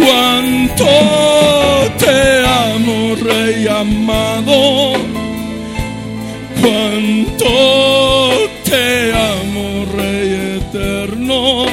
cuánto 0.04 0.84
te 1.98 2.46
amo, 2.46 3.14
Rey 3.16 3.66
amado. 3.66 4.92
Cuánto 6.60 7.50
te 8.64 9.12
amo, 9.12 9.84
Rey 9.96 10.58
eterno. 10.58 11.66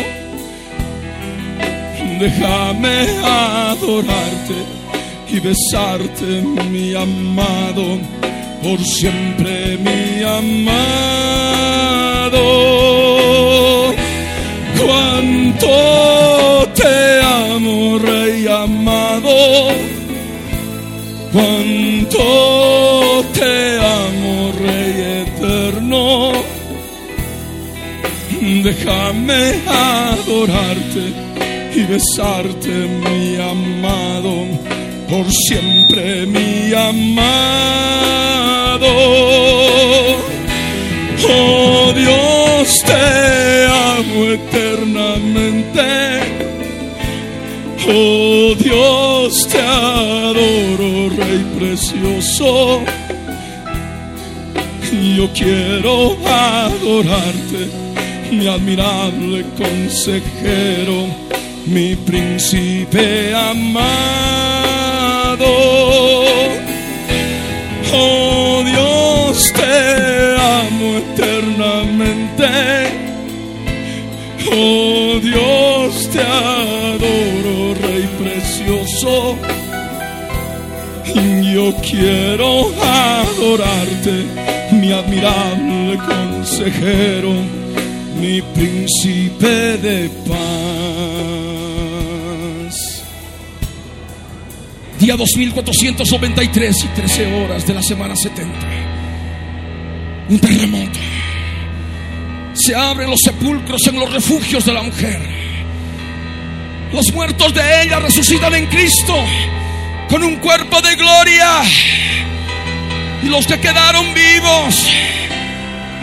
Déjame 2.19 3.07
adorarte 3.23 4.59
y 5.30 5.39
besarte, 5.39 6.43
mi 6.69 6.93
amado, 6.93 7.97
por 8.62 8.80
siempre, 8.84 9.78
mi 9.78 10.24
amado. 10.24 10.82
Cuánto 14.78 15.68
te 16.76 17.22
amo, 17.22 18.00
Rey 18.00 18.48
amado. 18.48 19.36
Cuánto 21.34 23.26
te 23.34 23.78
amo, 23.80 24.52
Rey 24.60 25.26
eterno. 25.26 26.32
Déjame 28.64 29.62
adorarte 29.68 31.14
y 31.76 31.84
besarte, 31.84 32.70
mi 32.70 33.36
amado, 33.36 34.46
por 35.12 35.30
siempre, 35.30 36.26
mi 36.26 36.74
amado. 36.74 37.28
Oh 41.30 41.94
Dios, 41.94 42.82
te 42.86 43.66
amo 43.68 44.26
eternamente. 44.38 45.82
Oh 47.90 48.56
Dios, 48.58 49.48
te 49.50 49.60
adoro, 49.60 51.10
Rey 51.18 51.46
precioso. 51.60 52.82
Yo 55.18 55.30
quiero 55.34 56.16
adorarte, 56.26 57.68
mi 58.32 58.48
admirable 58.48 59.44
consejero, 59.58 61.08
mi 61.66 61.98
príncipe 61.98 63.36
amado. 63.36 64.81
Oh 67.93 68.63
Dios, 68.65 69.53
te 69.53 70.35
amo 70.38 70.97
eternamente. 70.97 72.47
Oh 74.51 75.19
Dios, 75.22 76.09
te 76.11 76.22
adoro, 76.22 77.73
Rey 77.81 78.07
precioso. 78.19 79.38
Yo 81.53 81.73
quiero 81.81 82.72
adorarte, 82.81 84.26
mi 84.72 84.91
admirable 84.93 85.97
consejero, 85.97 87.34
mi 88.19 88.41
príncipe 88.41 89.77
de 89.77 90.09
paz. 90.27 90.81
Día 95.02 95.18
2493 95.18 96.76
y 96.84 96.88
13 96.90 97.41
horas 97.41 97.65
de 97.65 97.73
la 97.73 97.82
semana 97.82 98.15
70. 98.15 98.56
Un 100.30 100.40
terremoto. 100.40 100.99
Se 102.53 102.76
abren 102.76 103.10
los 103.10 103.19
sepulcros 103.19 103.88
en 103.88 103.99
los 103.99 104.14
refugios 104.14 104.64
de 104.64 104.73
la 104.73 104.84
mujer. 104.84 105.19
Los 106.94 107.11
muertos 107.14 107.52
de 107.52 107.82
ella 107.82 107.99
resucitan 107.99 108.53
en 108.53 108.68
Cristo 108.68 109.15
con 110.07 110.23
un 110.23 110.36
cuerpo 110.36 110.80
de 110.84 110.95
gloria. 110.95 111.64
Y 113.23 113.26
los 113.26 113.48
que 113.48 113.60
quedaron 113.60 114.06
vivos, 114.14 114.88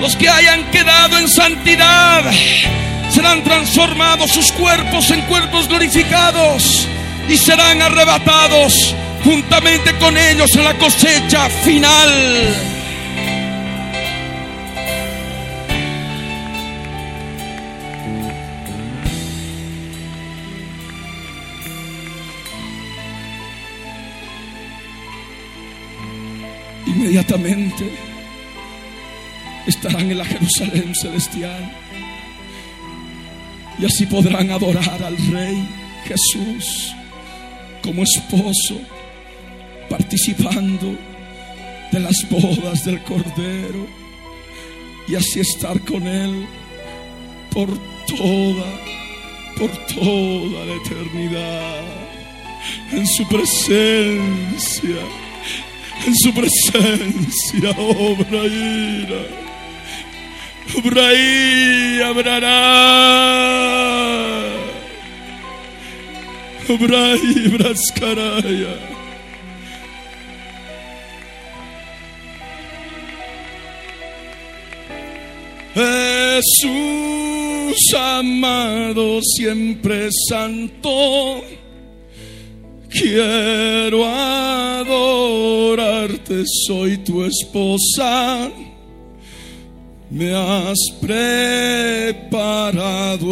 los 0.01 0.17
que 0.17 0.29
hayan 0.29 0.69
quedado 0.73 1.19
en 1.19 1.29
santidad, 1.29 2.25
serán 3.11 3.45
transformados 3.45 4.33
sus 4.33 4.51
cuerpos 4.51 5.09
en 5.13 5.21
cuerpos 5.23 5.69
glorificados 5.69 6.89
y 7.29 7.37
serán 7.37 7.83
arrebatados 7.83 8.95
juntamente 9.23 9.95
con 9.99 10.17
ellos 10.17 10.55
en 10.57 10.65
la 10.65 10.75
cosecha 10.79 11.49
final. 11.49 12.55
Inmediatamente 26.87 27.91
estarán 29.67 30.11
en 30.11 30.19
la 30.19 30.25
Jerusalén 30.25 30.95
celestial 30.95 31.71
y 33.79 33.85
así 33.85 34.07
podrán 34.07 34.51
adorar 34.51 35.03
al 35.03 35.17
Rey 35.31 35.69
Jesús 36.05 36.95
como 37.83 38.03
esposo, 38.03 38.81
participando 39.89 40.97
de 41.93 42.01
las 42.01 42.29
bodas 42.29 42.85
del 42.85 43.03
Cordero 43.03 43.87
y 45.09 45.15
así 45.15 45.41
estar 45.41 45.81
con 45.81 46.07
Él 46.07 46.47
por 47.51 47.69
toda, 48.07 48.67
por 49.59 49.71
toda 49.87 50.65
la 50.67 50.75
eternidad, 50.75 51.83
en 52.93 53.07
su 53.07 53.27
presencia, 53.29 55.01
En 56.07 56.15
su 56.15 56.33
presencia 56.33 57.71
obra 57.77 58.47
ira. 58.47 59.23
Obra 60.77 61.13
y 61.15 62.01
abrará. 62.03 62.49
Obra 66.69 67.17
y 67.17 67.49
brascaraya. 67.49 68.77
Jesús 75.75 77.77
amado, 77.97 79.21
siempre 79.23 80.11
santo, 80.29 81.43
quiero 82.91 84.05
adorarte, 84.05 84.85
soy 86.67 86.99
tu 86.99 87.25
esposa. 87.25 88.51
Me 90.11 90.35
has 90.35 90.79
preparado 91.01 92.21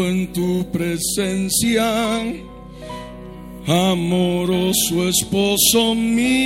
en 0.09 0.33
tu 0.33 0.65
presencia, 0.71 2.23
amoroso 3.67 5.09
esposo 5.09 5.95
mío. 5.95 6.37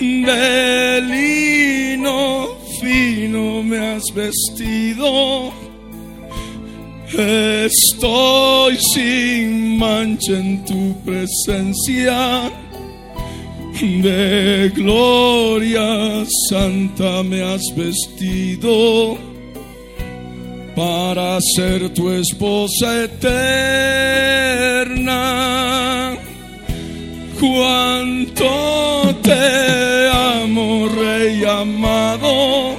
Delito 0.00 1.02
fino 2.80 3.62
me 3.62 3.78
has 3.78 4.04
vestido. 4.14 5.52
Estoy 7.12 8.78
sin 8.94 9.78
mancha 9.78 10.32
en 10.32 10.64
tu 10.64 10.94
presencia. 11.04 12.50
De 13.80 14.70
gloria 14.74 16.24
santa 16.48 17.22
me 17.24 17.42
has 17.42 17.62
vestido 17.76 19.31
para 20.74 21.38
ser 21.56 21.90
tu 21.90 22.10
esposa 22.10 23.04
eterna. 23.04 23.72
Cuánto 27.38 29.14
te 29.22 30.08
amo, 30.08 30.88
Rey 30.88 31.44
amado. 31.44 32.76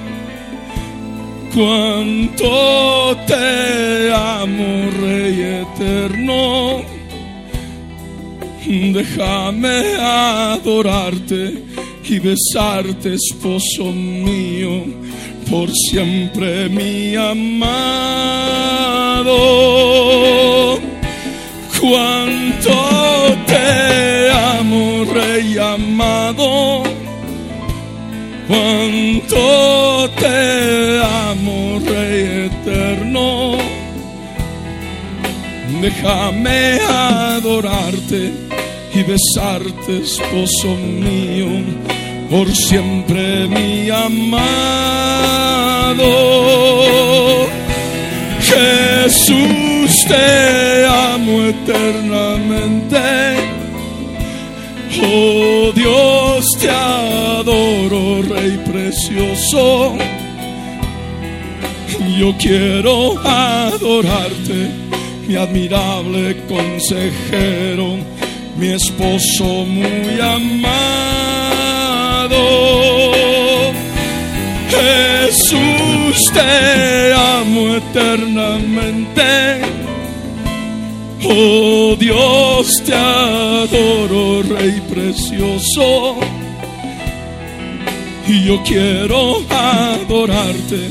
Cuánto 1.54 3.18
te 3.28 4.12
amo, 4.14 4.90
Rey 5.02 5.64
eterno. 5.64 6.82
Déjame 8.66 9.96
adorarte 10.00 11.64
y 12.10 12.20
besarte, 12.20 13.16
esposo 13.16 13.92
mío, 13.92 14.86
por 15.50 15.70
siempre 15.72 16.70
mi 16.70 17.16
amado. 17.16 17.64
Cuánto 21.80 22.72
te 23.46 24.30
amo, 24.32 25.06
Rey 25.14 25.58
amado. 25.58 26.84
Cuánto 28.48 30.10
te 30.20 31.00
amo, 31.30 31.80
Rey 31.86 32.50
eterno. 32.50 33.58
Déjame 35.82 36.80
adorarte 36.88 38.32
y 38.94 39.04
besarte, 39.04 39.98
esposo 40.04 40.76
mío, 40.76 41.48
por 42.30 42.48
siempre 42.56 43.48
mi 43.48 43.90
amado. 43.90 44.34
Jesús, 48.42 50.06
te 50.08 50.86
amo 50.86 51.42
eternamente. 51.44 52.98
Oh 55.02 55.72
Dios, 55.74 56.46
te 56.60 56.70
adoro, 56.70 58.22
Rey 58.22 58.60
precioso. 58.66 59.98
Yo 62.18 62.36
quiero 62.38 63.18
adorarte, 63.20 64.70
mi 65.28 65.36
admirable 65.36 66.38
consejero, 66.48 67.98
mi 68.58 68.68
esposo 68.70 69.66
muy 69.66 70.20
amado. 70.22 71.83
Jesús, 74.70 76.32
te 76.34 77.14
amo 77.14 77.76
eternamente. 77.76 79.62
Oh 81.26 81.96
Dios, 81.98 82.84
te 82.86 82.94
adoro, 82.94 84.44
Rey 84.44 84.82
precioso. 84.90 86.18
Y 88.28 88.46
yo 88.46 88.62
quiero 88.64 89.42
adorarte, 89.50 90.90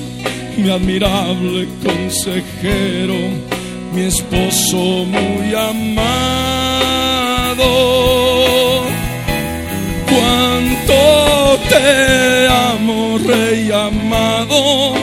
mi 0.57 0.71
admirable 0.71 1.69
consejero, 1.83 3.15
mi 3.95 4.03
esposo 4.03 4.77
muy 4.77 5.55
amado. 5.55 6.43
Cuánto 10.09 11.22
te 11.73 12.49
amo, 12.49 13.19
Rey 13.19 13.71
amado. 13.71 14.95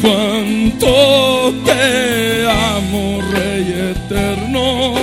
Cuánto 0.00 1.52
te 1.64 2.46
amo, 2.48 3.20
Rey 3.32 3.66
eterno. 3.92 4.94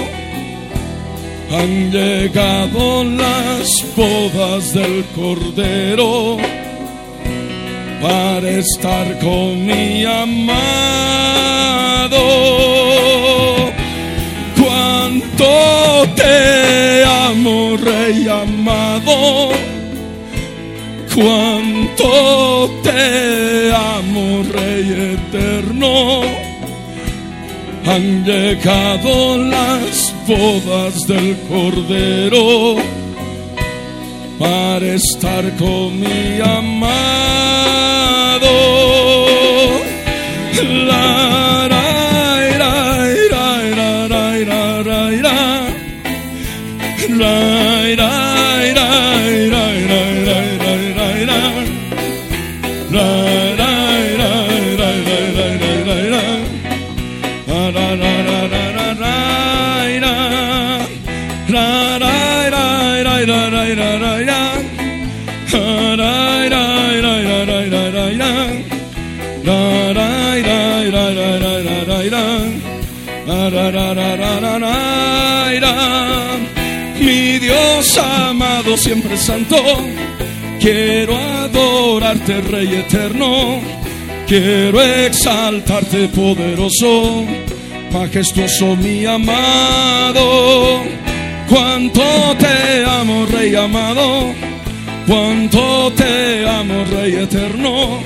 Han 1.52 1.91
llegado 1.91 3.03
las 3.03 3.68
bodas 3.95 4.73
del 4.73 5.06
Cordero 5.15 6.38
para 8.02 8.49
estar 8.49 9.19
con 9.19 9.65
mi 9.65 10.03
amado. 10.06 10.98
Cuánto 14.60 15.48
te 16.15 17.03
amo, 17.06 17.77
Rey 17.77 18.27
amado. 18.27 19.66
Cuánto 21.18 22.69
te 22.84 23.73
amo, 23.73 24.44
Rey 24.53 25.15
eterno. 25.18 26.22
Han 27.88 28.23
llegado 28.23 29.35
las 29.39 30.14
bodas 30.27 31.07
del 31.07 31.35
Cordero 31.49 32.76
para 34.38 34.85
estar 34.85 35.44
con 35.56 35.99
mi 35.99 36.39
amado. 36.39 36.88
La, 40.85 41.47
Mi 76.99 77.40
Dios 77.40 77.98
amado, 77.98 78.76
siempre 78.76 79.15
santo, 79.15 79.56
quiero 80.60 81.15
adorarte, 81.18 82.41
Rey 82.41 82.76
eterno. 82.76 83.61
Quiero 84.28 84.82
exaltarte, 84.82 86.10
poderoso, 86.10 87.24
majestuoso, 87.94 88.76
mi 88.76 89.06
amado. 89.06 90.82
Cuánto 91.48 92.02
te 92.38 92.84
amo, 92.86 93.26
Rey 93.28 93.56
amado. 93.56 94.34
Cuánto 95.07 95.94
te 95.94 96.45
amo, 96.49 96.84
Rey 96.91 97.15
eterno. 97.15 97.99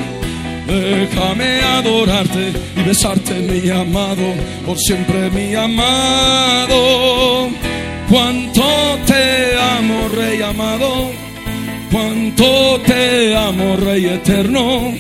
Déjame 0.68 1.62
adorarte 1.62 2.71
besarte, 2.84 3.34
mi 3.34 3.70
amado, 3.70 4.34
por 4.66 4.78
siempre, 4.78 5.30
mi 5.32 5.56
amado. 5.56 7.50
Cuánto 8.10 8.64
te 9.06 9.58
amo, 9.58 10.10
Rey 10.16 10.42
amado. 10.42 11.12
Cuánto 11.92 12.80
te 12.86 13.36
amo, 13.36 13.78
Rey 13.78 14.06
eterno. 14.06 14.94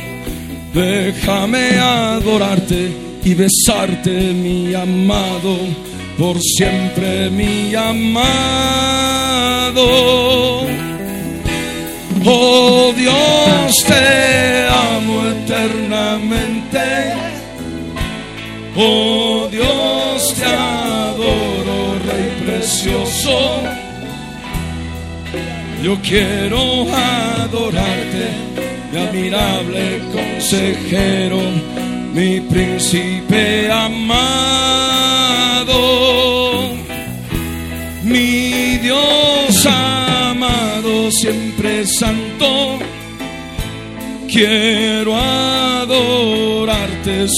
Déjame 0.73 1.77
adorarte 1.79 2.91
y 3.23 3.33
besarte, 3.33 4.09
mi 4.09 4.73
amado, 4.73 5.57
por 6.17 6.39
siempre, 6.41 7.29
mi 7.29 7.75
amado. 7.75 8.61
Oh 12.25 12.93
Dios, 12.95 13.75
te 13.87 14.67
amo 14.67 15.27
eternamente. 15.27 17.20
Oh 18.75 19.49
Dios, 19.51 20.33
te 20.35 20.45
adoro, 20.45 21.99
Rey 22.05 22.31
precioso. 22.45 23.63
Yo 25.83 25.97
quiero 26.01 26.85
adorarte, 26.93 28.29
mi 28.91 28.99
admirable 28.99 29.99
consejero, 30.13 31.39
mi 32.13 32.39
príncipe 32.39 33.69
amado, 33.71 34.05
mi 38.03 38.77
Dios 38.77 39.65
amado, 39.65 41.11
siempre 41.11 41.85
santo. 41.87 42.79
Quiero 44.31 45.13
adorarte, 45.15 46.07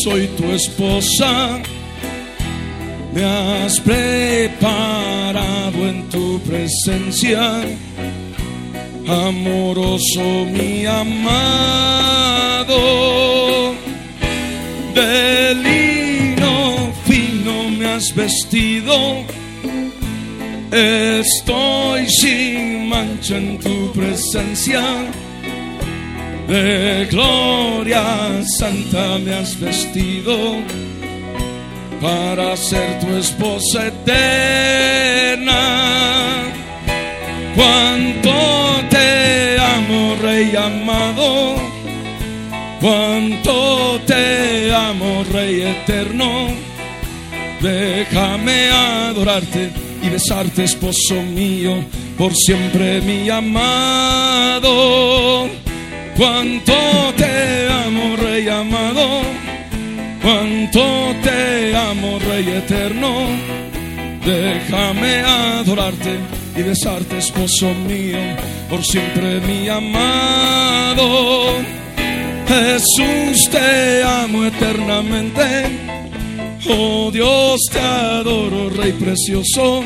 soy 0.03 0.27
tu 0.37 0.51
esposa. 0.51 1.59
Me 3.13 3.23
has 3.23 3.79
preparado 3.79 4.59
en 5.87 6.07
tu 6.09 6.39
presencia. 6.41 7.63
Amoroso 9.07 10.45
mi 10.45 10.85
amado, 10.85 12.75
de 14.95 15.55
lino 15.55 16.93
fino 17.05 17.69
me 17.69 17.85
has 17.87 18.15
vestido, 18.15 19.25
estoy 20.71 22.07
sin 22.07 22.87
mancha 22.87 23.37
en 23.37 23.59
tu 23.59 23.91
presencia, 23.91 24.81
de 26.47 27.07
gloria 27.09 28.41
santa 28.57 29.17
me 29.19 29.33
has 29.33 29.59
vestido. 29.59 30.57
Para 32.01 32.57
ser 32.57 32.99
tu 32.99 33.15
esposa 33.15 33.87
eterna, 33.87 35.53
cuánto 37.55 38.33
te 38.89 39.57
amo, 39.59 40.15
Rey 40.21 40.53
amado. 40.55 41.55
Cuánto 42.81 44.01
te 44.05 44.73
amo, 44.75 45.23
Rey 45.31 45.61
eterno. 45.61 46.47
Déjame 47.61 48.69
adorarte 48.69 49.71
y 50.01 50.09
besarte, 50.09 50.65
esposo 50.65 51.23
mío, 51.33 51.85
por 52.17 52.35
siempre 52.35 52.99
mi 52.99 53.29
amado. 53.29 54.63
Cuánto 56.15 56.73
te 57.17 57.67
amo, 57.69 58.15
Rey 58.15 58.47
amado. 58.47 59.21
Cuánto 60.21 61.15
te 61.23 61.75
amo, 61.75 62.19
Rey 62.19 62.49
eterno. 62.49 63.27
Déjame 64.25 65.21
adorarte 65.21 66.17
y 66.55 66.61
besarte, 66.61 67.17
esposo 67.17 67.73
mío, 67.87 68.19
por 68.69 68.83
siempre 68.85 69.41
mi 69.41 69.67
amado. 69.67 71.55
Jesús, 72.47 73.49
te 73.49 74.03
amo 74.03 74.45
eternamente. 74.45 75.43
Oh 76.69 77.09
Dios, 77.11 77.59
te 77.71 77.79
adoro, 77.79 78.69
Rey 78.69 78.93
precioso. 78.93 79.83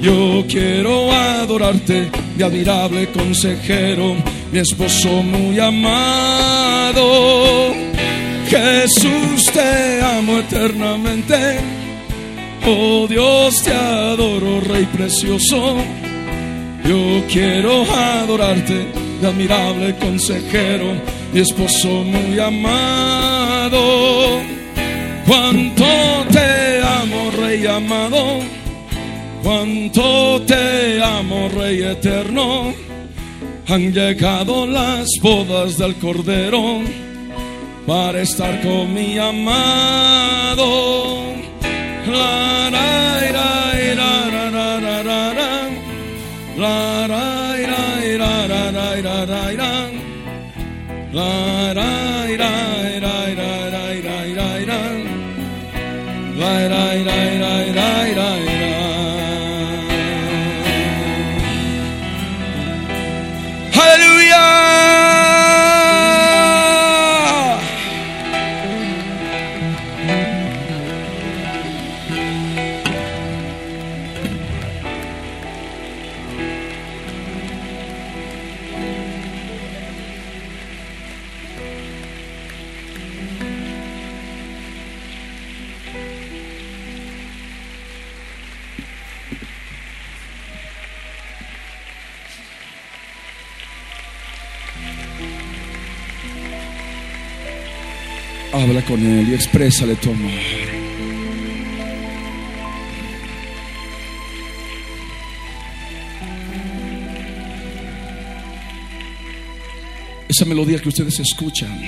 Yo 0.00 0.44
quiero 0.48 1.12
adorarte, 1.12 2.10
mi 2.36 2.42
admirable 2.42 3.06
consejero, 3.12 4.16
mi 4.52 4.58
esposo 4.58 5.22
muy 5.22 5.58
amado. 5.58 7.02
Jesús, 8.48 9.44
te 9.52 10.02
amo 10.02 10.38
eternamente. 10.38 11.60
Oh 12.66 13.06
Dios, 13.08 13.62
te 13.62 13.72
adoro, 13.72 14.60
Rey 14.60 14.86
precioso. 14.86 15.76
Yo 16.84 17.24
quiero 17.30 17.84
adorarte, 17.92 18.86
mi 19.20 19.28
admirable 19.28 19.94
consejero, 19.96 20.94
mi 21.32 21.40
esposo 21.40 21.88
muy 21.88 22.38
amado. 22.40 24.40
Cuánto 25.26 25.84
te 26.32 26.82
amo, 26.82 27.30
Rey 27.38 27.66
amado. 27.66 28.40
Cuánto 29.42 30.42
te 30.42 31.02
amo, 31.02 31.48
Rey 31.54 31.82
eterno. 31.82 32.89
Han 33.70 33.92
llegado 33.92 34.66
las 34.66 35.06
bodas 35.22 35.78
del 35.78 35.94
Cordero 35.94 36.80
para 37.86 38.20
estar 38.20 38.60
con 38.62 38.92
mi 38.92 39.16
amado. 39.16 40.90
Exprésale 99.50 99.96
tu 99.96 100.10
amor. 100.10 100.30
Esa 110.28 110.44
melodía 110.44 110.78
que 110.78 110.88
ustedes 110.88 111.18
escuchan 111.18 111.82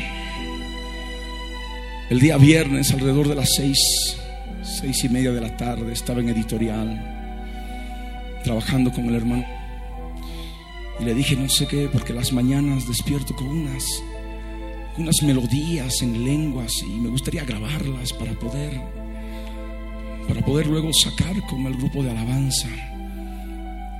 el 2.10 2.18
día 2.18 2.36
viernes 2.36 2.90
alrededor 2.90 3.28
de 3.28 3.36
las 3.36 3.48
seis, 3.56 3.78
seis 4.62 5.04
y 5.04 5.08
media 5.08 5.30
de 5.30 5.40
la 5.40 5.56
tarde 5.56 5.92
estaba 5.92 6.20
en 6.20 6.30
editorial 6.30 6.98
trabajando 8.42 8.90
con 8.90 9.06
el 9.06 9.14
hermano 9.14 9.46
y 10.98 11.04
le 11.04 11.14
dije 11.14 11.36
no 11.36 11.48
sé 11.48 11.68
qué 11.68 11.88
porque 11.92 12.12
las 12.12 12.32
mañanas 12.32 12.88
despierto 12.88 13.36
con 13.36 13.46
unas 13.46 13.84
unas 14.98 15.22
melodías 15.22 16.02
en 16.02 16.24
lenguas 16.24 16.72
y 16.82 17.00
me 17.00 17.08
gustaría 17.08 17.44
grabarlas 17.44 18.12
para 18.12 18.32
poder 18.32 18.80
para 20.28 20.44
poder 20.44 20.66
luego 20.66 20.90
sacar 20.92 21.34
con 21.46 21.66
el 21.66 21.76
grupo 21.76 22.02
de 22.02 22.10
alabanza. 22.10 22.68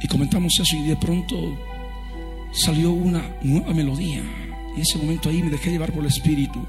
Y 0.00 0.06
comentamos 0.06 0.52
eso 0.58 0.76
y 0.76 0.88
de 0.88 0.96
pronto 0.96 1.36
salió 2.52 2.92
una 2.92 3.36
nueva 3.42 3.72
melodía. 3.74 4.22
Y 4.76 4.80
ese 4.80 4.98
momento 4.98 5.28
ahí 5.28 5.42
me 5.42 5.50
dejé 5.50 5.70
llevar 5.70 5.92
por 5.92 6.02
el 6.02 6.08
Espíritu. 6.08 6.64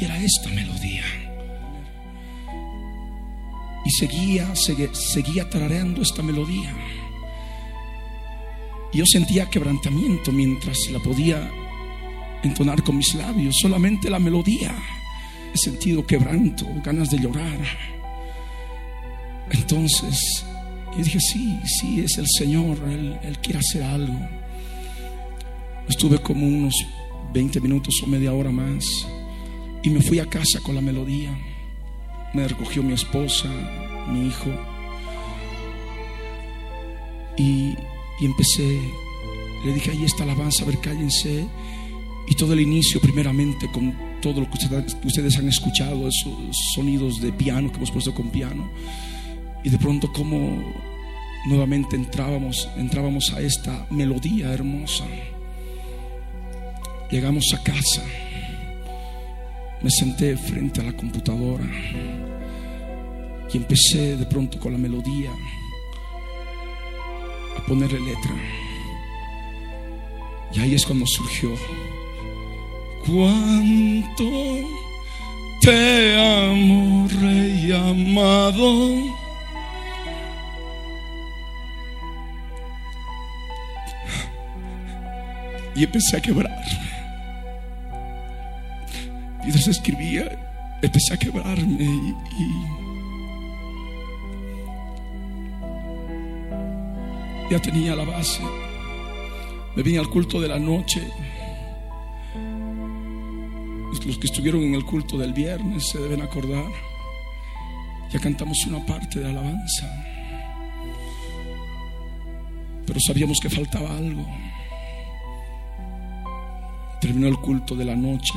Y 0.00 0.04
era 0.04 0.16
esta 0.18 0.50
melodía. 0.50 1.04
Y 3.84 3.90
seguía, 3.90 4.54
seguía, 4.54 4.90
seguía 4.92 5.48
esta 6.00 6.22
melodía. 6.22 6.74
Y 8.92 8.98
yo 8.98 9.04
sentía 9.06 9.50
quebrantamiento 9.50 10.32
mientras 10.32 10.76
la 10.92 10.98
podía 11.00 11.50
entonar 12.42 12.82
con 12.82 12.96
mis 12.96 13.14
labios, 13.14 13.56
solamente 13.60 14.10
la 14.10 14.18
melodía. 14.18 14.74
He 15.54 15.58
sentido 15.58 16.06
quebranto, 16.06 16.66
ganas 16.84 17.10
de 17.10 17.18
llorar. 17.18 17.58
Entonces 19.50 20.44
Y 20.98 21.02
dije, 21.02 21.20
sí, 21.20 21.60
sí, 21.64 22.00
es 22.00 22.18
el 22.18 22.26
Señor, 22.26 22.78
Él, 22.88 23.38
quiere 23.42 23.60
hacer 23.60 23.82
algo. 23.82 24.18
Estuve 25.88 26.18
como 26.20 26.46
unos 26.46 26.74
20 27.32 27.60
minutos 27.60 27.94
o 28.02 28.06
media 28.06 28.32
hora 28.32 28.50
más 28.50 28.84
y 29.82 29.90
me 29.90 30.02
fui 30.02 30.18
a 30.18 30.26
casa 30.26 30.60
con 30.62 30.74
la 30.74 30.80
melodía. 30.80 31.30
Me 32.34 32.48
recogió 32.48 32.82
mi 32.82 32.94
esposa, 32.94 33.48
mi 34.10 34.26
hijo. 34.28 34.50
Y, 37.36 37.76
empecé, 38.20 38.80
le 39.64 39.72
dije, 39.72 39.92
ahí 39.92 40.04
está 40.04 40.24
alabanza, 40.24 40.64
a 40.64 40.66
ver, 40.66 40.78
cállense. 40.80 41.46
Y 42.30 42.34
todo 42.34 42.52
el 42.52 42.60
inicio, 42.60 43.00
primeramente, 43.00 43.70
con 43.72 43.94
todo 44.20 44.40
lo 44.40 44.50
que 44.50 44.58
ustedes, 45.04 45.36
han 45.38 45.48
escuchado, 45.48 46.08
esos 46.08 46.56
sonidos 46.74 47.20
de 47.20 47.32
piano 47.32 47.70
que 47.70 47.76
hemos 47.76 47.90
puesto 47.90 48.14
con 48.14 48.30
piano. 48.30 48.70
Y 49.64 49.70
de 49.70 49.78
pronto 49.78 50.12
como 50.12 50.62
nuevamente 51.46 51.96
entrábamos, 51.96 52.68
entrábamos 52.76 53.32
a 53.32 53.40
esta 53.40 53.86
melodía 53.90 54.52
hermosa. 54.52 55.04
Llegamos 57.10 57.46
a 57.54 57.62
casa. 57.62 58.02
Me 59.80 59.90
senté 59.90 60.36
frente 60.36 60.80
a 60.80 60.84
la 60.84 60.92
computadora 60.92 61.64
y 63.52 63.56
empecé 63.56 64.16
de 64.16 64.26
pronto 64.26 64.58
con 64.58 64.72
la 64.72 64.78
melodía 64.78 65.30
a 67.56 67.66
ponerle 67.66 68.00
letra. 68.00 68.34
Y 70.52 70.60
ahí 70.60 70.74
es 70.74 70.84
cuando 70.84 71.06
surgió. 71.06 71.50
Cuánto 73.06 74.24
te 75.60 76.48
amo, 76.50 77.08
rey 77.20 77.72
amado. 77.72 79.18
Y 85.74 85.84
empecé 85.84 86.16
a 86.16 86.20
quebrar. 86.20 86.64
Mientras 89.40 89.68
escribía, 89.68 90.24
empecé 90.82 91.14
a 91.14 91.16
quebrarme 91.16 91.84
y, 91.84 92.14
ya 97.50 97.58
tenía 97.62 97.94
la 97.94 98.04
base. 98.04 98.42
Me 99.74 99.82
vine 99.82 99.98
al 100.00 100.10
culto 100.10 100.40
de 100.40 100.48
la 100.48 100.58
noche. 100.58 101.08
Los 103.88 104.18
que 104.18 104.26
estuvieron 104.26 104.62
en 104.62 104.74
el 104.74 104.84
culto 104.84 105.18
del 105.18 105.32
viernes 105.32 105.88
se 105.88 105.98
deben 105.98 106.22
acordar. 106.22 106.70
Ya 108.10 108.18
cantamos 108.20 108.58
una 108.66 108.84
parte 108.84 109.20
de 109.20 109.28
alabanza. 109.28 109.86
Pero 112.86 113.00
sabíamos 113.00 113.38
que 113.40 113.50
faltaba 113.50 113.96
algo. 113.96 114.26
Terminó 117.00 117.28
el 117.28 117.38
culto 117.38 117.74
de 117.76 117.84
la 117.84 117.94
noche 117.94 118.34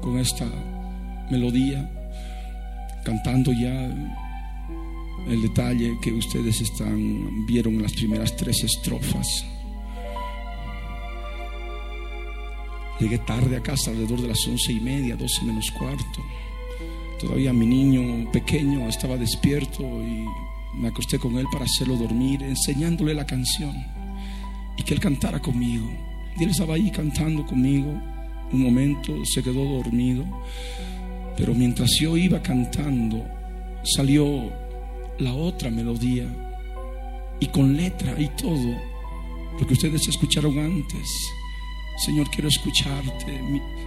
con 0.00 0.18
esta 0.18 0.46
melodía, 1.30 1.88
cantando 3.04 3.52
ya 3.52 3.86
el 5.28 5.42
detalle 5.42 5.98
que 6.02 6.12
ustedes 6.12 6.60
están 6.60 7.46
vieron 7.46 7.74
en 7.74 7.82
las 7.82 7.92
primeras 7.92 8.36
tres 8.36 8.64
estrofas. 8.64 9.44
Llegué 13.00 13.18
tarde 13.18 13.56
a 13.56 13.62
casa, 13.62 13.90
alrededor 13.90 14.20
de 14.20 14.28
las 14.28 14.46
once 14.46 14.72
y 14.72 14.80
media, 14.80 15.16
doce 15.16 15.42
menos 15.44 15.70
cuarto. 15.70 16.22
Todavía 17.18 17.52
mi 17.52 17.66
niño 17.66 18.30
pequeño 18.30 18.88
estaba 18.88 19.16
despierto 19.16 19.82
y 19.82 20.26
me 20.74 20.88
acosté 20.88 21.18
con 21.18 21.38
él 21.38 21.46
para 21.50 21.64
hacerlo 21.64 21.96
dormir, 21.96 22.42
enseñándole 22.42 23.14
la 23.14 23.26
canción 23.26 23.74
y 24.76 24.82
que 24.82 24.94
él 24.94 25.00
cantara 25.00 25.40
conmigo. 25.40 25.90
Y 26.38 26.44
él 26.44 26.50
estaba 26.50 26.74
ahí 26.74 26.90
cantando 26.90 27.44
conmigo 27.46 28.00
un 28.52 28.62
momento 28.62 29.24
se 29.24 29.42
quedó 29.42 29.64
dormido, 29.64 30.24
pero 31.36 31.54
mientras 31.54 31.90
yo 32.00 32.16
iba 32.16 32.42
cantando, 32.42 33.24
salió 33.84 34.50
la 35.18 35.32
otra 35.34 35.70
melodía 35.70 36.26
y 37.38 37.46
con 37.46 37.76
letra 37.76 38.20
y 38.20 38.28
todo, 38.28 38.76
lo 39.58 39.66
que 39.66 39.74
ustedes 39.74 40.08
escucharon 40.08 40.58
antes. 40.58 41.08
Señor, 42.04 42.30
quiero 42.30 42.48
escucharte, 42.48 43.40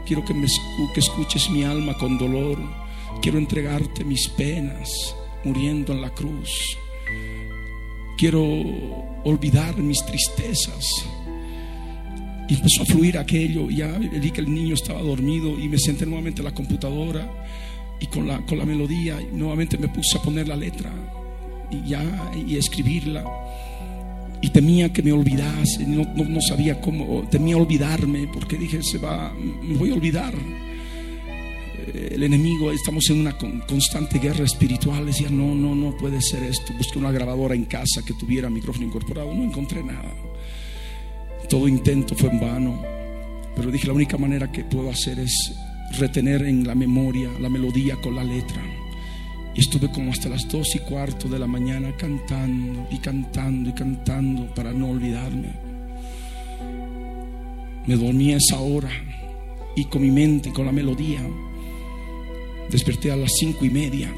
quiero 0.05 0.23
que, 0.23 0.33
me, 0.33 0.47
que 0.93 0.99
escuches 0.99 1.49
mi 1.49 1.63
alma 1.63 1.97
con 1.97 2.17
dolor, 2.17 2.59
quiero 3.21 3.39
entregarte 3.39 4.03
mis 4.03 4.27
penas 4.27 5.15
muriendo 5.43 5.93
en 5.93 6.01
la 6.01 6.11
cruz, 6.11 6.77
quiero 8.17 8.43
olvidar 9.23 9.77
mis 9.77 10.05
tristezas 10.05 10.85
y 12.47 12.53
empezó 12.53 12.83
a 12.83 12.85
fluir 12.85 13.17
aquello. 13.17 13.69
Ya 13.69 13.87
vi 13.97 14.31
que 14.31 14.41
el 14.41 14.53
niño 14.53 14.75
estaba 14.75 15.01
dormido 15.01 15.59
y 15.59 15.67
me 15.67 15.79
senté 15.79 16.05
nuevamente 16.05 16.41
en 16.41 16.45
la 16.45 16.53
computadora 16.53 17.27
y 17.99 18.07
con 18.07 18.27
la, 18.27 18.45
con 18.45 18.57
la 18.57 18.65
melodía. 18.65 19.19
Nuevamente 19.31 19.77
me 19.77 19.87
puse 19.87 20.17
a 20.17 20.21
poner 20.21 20.47
la 20.47 20.55
letra 20.55 20.91
y 21.71 21.89
ya 21.89 22.03
y 22.35 22.57
escribirla. 22.57 23.23
Y 24.43 24.49
temía 24.51 24.93
que 24.93 25.01
me 25.01 25.11
olvidase, 25.11 25.87
no, 25.87 26.05
no, 26.15 26.41
sabía 26.41 26.79
cómo, 26.79 27.27
temía 27.31 27.57
olvidarme 27.57 28.27
porque 28.27 28.57
dije, 28.57 28.83
se 28.83 28.99
va, 28.99 29.33
me 29.33 29.75
voy 29.75 29.89
a 29.89 29.95
olvidar 29.95 30.35
el 31.93 32.23
enemigo, 32.23 32.71
estamos 32.71 33.09
en 33.09 33.19
una 33.19 33.37
constante 33.37 34.19
guerra 34.19 34.45
espiritual. 34.45 35.05
Decía, 35.05 35.29
no, 35.29 35.53
no, 35.55 35.75
no 35.75 35.95
puede 35.97 36.21
ser 36.21 36.43
esto. 36.43 36.73
Busqué 36.77 36.99
una 36.99 37.11
grabadora 37.11 37.55
en 37.55 37.65
casa 37.65 38.03
que 38.05 38.13
tuviera 38.13 38.49
micrófono 38.49 38.85
incorporado. 38.85 39.33
No 39.33 39.43
encontré 39.43 39.83
nada. 39.83 40.13
Todo 41.49 41.67
intento 41.67 42.15
fue 42.15 42.29
en 42.29 42.39
vano, 42.39 42.81
pero 43.55 43.69
dije 43.69 43.87
la 43.87 43.93
única 43.93 44.17
manera 44.17 44.51
que 44.51 44.63
puedo 44.63 44.89
hacer 44.89 45.19
es 45.19 45.53
retener 45.97 46.43
en 46.43 46.65
la 46.65 46.73
memoria 46.73 47.29
la 47.39 47.49
melodía 47.49 47.95
con 48.01 48.15
la 48.15 48.23
letra. 48.23 48.61
Y 49.55 49.59
estuve 49.59 49.91
como 49.91 50.11
hasta 50.11 50.29
las 50.29 50.47
dos 50.47 50.75
y 50.75 50.79
cuarto 50.79 51.27
de 51.27 51.39
la 51.39 51.47
mañana 51.47 51.95
cantando 51.95 52.87
y 52.89 52.97
cantando 52.97 53.69
y 53.69 53.73
cantando 53.73 54.53
para 54.55 54.73
no 54.73 54.89
olvidarme. 54.89 55.53
Me 57.85 57.95
dormí 57.95 58.33
a 58.33 58.37
esa 58.37 58.59
hora 58.59 58.89
y 59.75 59.85
con 59.85 60.01
mi 60.01 60.11
mente, 60.11 60.51
con 60.51 60.65
la 60.65 60.71
melodía, 60.71 61.21
desperté 62.69 63.11
a 63.11 63.15
las 63.15 63.31
cinco 63.37 63.65
y 63.65 63.69
media 63.69 64.13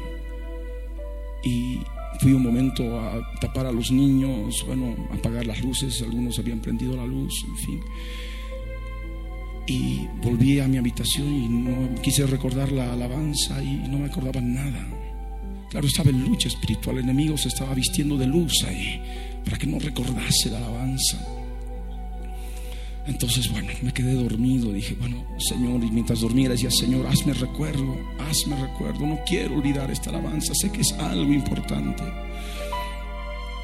y 1.44 1.80
Fui 2.20 2.32
un 2.32 2.42
momento 2.42 2.98
a 2.98 3.20
tapar 3.40 3.66
a 3.66 3.72
los 3.72 3.90
niños, 3.90 4.64
bueno, 4.66 4.94
apagar 5.12 5.46
las 5.46 5.62
luces, 5.62 6.00
algunos 6.02 6.38
habían 6.38 6.60
prendido 6.60 6.96
la 6.96 7.04
luz, 7.04 7.44
en 7.46 7.56
fin. 7.56 7.80
Y 9.66 10.06
volví 10.22 10.60
a 10.60 10.68
mi 10.68 10.78
habitación 10.78 11.26
y 11.26 11.48
no 11.48 12.00
quise 12.00 12.26
recordar 12.26 12.72
la 12.72 12.92
alabanza 12.92 13.62
y 13.62 13.88
no 13.88 13.98
me 13.98 14.06
acordaba 14.06 14.40
nada. 14.40 14.86
Claro, 15.70 15.86
estaba 15.86 16.10
en 16.10 16.24
lucha 16.24 16.48
espiritual, 16.48 16.98
el 16.98 17.04
enemigo 17.04 17.36
se 17.36 17.48
estaba 17.48 17.74
vistiendo 17.74 18.16
de 18.16 18.26
luz 18.26 18.64
ahí 18.64 19.02
para 19.44 19.58
que 19.58 19.66
no 19.66 19.78
recordase 19.78 20.50
la 20.50 20.58
alabanza. 20.58 21.18
Entonces, 23.06 23.50
bueno, 23.50 23.68
me 23.82 23.92
quedé 23.92 24.14
dormido. 24.14 24.72
Dije, 24.72 24.96
bueno, 24.98 25.24
Señor, 25.38 25.82
y 25.84 25.90
mientras 25.90 26.20
dormía 26.20 26.48
decía, 26.48 26.70
Señor, 26.70 27.06
hazme 27.06 27.34
recuerdo, 27.34 27.96
hazme 28.18 28.56
recuerdo. 28.56 29.06
No 29.06 29.20
quiero 29.24 29.56
olvidar 29.56 29.90
esta 29.90 30.10
alabanza, 30.10 30.52
sé 30.54 30.72
que 30.72 30.80
es 30.80 30.92
algo 30.94 31.32
importante. 31.32 32.02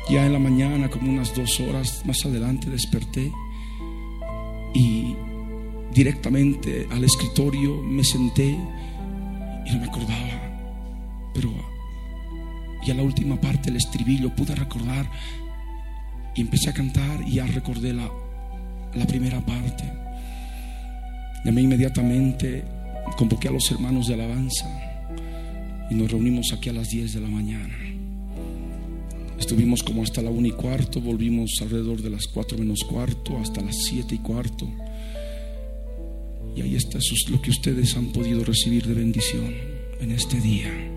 Ya 0.09 0.27
en 0.27 0.33
la 0.33 0.39
mañana, 0.39 0.89
como 0.89 1.11
unas 1.11 1.35
dos 1.35 1.59
horas 1.61 2.03
más 2.05 2.25
adelante, 2.25 2.71
desperté 2.71 3.33
y 4.75 5.15
directamente 5.93 6.87
al 6.91 7.05
escritorio 7.05 7.83
me 7.83 8.05
senté 8.05 8.49
y 8.49 9.73
no 9.73 9.79
me 9.81 9.87
acordaba. 9.87 11.31
Pero 11.35 11.53
ya 12.87 12.95
la 12.95 13.03
última 13.03 13.41
parte, 13.41 13.71
el 13.71 13.77
estribillo, 13.77 14.35
pude 14.35 14.55
recordar 14.55 15.09
y 16.35 16.41
empecé 16.41 16.71
a 16.71 16.75
cantar 16.75 17.23
y 17.27 17.35
ya 17.35 17.47
recordé 17.47 17.93
la 17.93 18.09
la 18.95 19.07
primera 19.07 19.41
parte. 19.45 19.85
Llamé 21.45 21.63
inmediatamente, 21.63 22.65
convoqué 23.17 23.49
a 23.49 23.53
los 23.53 23.71
hermanos 23.71 24.07
de 24.07 24.15
alabanza 24.15 24.67
y 25.91 25.95
nos 25.95 26.11
reunimos 26.11 26.53
aquí 26.53 26.69
a 26.69 26.73
las 26.73 26.89
10 26.89 27.15
de 27.15 27.21
la 27.21 27.29
mañana. 27.29 27.75
Estuvimos 29.39 29.83
como 29.83 30.03
hasta 30.03 30.23
la 30.23 30.31
1 30.31 30.47
y 30.47 30.53
cuarto, 30.53 31.01
volvimos 31.01 31.51
alrededor 31.61 32.01
de 32.01 32.11
las 32.11 32.27
4 32.27 32.59
menos 32.59 32.85
cuarto, 32.85 33.39
hasta 33.39 33.61
las 33.61 33.77
7 33.89 34.15
y 34.15 34.19
cuarto. 34.19 34.71
Y 36.55 36.61
ahí 36.61 36.77
está 36.77 36.99
lo 37.31 37.41
que 37.43 37.51
ustedes 37.51 37.97
han 37.97 38.13
podido 38.13 38.45
recibir 38.45 38.87
de 38.87 38.95
bendición 38.95 39.53
en 40.01 40.13
este 40.13 40.39
día. 40.39 40.92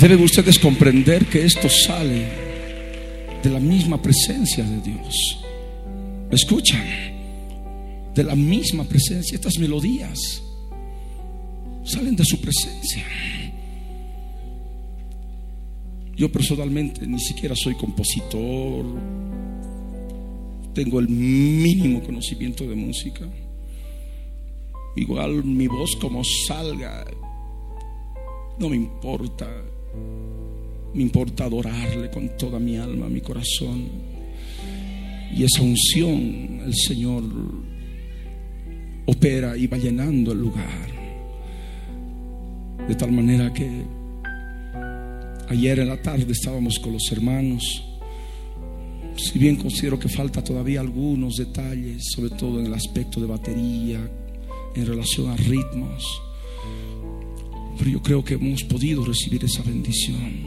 Deben 0.00 0.22
ustedes 0.22 0.60
comprender 0.60 1.26
que 1.26 1.44
esto 1.44 1.68
sale 1.68 2.28
de 3.42 3.50
la 3.50 3.58
misma 3.58 4.00
presencia 4.00 4.62
de 4.62 4.80
Dios. 4.80 5.44
¿Me 6.30 6.36
escuchan? 6.36 6.84
De 8.14 8.22
la 8.22 8.36
misma 8.36 8.84
presencia. 8.84 9.34
Estas 9.34 9.58
melodías 9.58 10.40
salen 11.82 12.14
de 12.14 12.24
su 12.24 12.40
presencia. 12.40 13.04
Yo 16.16 16.30
personalmente 16.30 17.04
ni 17.04 17.18
siquiera 17.18 17.56
soy 17.56 17.74
compositor, 17.74 18.84
tengo 20.74 21.00
el 21.00 21.08
mínimo 21.08 22.04
conocimiento 22.04 22.62
de 22.68 22.76
música. 22.76 23.28
Igual 24.94 25.42
mi 25.42 25.66
voz 25.66 25.96
como 25.96 26.22
salga, 26.46 27.04
no 28.60 28.68
me 28.68 28.76
importa. 28.76 29.48
Me 30.94 31.02
importa 31.02 31.44
adorarle 31.44 32.10
con 32.10 32.36
toda 32.36 32.58
mi 32.58 32.76
alma, 32.76 33.08
mi 33.08 33.20
corazón. 33.20 33.88
Y 35.34 35.44
esa 35.44 35.62
unción 35.62 36.62
el 36.64 36.74
Señor 36.74 37.22
opera 39.06 39.56
y 39.56 39.66
va 39.66 39.76
llenando 39.76 40.32
el 40.32 40.40
lugar. 40.40 40.88
De 42.88 42.94
tal 42.94 43.12
manera 43.12 43.52
que 43.52 43.84
Ayer 45.50 45.78
en 45.78 45.88
la 45.88 45.96
tarde 45.96 46.30
estábamos 46.30 46.78
con 46.78 46.92
los 46.92 47.10
hermanos. 47.10 47.82
Si 49.16 49.38
bien 49.38 49.56
considero 49.56 49.98
que 49.98 50.08
falta 50.08 50.44
todavía 50.44 50.80
algunos 50.80 51.36
detalles, 51.36 52.04
sobre 52.14 52.30
todo 52.30 52.60
en 52.60 52.66
el 52.66 52.74
aspecto 52.74 53.18
de 53.18 53.26
batería, 53.26 53.98
en 54.74 54.86
relación 54.86 55.30
a 55.30 55.36
ritmos, 55.36 56.20
pero 57.78 57.90
yo 57.90 58.02
creo 58.02 58.24
que 58.24 58.34
hemos 58.34 58.64
podido 58.64 59.04
recibir 59.04 59.44
esa 59.44 59.62
bendición 59.62 60.42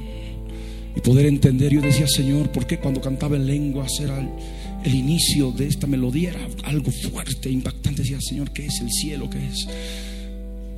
y 0.95 0.99
poder 0.99 1.25
entender. 1.25 1.71
Yo 1.73 1.81
decía, 1.81 2.07
Señor, 2.07 2.51
¿por 2.51 2.67
qué 2.67 2.77
cuando 2.77 3.01
cantaba 3.01 3.37
en 3.37 3.47
lenguas 3.47 3.99
era 4.01 4.19
el, 4.83 4.93
inicio 4.93 5.51
de 5.51 5.67
esta 5.67 5.87
melodía 5.87 6.31
era 6.31 6.47
algo 6.65 6.91
fuerte, 6.91 7.49
impactante? 7.49 8.01
Decía, 8.01 8.19
Señor, 8.19 8.51
¿qué 8.51 8.65
es 8.65 8.81
el 8.81 8.91
cielo? 8.91 9.29
¿Qué 9.29 9.47
es? 9.47 9.67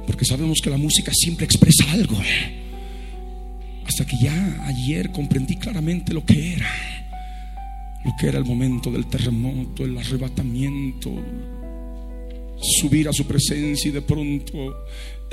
Porque 0.05 0.25
sabemos 0.25 0.59
que 0.61 0.69
la 0.69 0.77
música 0.77 1.11
siempre 1.15 1.45
expresa 1.45 1.91
algo. 1.91 2.17
Hasta 3.85 4.05
que 4.05 4.17
ya 4.21 4.65
ayer 4.67 5.11
comprendí 5.11 5.55
claramente 5.55 6.13
lo 6.13 6.23
que 6.23 6.53
era. 6.53 6.71
Lo 8.05 8.11
que 8.19 8.27
era 8.27 8.37
el 8.37 8.45
momento 8.45 8.91
del 8.91 9.07
terremoto, 9.07 9.85
el 9.85 9.97
arrebatamiento, 9.97 11.11
subir 12.61 13.07
a 13.07 13.13
su 13.13 13.25
presencia 13.25 13.89
y 13.89 13.91
de 13.91 14.01
pronto 14.01 14.53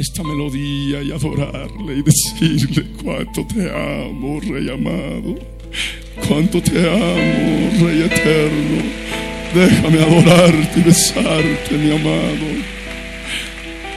esta 0.00 0.22
melodía 0.22 1.02
y 1.02 1.12
adorarle 1.12 1.98
y 1.98 2.02
decirle 2.02 2.86
cuánto 3.02 3.46
te 3.46 3.70
amo, 3.70 4.40
Rey 4.40 4.70
amado, 4.70 5.38
cuánto 6.26 6.62
te 6.62 6.80
amo, 6.80 7.86
Rey 7.86 8.02
eterno. 8.02 8.82
Déjame 9.54 10.02
adorarte 10.02 10.80
y 10.80 10.82
besarte, 10.82 11.76
mi 11.76 11.94
amado 11.94 12.80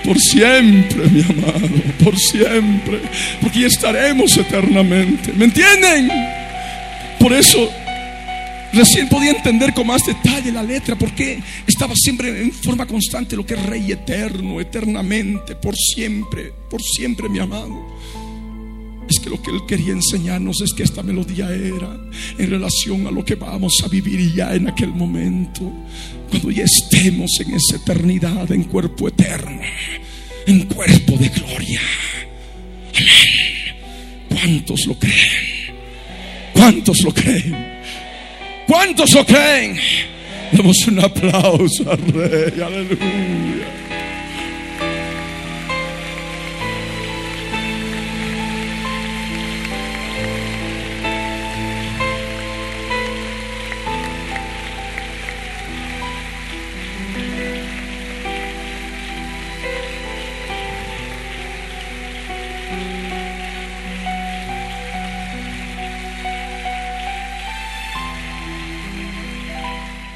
por 0.04 0.20
siempre, 0.20 1.08
mi 1.10 1.22
amado, 1.22 1.70
por 2.04 2.18
siempre, 2.18 3.00
porque 3.42 3.66
estaremos 3.66 4.36
eternamente. 4.36 5.32
¿Me 5.32 5.46
entienden? 5.46 6.10
Por 7.20 7.32
eso 7.32 7.72
recién 8.74 9.08
podía 9.08 9.32
entender 9.32 9.74
con 9.74 9.88
más 9.88 10.06
detalle 10.06 10.52
la 10.52 10.64
letra, 10.64 10.98
porque 10.98 11.42
estaba 11.68 11.94
siempre 11.96 12.42
en 12.42 12.52
forma 12.52 12.86
constante 12.86 13.36
lo 13.36 13.46
que 13.46 13.54
es 13.54 13.66
Rey 13.66 13.92
eterno, 13.92 14.60
eternamente, 14.60 15.56
por 15.56 15.76
siempre, 15.76 16.52
por 16.70 16.82
siempre, 16.82 17.30
mi 17.30 17.40
amado. 17.40 17.94
Es 19.08 19.20
que 19.20 19.30
lo 19.30 19.42
que 19.42 19.52
él 19.52 19.62
quería 19.68 19.92
enseñarnos 19.92 20.62
es 20.62 20.74
que 20.74 20.84
esta 20.84 21.04
melodía 21.04 21.54
era 21.54 22.00
en 22.38 22.50
relación 22.50 23.06
a 23.06 23.12
lo 23.12 23.24
que 23.24 23.36
vamos 23.36 23.74
a 23.84 23.88
vivir 23.88 24.34
ya 24.34 24.56
en 24.56 24.68
aquel 24.68 24.90
momento, 24.90 25.72
cuando 26.30 26.50
ya 26.50 26.64
estemos 26.64 27.30
en 27.40 27.54
esa 27.54 27.76
eternidad, 27.76 28.52
en 28.52 28.64
cuerpo 28.64 29.08
eterno, 29.08 29.62
en 30.48 30.62
cuerpo 30.64 31.18
de 31.18 31.30
gloria. 31.30 31.82
¿Cuántos 34.30 34.86
lo 34.88 34.98
creen? 34.98 35.76
¿Cuántos 36.54 37.02
lo 37.02 37.14
creen? 37.14 37.73
¿Cuántos 38.74 39.14
lo 39.14 39.24
creen? 39.24 39.78
Damos 40.52 40.88
un 40.88 41.00
aplauso 41.00 41.92
al 41.92 42.00
Rey, 42.12 42.60
aleluya. 42.60 43.68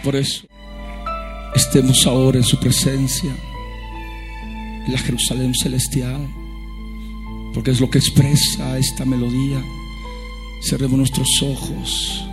Por 0.07 0.15
eso 0.15 0.47
estemos 1.53 2.07
ahora 2.07 2.37
en 2.37 2.43
su 2.45 2.57
presencia, 2.57 3.35
en 4.85 4.93
la 4.93 4.97
Jerusalén 4.99 5.53
celestial, 5.53 6.25
porque 7.53 7.71
es 7.71 7.81
lo 7.81 7.89
que 7.89 7.97
expresa 7.97 8.77
esta 8.77 9.03
melodía. 9.03 9.61
Cerremos 10.63 10.97
nuestros 10.97 11.27
ojos. 11.43 12.25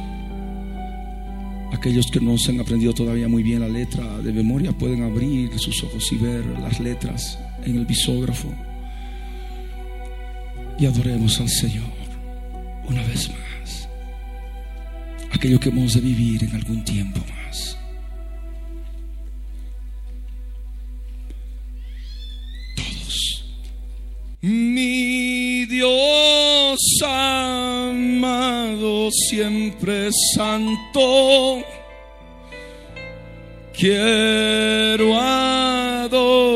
Aquellos 1.72 2.06
que 2.12 2.20
no 2.20 2.38
se 2.38 2.52
han 2.52 2.60
aprendido 2.60 2.94
todavía 2.94 3.26
muy 3.26 3.42
bien 3.42 3.58
la 3.58 3.68
letra 3.68 4.18
de 4.18 4.32
memoria 4.32 4.70
pueden 4.70 5.02
abrir 5.02 5.58
sus 5.58 5.82
ojos 5.82 6.12
y 6.12 6.16
ver 6.16 6.46
las 6.60 6.78
letras 6.78 7.40
en 7.64 7.74
el 7.74 7.86
bisógrafo. 7.86 8.54
Y 10.78 10.86
adoremos 10.86 11.40
al 11.40 11.48
Señor 11.48 11.90
una 12.88 13.02
vez 13.02 13.30
más. 13.30 13.88
Aquello 15.32 15.58
que 15.58 15.70
hemos 15.70 15.94
de 15.94 16.02
vivir 16.02 16.44
en 16.44 16.54
algún 16.54 16.84
tiempo 16.84 17.18
más. 17.18 17.43
Mi 24.46 25.64
Dios 25.64 26.78
amado, 27.02 28.04
siempre 29.10 30.10
santo, 30.34 31.62
quiero 33.72 35.16
adorarte, 35.18 36.52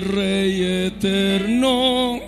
Rey 0.00 0.86
eterno. 0.86 2.18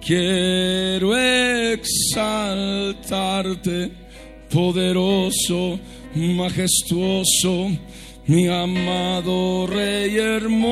Quiero 0.00 1.14
exaltarte, 1.18 2.00
poderoso, 4.50 5.78
majestuoso 6.14 7.70
mi 8.30 8.46
amado 8.46 9.66
Rey 9.66 10.16
hermoso, 10.16 10.68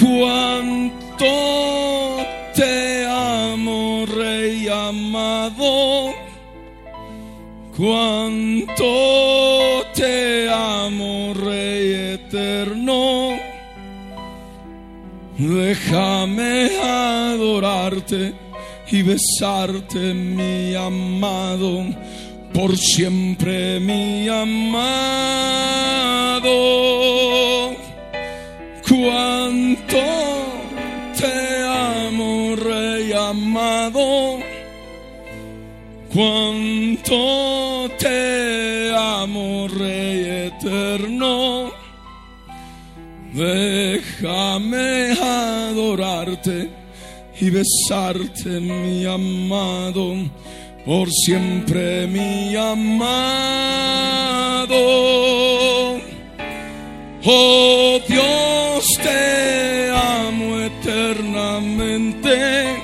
cuánto 0.00 1.26
te 2.54 3.04
amo, 3.06 4.06
Rey 4.06 4.66
amado, 4.68 6.14
cuánto 7.76 8.84
te 9.94 10.48
amo, 10.48 11.34
Rey 11.34 12.14
eterno. 12.14 13.38
Déjame 15.36 16.70
adorarte 16.82 18.49
y 18.92 19.02
besarte, 19.02 20.14
mi 20.14 20.74
amado 20.74 21.84
por 22.52 22.76
siempre 22.76 23.80
mi 23.80 24.28
amado. 24.28 24.50
Cuánto 28.88 30.02
te 31.18 31.62
amo, 31.64 32.56
Rey 32.56 33.12
amado. 33.12 34.38
Cuánto 36.12 37.88
te 37.98 38.92
amo, 38.96 39.68
Rey 39.68 40.48
eterno. 40.48 41.70
Déjame 43.32 45.12
adorarte 45.12 46.80
y 47.38 47.50
besarte, 47.50 48.60
mi 48.60 49.04
amado 49.04 50.14
por 50.86 51.10
siempre 51.10 52.06
mi 52.06 52.56
amado. 52.56 53.10
Oh 57.22 58.00
Dios 58.08 58.86
te 59.02 59.30
eternamente. 60.80 62.76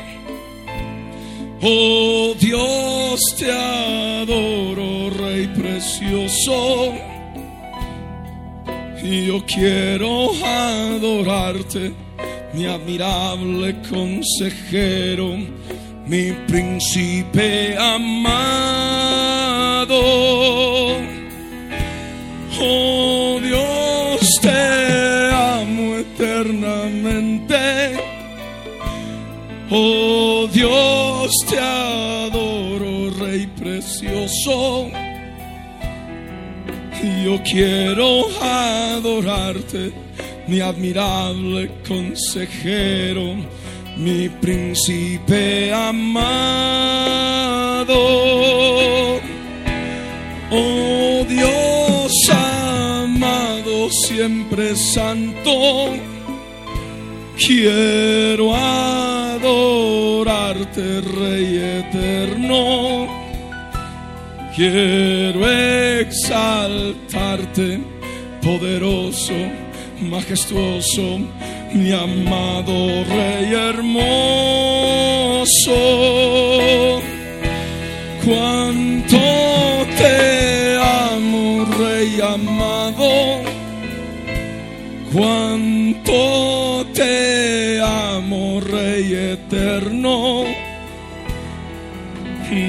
Oh 1.63 2.35
Dios, 2.39 3.21
te 3.39 3.51
adoro, 3.51 5.11
Rey 5.11 5.47
precioso. 5.49 6.93
Y 9.03 9.27
yo 9.27 9.45
quiero 9.47 10.31
adorarte, 10.45 11.93
mi 12.57 12.65
admirable 12.65 13.77
consejero, 13.91 15.37
mi 16.07 16.33
príncipe 16.49 17.77
amado. 17.77 20.01
Oh 22.59 23.39
Dios, 23.43 24.41
te 24.41 25.31
amo 25.31 25.99
eternamente. 25.99 28.01
Oh 29.71 30.49
Dios, 30.51 31.31
te 31.51 31.59
adoro, 31.59 33.11
Rey 33.19 33.47
precioso. 33.49 34.91
Yo 37.23 37.39
quiero 37.43 38.27
adorarte, 38.41 40.06
mi 40.49 40.61
admirable 40.61 41.71
consejero, 41.87 43.35
mi 43.97 44.29
príncipe 44.29 45.73
amado. 45.73 47.17
Oh 50.51 51.25
Dios 51.29 52.13
amado, 52.31 53.91
siempre 54.07 54.77
santo, 54.77 55.95
quiero 57.37 58.55
adorarte, 58.55 59.81
Rey 61.01 61.59
eterno. 61.81 63.27
Quiero 64.55 65.47
exaltarte, 66.01 67.81
poderoso, 68.41 69.35
majestuoso, 70.01 71.19
mi 71.73 71.93
amado 71.93 73.05
Rey 73.05 73.53
hermoso. 73.55 74.13
Cuánto 78.25 79.19
te 79.99 80.77
amo, 80.79 81.65
Rey 81.79 82.21
amado. 82.21 83.43
Cuánto 85.13 86.87
te 86.93 87.81
amo, 87.81 88.61
Rey 88.61 89.15
eterno. 89.33 90.45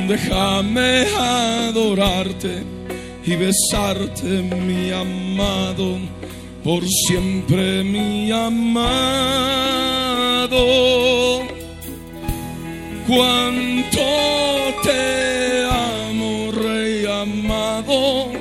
Déjame 0.07 1.05
adorarte 1.17 2.63
y 3.25 3.35
besarte, 3.35 4.41
mi 4.65 4.91
amado, 4.91 5.99
por 6.67 6.83
siempre, 6.85 7.81
mi 7.81 8.29
amado. 8.29 8.57
Cuánto 13.07 14.01
te 14.83 15.63
amo, 15.63 16.51
Rey 16.51 17.05
amado. 17.05 18.33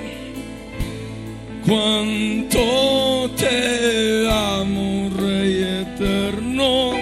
Cuánto 1.64 3.30
te 3.36 4.28
amo, 4.28 5.08
Rey 5.20 5.84
eterno. 5.84 6.94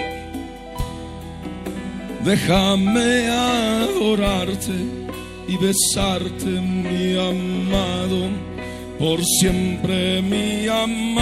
Déjame 2.23 3.29
adorarte 3.29 4.77
y 5.47 5.57
besarte, 5.57 6.45
mi 6.45 7.17
amado, 7.17 8.29
por 8.99 9.23
siempre, 9.23 10.21
mi 10.21 10.67
amado. 10.67 11.15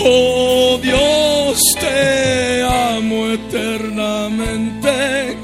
Oh 0.00 0.78
Dios, 0.82 1.60
te 1.80 2.62
amo 2.62 3.30
eternamente. 3.30 5.36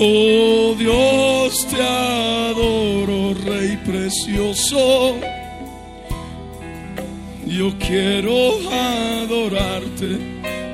Oh 0.00 0.74
Dios, 0.78 1.66
te 1.68 1.82
adoro, 1.82 3.34
Rey 3.44 3.76
precioso. 3.84 5.16
Yo 7.46 7.72
quiero 7.78 8.58
adorarte, 8.70 10.18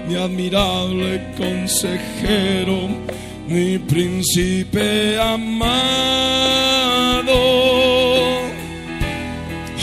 mi 0.09 0.17
admirable 0.17 1.33
consejero, 1.37 2.89
mi 3.47 3.79
príncipe 3.79 5.19
amado. 5.19 5.55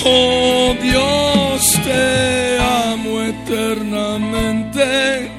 Oh 0.04 0.76
Dios, 0.82 1.72
te 1.84 2.58
amo 2.60 3.22
eternamente. 3.22 5.32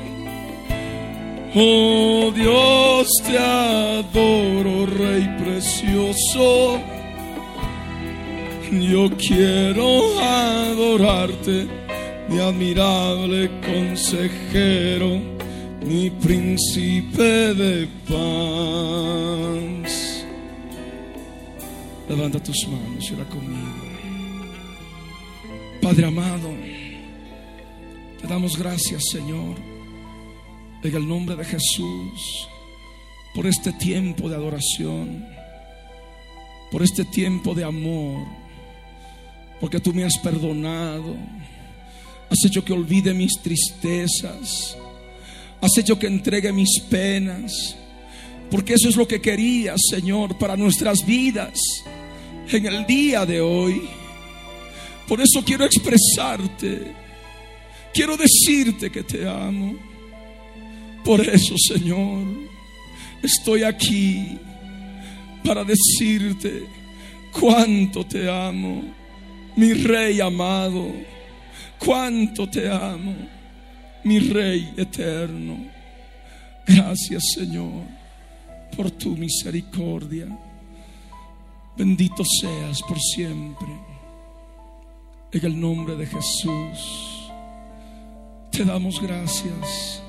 Oh 1.54 2.32
Dios, 2.34 3.08
te 3.26 3.38
adoro, 3.38 4.86
Rey 4.86 5.28
precioso. 5.42 6.80
Yo 8.70 9.10
quiero 9.18 10.18
adorarte, 10.18 11.66
mi 12.28 12.38
admirable 12.38 13.50
consejero, 13.60 15.20
mi 15.84 16.10
príncipe 16.10 17.54
de 17.54 17.88
paz. 18.08 19.92
Levanta 22.08 22.42
tus 22.42 22.68
manos 22.68 23.10
y 23.10 23.14
ora 23.14 23.24
conmigo. 23.24 23.92
Padre 25.80 26.06
amado, 26.06 26.50
te 28.20 28.26
damos 28.26 28.56
gracias, 28.56 29.02
Señor, 29.10 29.56
en 30.82 30.94
el 30.94 31.08
nombre 31.08 31.34
de 31.36 31.44
Jesús, 31.44 32.48
por 33.34 33.46
este 33.46 33.72
tiempo 33.72 34.28
de 34.28 34.36
adoración, 34.36 35.26
por 36.70 36.82
este 36.82 37.04
tiempo 37.04 37.54
de 37.54 37.64
amor, 37.64 38.26
porque 39.60 39.80
tú 39.80 39.92
me 39.92 40.04
has 40.04 40.16
perdonado, 40.18 41.16
has 42.30 42.44
hecho 42.44 42.64
que 42.64 42.72
olvide 42.72 43.12
mis 43.12 43.40
tristezas, 43.42 44.76
has 45.62 45.78
hecho 45.78 45.96
que 45.96 46.08
entregue 46.08 46.52
mis 46.52 46.80
penas, 46.90 47.76
porque 48.50 48.74
eso 48.74 48.88
es 48.88 48.96
lo 48.96 49.06
que 49.06 49.20
querías, 49.20 49.80
Señor, 49.88 50.36
para 50.36 50.56
nuestras 50.56 51.06
vidas 51.06 51.58
en 52.50 52.66
el 52.66 52.84
día 52.84 53.24
de 53.24 53.40
hoy. 53.40 53.88
Por 55.06 55.20
eso 55.20 55.42
quiero 55.44 55.64
expresarte, 55.64 56.92
quiero 57.94 58.16
decirte 58.16 58.90
que 58.90 59.04
te 59.04 59.26
amo. 59.26 59.76
Por 61.04 61.20
eso, 61.20 61.54
Señor, 61.56 62.26
estoy 63.22 63.62
aquí 63.62 64.38
para 65.44 65.64
decirte 65.64 66.64
cuánto 67.30 68.04
te 68.04 68.28
amo, 68.28 68.82
mi 69.54 69.74
Rey 69.74 70.20
amado, 70.20 70.92
cuánto 71.78 72.48
te 72.48 72.68
amo, 72.68 73.14
mi 74.04 74.18
Rey 74.18 74.74
eterno. 74.76 75.58
Gracias, 76.66 77.22
Señor, 77.34 77.84
por 78.76 78.90
tu 78.90 79.16
misericordia. 79.16 80.26
Bendito 81.76 82.22
seas 82.40 82.82
por 82.82 82.98
siempre. 82.98 83.68
En 85.32 85.46
el 85.46 85.58
nombre 85.58 85.96
de 85.96 86.06
Jesús, 86.06 87.30
te 88.50 88.64
damos 88.64 89.00
gracias 89.00 90.02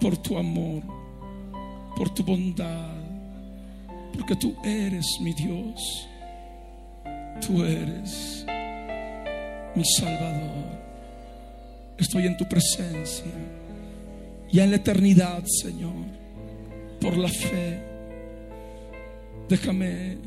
por 0.00 0.16
tu 0.16 0.38
amor, 0.38 0.82
por 1.94 2.08
tu 2.10 2.22
bondad, 2.24 2.96
porque 4.14 4.34
tú 4.36 4.56
eres 4.64 5.04
mi 5.20 5.34
Dios, 5.34 6.08
tú 7.46 7.62
eres 7.62 8.46
mi 9.74 9.84
Salvador. 9.84 10.87
Estoy 11.98 12.26
en 12.26 12.36
tu 12.36 12.48
presencia, 12.48 13.32
ya 14.50 14.64
en 14.64 14.70
la 14.70 14.76
eternidad, 14.76 15.44
Señor, 15.46 16.06
por 17.00 17.16
la 17.16 17.28
fe. 17.28 17.82
Déjame 19.48 20.18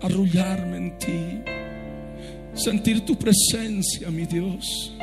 arrullarme 0.00 0.76
en 0.76 0.98
ti 0.98 1.52
sentir 2.54 3.04
tu 3.04 3.16
presencia, 3.16 4.10
mi 4.10 4.26
Dios. 4.26 4.94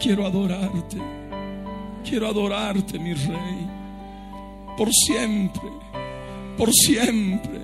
Quiero 0.00 0.26
adorarte, 0.26 0.98
quiero 2.08 2.28
adorarte, 2.28 2.98
mi 2.98 3.14
Rey, 3.14 3.68
por 4.76 4.88
siempre, 4.92 5.70
por 6.58 6.72
siempre. 6.72 7.60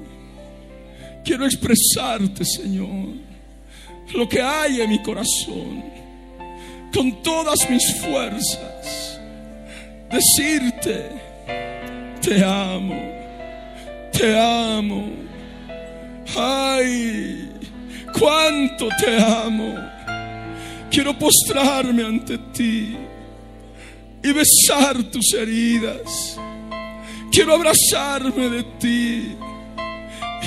Quiero 1.24 1.44
expresarte, 1.44 2.44
Señor, 2.44 3.14
lo 4.14 4.28
que 4.28 4.40
hay 4.40 4.80
en 4.80 4.90
mi 4.90 5.02
corazón, 5.02 5.82
con 6.92 7.22
todas 7.22 7.58
mis 7.68 7.94
fuerzas, 8.00 9.20
decirte, 10.10 11.08
te 12.20 12.44
amo, 12.44 13.00
te 14.12 14.38
amo. 14.38 15.08
Ay, 16.36 17.50
cuánto 18.18 18.88
te 18.98 19.16
amo. 19.16 19.74
Quiero 20.90 21.16
postrarme 21.16 22.04
ante 22.04 22.38
ti 22.52 22.96
y 24.22 24.32
besar 24.32 25.02
tus 25.10 25.32
heridas. 25.34 26.36
Quiero 27.30 27.54
abrazarme 27.54 28.48
de 28.48 28.62
ti 28.80 29.36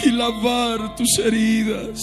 y 0.03 0.11
lavar 0.11 0.95
tus 0.95 1.18
heridas. 1.20 2.02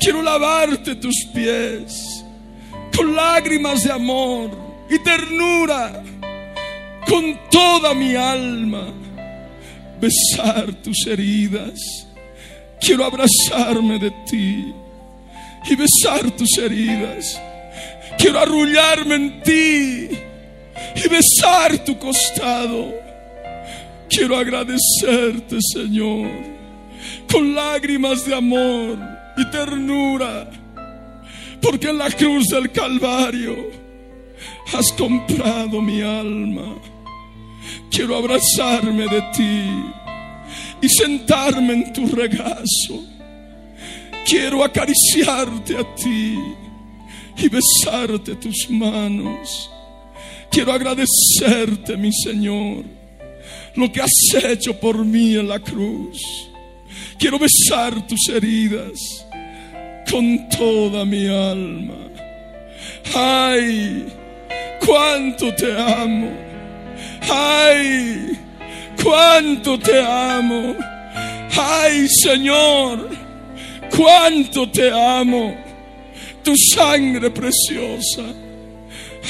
Quiero 0.00 0.22
lavarte 0.22 0.96
tus 0.96 1.26
pies 1.32 2.25
con 2.96 3.14
lágrimas 3.14 3.84
de 3.84 3.92
amor 3.92 4.50
y 4.88 4.98
ternura, 5.00 6.02
con 7.06 7.38
toda 7.50 7.94
mi 7.94 8.14
alma, 8.14 8.88
besar 10.00 10.72
tus 10.82 11.06
heridas. 11.06 12.06
Quiero 12.80 13.04
abrazarme 13.04 13.98
de 13.98 14.10
ti 14.28 14.72
y 15.68 15.76
besar 15.76 16.30
tus 16.32 16.56
heridas. 16.58 17.40
Quiero 18.18 18.40
arrullarme 18.40 19.14
en 19.14 19.42
ti 19.42 20.08
y 20.94 21.08
besar 21.08 21.78
tu 21.84 21.98
costado. 21.98 22.94
Quiero 24.08 24.36
agradecerte, 24.36 25.58
Señor, 25.60 26.30
con 27.30 27.54
lágrimas 27.54 28.24
de 28.24 28.34
amor 28.34 28.98
y 29.36 29.50
ternura, 29.50 30.48
porque 31.66 31.88
en 31.88 31.98
la 31.98 32.10
cruz 32.10 32.46
del 32.48 32.70
Calvario 32.70 33.56
has 34.72 34.92
comprado 34.92 35.82
mi 35.82 36.00
alma. 36.00 36.76
Quiero 37.90 38.16
abrazarme 38.16 39.06
de 39.08 39.22
ti 39.34 39.70
y 40.80 40.88
sentarme 40.88 41.72
en 41.72 41.92
tu 41.92 42.06
regazo. 42.06 43.04
Quiero 44.24 44.62
acariciarte 44.62 45.76
a 45.76 45.94
ti 45.96 46.38
y 47.36 47.48
besarte 47.48 48.36
tus 48.36 48.70
manos. 48.70 49.70
Quiero 50.50 50.72
agradecerte, 50.72 51.96
mi 51.96 52.12
Señor, 52.12 52.84
lo 53.74 53.90
que 53.90 54.02
has 54.02 54.44
hecho 54.44 54.78
por 54.78 55.04
mí 55.04 55.34
en 55.34 55.48
la 55.48 55.58
cruz. 55.58 56.22
Quiero 57.18 57.38
besar 57.38 58.06
tus 58.06 58.28
heridas 58.28 59.25
con 60.10 60.48
toda 60.48 61.04
mi 61.04 61.26
alma. 61.26 61.94
Ay, 63.14 64.06
cuánto 64.84 65.54
te 65.54 65.72
amo. 65.72 66.30
Ay, 67.28 68.38
cuánto 69.02 69.78
te 69.78 70.00
amo. 70.00 70.74
Ay, 71.56 72.06
Señor, 72.08 73.08
cuánto 73.96 74.68
te 74.70 74.90
amo. 74.90 75.56
Tu 76.42 76.54
sangre 76.74 77.30
preciosa 77.30 78.22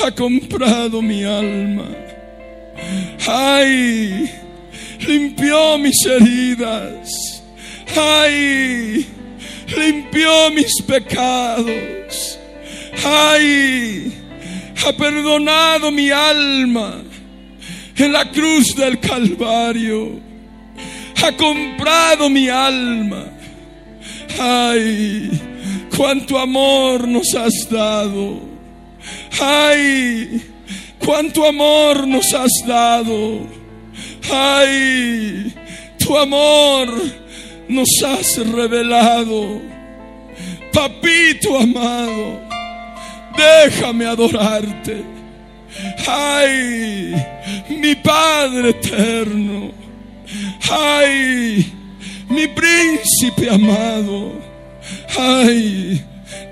ha 0.05 0.11
comprado 0.11 1.01
mi 1.01 1.25
alma. 1.25 1.87
Ay, 3.27 4.31
limpió 5.07 5.79
mis 5.79 6.05
heridas. 6.05 7.43
Ay, 7.97 9.07
limpió 9.75 10.51
mis 10.51 10.83
pecados. 10.83 12.39
Ay, 13.05 14.13
ha 14.85 14.93
perdonado 14.93 15.91
mi 15.91 16.11
alma 16.11 17.03
en 17.97 18.13
la 18.13 18.31
cruz 18.31 18.75
del 18.77 19.01
Calvario. 19.01 20.21
Ha 21.23 21.33
comprado 21.33 22.29
mi 22.29 22.49
alma. 22.49 23.27
Ay, 24.39 25.31
cuánto 25.97 26.39
amor 26.39 27.09
nos 27.09 27.35
has 27.35 27.69
dado. 27.71 28.41
Ay, 29.41 30.43
cuánto 30.99 31.47
amor 31.47 32.07
nos 32.07 32.33
has 32.35 32.53
dado. 32.67 33.47
Ay, 34.31 35.55
tu 35.99 36.17
amor 36.17 37.26
nos 37.69 37.89
has 38.05 38.39
revelado. 38.39 39.61
Papito 40.73 41.59
amado, 41.59 42.41
déjame 43.37 44.05
adorarte. 44.07 45.05
Ay, 46.07 47.15
mi 47.69 47.95
Padre 47.95 48.71
eterno. 48.71 49.73
Ay, 50.71 51.73
mi 52.29 52.47
príncipe 52.49 53.49
amado. 53.51 54.33
Ay, 55.19 56.05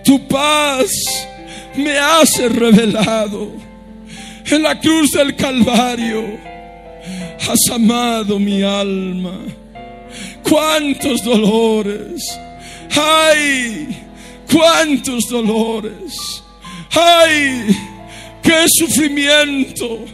tu 0.05 0.19
paz 0.27 0.91
me 1.77 1.99
hace 1.99 2.49
revelado. 2.49 3.53
En 4.47 4.63
la 4.63 4.79
cruz 4.79 5.11
del 5.13 5.35
Calvario 5.37 6.39
has 7.49 7.75
amado 7.75 8.39
mi 8.39 8.63
alma. 8.63 9.39
Cuántos 10.55 11.25
dolores. 11.25 12.39
Ay, 12.95 13.89
cuántos 14.53 15.29
dolores. 15.29 16.45
Ay, 16.93 17.77
qué 18.41 18.65
sufrimiento. 18.79 20.05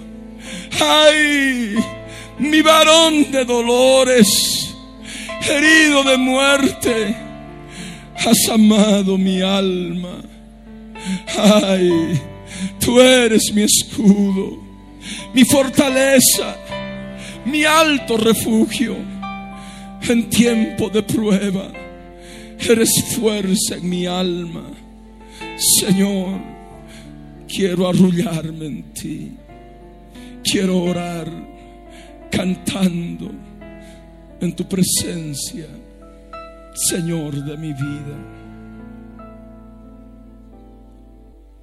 Ay, 0.81 1.75
mi 2.39 2.62
varón 2.62 3.31
de 3.31 3.45
dolores, 3.45 4.75
herido 5.47 6.05
de 6.05 6.17
muerte, 6.17 7.15
has 8.17 8.49
amado 8.51 9.19
mi 9.19 9.43
alma. 9.43 10.23
Ay, 11.37 12.19
tú 12.79 12.99
eres 12.99 13.53
mi 13.53 13.65
escudo, 13.65 14.59
mi 15.35 15.45
fortaleza, 15.45 16.57
mi 17.45 17.62
alto 17.67 18.17
refugio 18.17 19.19
en 20.09 20.28
tiempo 20.28 20.89
de 20.89 21.02
prueba. 21.02 21.70
Eres 22.59 22.90
fuerza 23.16 23.77
en 23.77 23.89
mi 23.89 24.06
alma. 24.06 24.64
Señor, 25.81 26.40
quiero 27.48 27.89
arrullarme 27.89 28.66
en 28.66 28.82
ti. 28.93 29.32
Quiero 30.43 30.82
orar 30.82 31.28
cantando 32.31 33.31
en 34.40 34.56
tu 34.56 34.66
presencia, 34.66 35.66
Señor 36.74 37.35
de 37.44 37.56
mi 37.56 37.72
vida. 37.72 38.16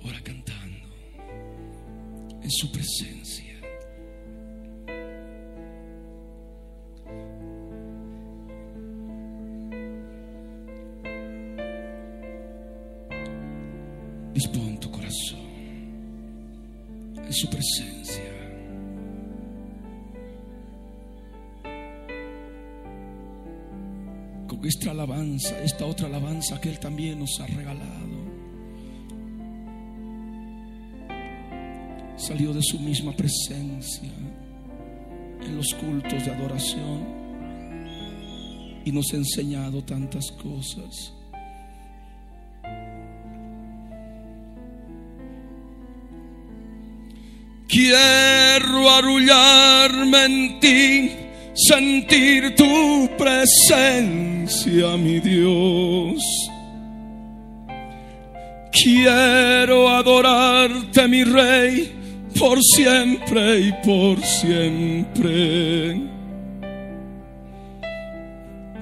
Ora 0.04 0.20
cantando 0.24 0.88
en 2.44 2.52
su 2.52 2.72
presencia. 2.72 3.17
Dispón 14.38 14.78
tu 14.80 14.92
corazón 14.92 15.40
en 17.26 17.34
su 17.34 17.50
presencia. 17.50 18.24
Con 24.48 24.64
esta 24.64 24.92
alabanza, 24.92 25.60
esta 25.64 25.88
otra 25.88 26.06
alabanza 26.06 26.62
que 26.62 26.70
Él 26.70 26.80
también 26.80 27.18
nos 27.18 27.40
ha 27.40 27.48
regalado. 27.48 28.18
Salió 32.16 32.54
de 32.54 32.62
su 32.62 32.80
misma 32.80 33.14
presencia 33.14 34.14
en 35.42 35.58
los 35.58 35.74
cultos 35.74 36.24
de 36.24 36.32
adoración 36.32 37.08
y 38.86 38.92
nos 38.92 39.12
ha 39.14 39.16
enseñado 39.16 39.84
tantas 39.84 40.32
cosas. 40.34 41.17
Quiero 47.68 48.90
arrullarme 48.90 50.24
en 50.24 50.60
ti, 50.62 51.12
sentir 51.54 52.56
tu 52.56 53.10
presencia, 53.18 54.96
mi 54.96 55.20
Dios. 55.20 56.24
Quiero 58.72 59.90
adorarte, 59.90 61.08
mi 61.10 61.26
Rey, 61.26 61.92
por 62.40 62.64
siempre 62.64 63.60
y 63.60 63.74
por 63.84 64.24
siempre. 64.24 66.02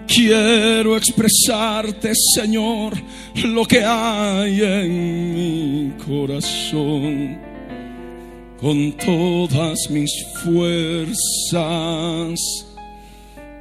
Quiero 0.06 0.96
expresarte, 0.96 2.14
Señor, 2.36 2.94
lo 3.46 3.66
que 3.66 3.84
hay 3.84 4.62
en 4.62 5.34
mi 5.34 5.92
corazón. 6.06 7.55
Con 8.66 8.80
todas 8.94 9.78
mis 9.92 10.10
fuerzas, 10.44 11.14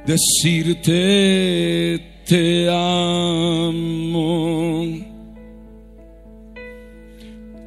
decirte 0.03 0.89
te 2.25 2.67
amo. 2.67 3.85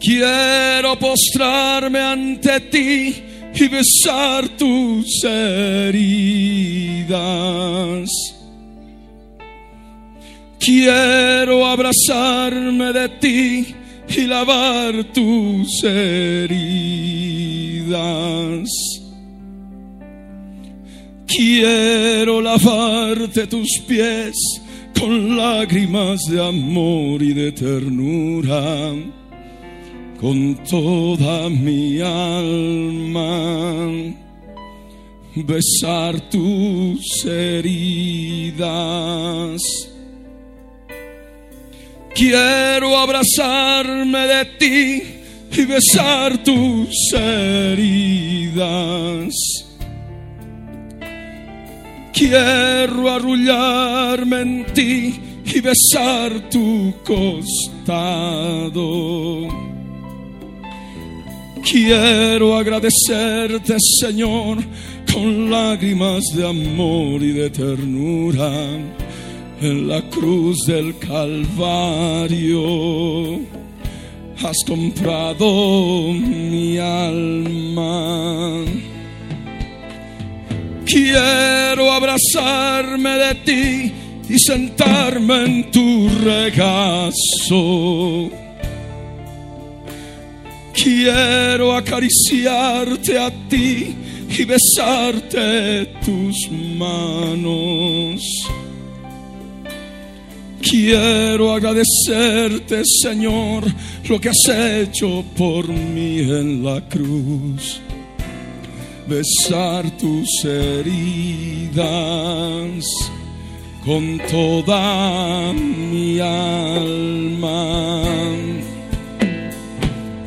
Quiero 0.01 0.99
postrarme 0.99 2.01
ante 2.01 2.59
ti 2.73 3.15
y 3.55 3.69
besar 3.69 4.49
tus 4.57 5.23
heridas 5.23 6.09
Quiero 10.59 11.65
abrazarme 11.65 12.93
de 12.93 13.09
ti 13.21 13.75
y 14.17 14.27
lavar 14.27 15.05
tus 15.13 15.85
heridas. 15.85 16.59
Quiero 21.27 22.41
lavarte 22.41 23.47
tus 23.47 23.81
pies 23.87 24.35
con 24.99 25.37
lágrimas 25.37 26.21
de 26.29 26.45
amor 26.45 27.23
y 27.23 27.33
de 27.35 27.53
ternura, 27.53 28.95
con 30.21 30.57
toda 30.69 31.49
mi 31.51 32.01
alma, 32.01 33.89
besar 35.37 36.21
tus 36.31 37.25
heridas 37.25 38.59
Quiero 42.19 42.99
abrazarme 42.99 44.27
de 44.27 44.45
ti 44.59 45.03
y 45.53 45.65
besar 45.65 46.43
tus 46.43 47.13
heridas. 47.15 48.59
Quiero 52.13 53.09
arrullarme 53.09 54.41
en 54.41 54.67
ti 54.75 55.15
y 55.45 55.61
besar 55.61 56.51
tu 56.51 56.93
costado. 57.05 58.81
Quiero 61.63 62.57
agradecerte, 62.57 63.77
Señor, 64.01 64.59
con 65.13 65.49
lágrimas 65.49 66.25
de 66.35 66.49
amor 66.49 67.23
y 67.23 67.31
de 67.31 67.49
ternura 67.51 68.51
en 69.61 69.89
la 69.89 70.01
cruz 70.09 70.57
del 70.67 70.97
Calvario. 70.99 72.61
Has 74.43 74.57
comprado 74.67 76.13
mi 76.13 76.79
alma. 76.79 78.65
Quiero 80.85 81.93
abrazarme 81.93 83.11
de 83.11 83.35
ti 83.45 83.93
y 84.29 84.39
sentarme 84.39 85.45
en 85.45 85.71
tu 85.71 86.09
regazo. 86.23 88.31
Quiero 90.73 91.75
acariciarte 91.75 93.19
a 93.19 93.31
ti 93.49 93.95
y 94.31 94.45
besarte 94.45 95.87
tus 96.05 96.51
manos. 96.77 98.23
Quiero 100.71 101.55
agradecerte, 101.55 102.83
Señor, 103.03 103.65
lo 104.07 104.21
que 104.21 104.29
has 104.29 104.49
hecho 104.49 105.25
por 105.35 105.67
mí 105.67 106.19
en 106.19 106.63
la 106.63 106.87
cruz. 106.87 107.81
Besar 109.07 109.91
tus 109.97 110.29
heridas 110.45 111.85
con 113.83 114.21
toda 114.31 115.55
mi 115.55 116.21
alma. 116.21 118.03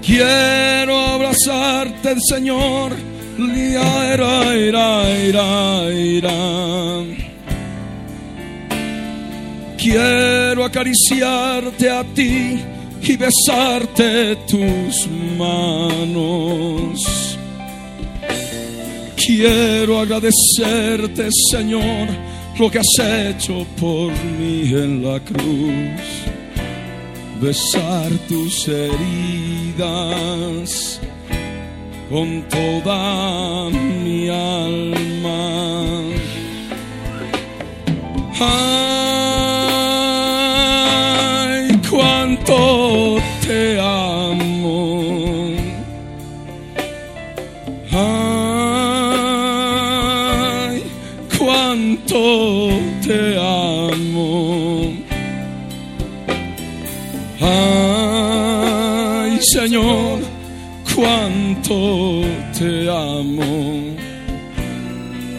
Quiero 0.02 0.98
abrazarte, 0.98 2.16
Señor. 2.20 2.94
Ira, 3.38 4.58
ira, 4.58 5.94
ira. 5.94 7.21
Quiero 9.82 10.64
acariciarte 10.64 11.90
a 11.90 12.04
ti 12.04 12.62
y 13.02 13.18
besarte 13.18 14.36
tus 14.48 15.08
manos. 15.40 17.00
Quiero 19.16 20.00
agradecerte, 20.00 21.30
Señor, 21.50 22.08
lo 22.60 22.70
que 22.70 22.78
has 22.78 23.00
hecho 23.00 23.66
por 23.80 24.12
mí 24.38 24.72
en 24.72 25.04
la 25.04 25.20
cruz. 25.20 26.00
Besar 27.42 28.12
tus 28.30 28.68
heridas 28.68 29.80
con 32.08 32.44
toda 32.50 33.72
mi 33.72 34.30
alma. 34.30 35.82
te 38.42 39.51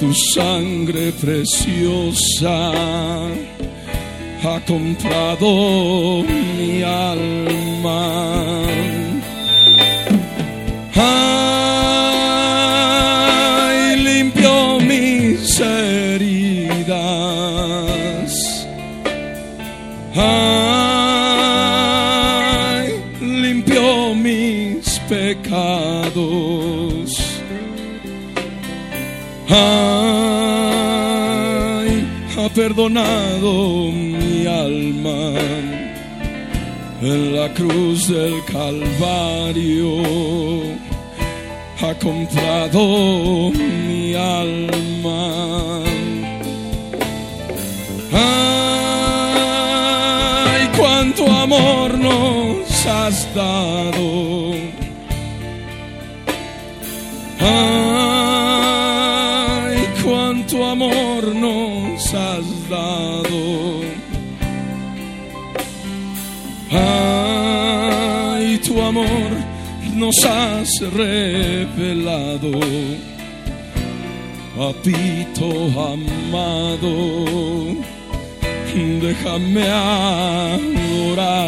Tu 0.03 0.12
sangre 0.15 1.12
preciosa 1.12 2.73
ha 4.43 4.61
comprado 4.66 6.24
mi 6.24 6.83
alma. 6.83 8.43
Perdonado 32.55 33.91
alma 34.47 35.33
en 37.01 37.35
la 37.35 37.53
cruz 37.55 38.09
del 38.09 38.45
Calvario 38.45 40.03
ha 41.81 41.95
comprado 41.95 43.51
mi 43.53 44.15
alma. 44.15 45.83
Ay, 49.33 50.69
cuánto 50.77 51.27
amor 51.27 51.99
nos 51.99 52.87
has 52.87 53.35
dado. 53.35 54.53
Dado. 62.73 63.40
Ay, 66.70 68.47
tu 68.66 68.81
amor 68.81 69.31
nos 69.94 70.16
has 70.24 70.70
revelado, 71.03 72.53
papito 74.57 75.49
amado, 75.93 76.93
déjame 79.01 79.66
adorarte. 79.69 81.43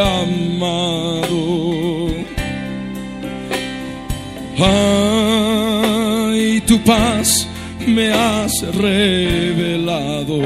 Amado. 0.00 1.36
Ay, 4.58 6.40
tu 6.66 6.78
paz 6.82 7.46
me 7.86 8.10
has 8.10 8.52
revelado 8.74 10.42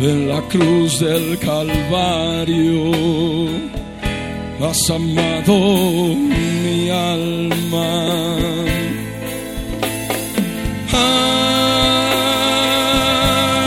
en 0.00 0.28
la 0.28 0.42
cruz 0.42 1.00
del 1.00 1.38
Calvario. 1.38 2.92
Has 4.60 4.90
amado 4.90 6.14
mi 6.14 6.90
alma. 6.90 8.36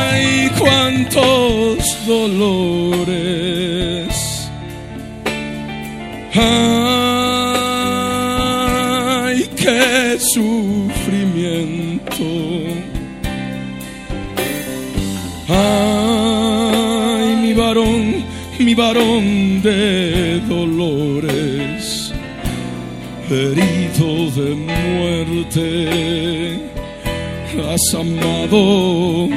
Ay, 0.05 0.49
cuántos 0.59 1.77
dolores. 2.05 3.66
De 19.67 20.39
dolores, 20.47 22.13
herido 23.29 24.31
de 24.31 24.55
muerte, 24.55 25.67
has 27.69 27.85
amado 27.93 29.27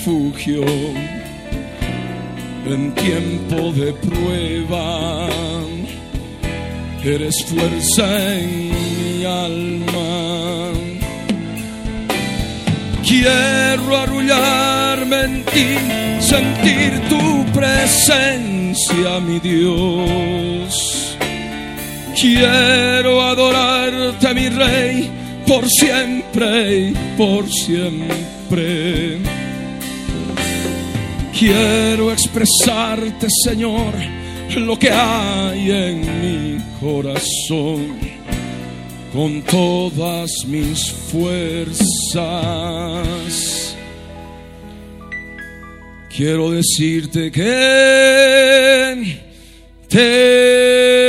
refugio 0.00 0.64
en 2.64 2.94
tiempo 2.94 3.70
de 3.72 3.92
prueba. 3.92 5.28
Eres 7.04 7.44
fuerza 7.44 8.38
en 8.38 8.70
mi 8.70 9.24
alma. 9.24 10.72
Quiero 13.06 13.96
arrullarme 13.96 15.20
en 15.24 15.44
ti, 15.44 15.76
sentir 16.20 17.00
tu 17.10 17.44
presencia, 17.52 19.20
mi 19.20 19.38
Dios. 19.40 21.18
Quiero 22.18 23.22
adorarte, 23.22 24.34
mi 24.34 24.48
Rey, 24.48 25.10
por 25.46 25.68
siempre 25.68 26.88
y 26.88 26.94
por 27.18 27.46
siempre. 27.50 29.29
Quiero 31.40 32.12
expresarte, 32.12 33.26
Señor, 33.46 33.94
lo 34.56 34.78
que 34.78 34.90
hay 34.90 35.70
en 35.70 36.00
mi 36.20 36.58
corazón 36.78 37.96
con 39.10 39.40
todas 39.44 40.30
mis 40.46 40.92
fuerzas. 40.92 41.80
Quiero 46.14 46.50
decirte 46.50 47.30
que 47.30 47.40
te 49.88 50.99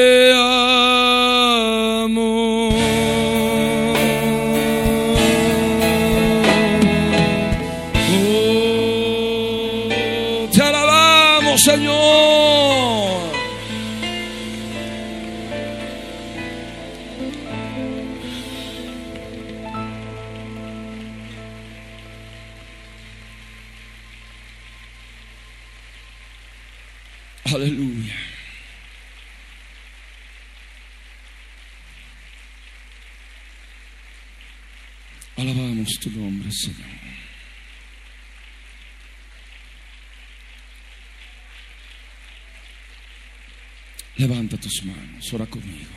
tus 44.62 44.84
manos, 44.86 45.34
ora 45.34 45.46
conmigo. 45.48 45.90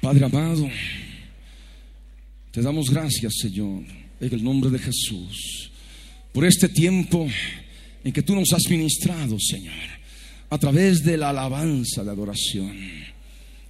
Padre 0.00 0.26
amado, 0.26 0.68
te 2.52 2.60
damos 2.60 2.90
gracias, 2.90 3.32
Señor, 3.40 3.82
en 4.20 4.32
el 4.32 4.44
nombre 4.44 4.70
de 4.70 4.78
Jesús, 4.78 5.72
por 6.32 6.44
este 6.44 6.68
tiempo 6.68 7.26
en 8.04 8.12
que 8.12 8.22
tú 8.22 8.36
nos 8.36 8.52
has 8.52 8.70
ministrado, 8.70 9.36
Señor, 9.40 9.74
a 10.50 10.58
través 10.58 11.02
de 11.02 11.16
la 11.16 11.30
alabanza 11.30 12.04
de 12.04 12.10
adoración. 12.10 12.76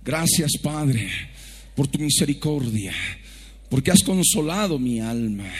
Gracias, 0.04 0.52
Padre, 0.62 1.08
por 1.74 1.86
tu 1.86 1.98
misericordia, 1.98 2.92
porque 3.70 3.92
has 3.92 4.02
consolado 4.02 4.78
mi 4.78 5.00
alma 5.00 5.50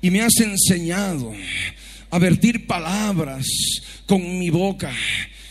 y 0.00 0.10
me 0.10 0.22
has 0.22 0.36
enseñado 0.40 1.32
a 2.10 2.18
vertir 2.18 2.66
palabras 2.66 3.46
con 4.06 4.38
mi 4.38 4.48
boca 4.50 4.92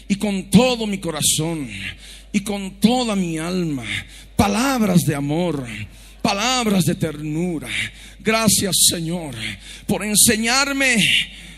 y 0.08 0.16
con 0.16 0.50
todo 0.50 0.88
mi 0.88 0.98
corazón 1.00 1.70
y 2.32 2.42
con 2.42 2.80
toda 2.80 3.16
mi 3.16 3.38
alma, 3.38 3.84
palabras 4.36 5.02
de 5.02 5.16
amor, 5.16 5.66
palabras 6.22 6.84
de 6.86 6.96
ternura. 6.96 7.70
Gracias, 8.20 8.76
Señor, 8.90 9.36
por 9.86 10.04
enseñarme 10.04 10.96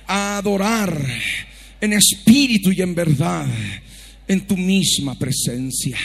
a 0.07 0.37
adorar 0.37 0.95
en 1.81 1.93
espíritu 1.93 2.71
y 2.71 2.81
en 2.81 2.95
verdad 2.95 3.47
en 4.27 4.41
tu 4.41 4.55
misma 4.55 5.17
presencia. 5.17 5.97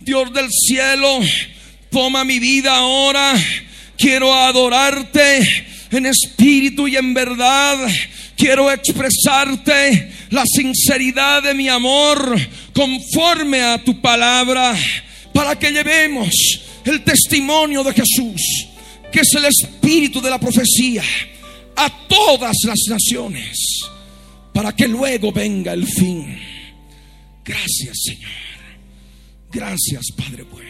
Dios 0.00 0.32
del 0.32 0.48
cielo, 0.50 1.20
toma 1.90 2.24
mi 2.24 2.38
vida 2.38 2.76
ahora. 2.76 3.34
Quiero 3.96 4.34
adorarte 4.34 5.40
en 5.90 6.06
espíritu 6.06 6.88
y 6.88 6.96
en 6.96 7.14
verdad. 7.14 7.78
Quiero 8.36 8.70
expresarte 8.72 10.10
la 10.30 10.44
sinceridad 10.46 11.42
de 11.42 11.54
mi 11.54 11.68
amor 11.68 12.38
conforme 12.72 13.62
a 13.62 13.82
tu 13.82 14.00
palabra 14.00 14.76
para 15.32 15.58
que 15.58 15.70
llevemos 15.70 16.30
el 16.84 17.02
testimonio 17.04 17.84
de 17.84 17.92
Jesús, 17.92 18.66
que 19.12 19.20
es 19.20 19.34
el 19.34 19.44
espíritu 19.46 20.20
de 20.20 20.30
la 20.30 20.38
profecía 20.38 21.02
a 21.76 21.90
todas 22.08 22.56
las 22.64 22.78
naciones, 22.88 23.80
para 24.52 24.74
que 24.74 24.86
luego 24.86 25.32
venga 25.32 25.72
el 25.72 25.86
fin. 25.86 26.38
Gracias 27.44 27.98
Señor. 28.04 28.30
Gracias 29.50 30.06
Padre 30.16 30.44
bueno. 30.44 30.69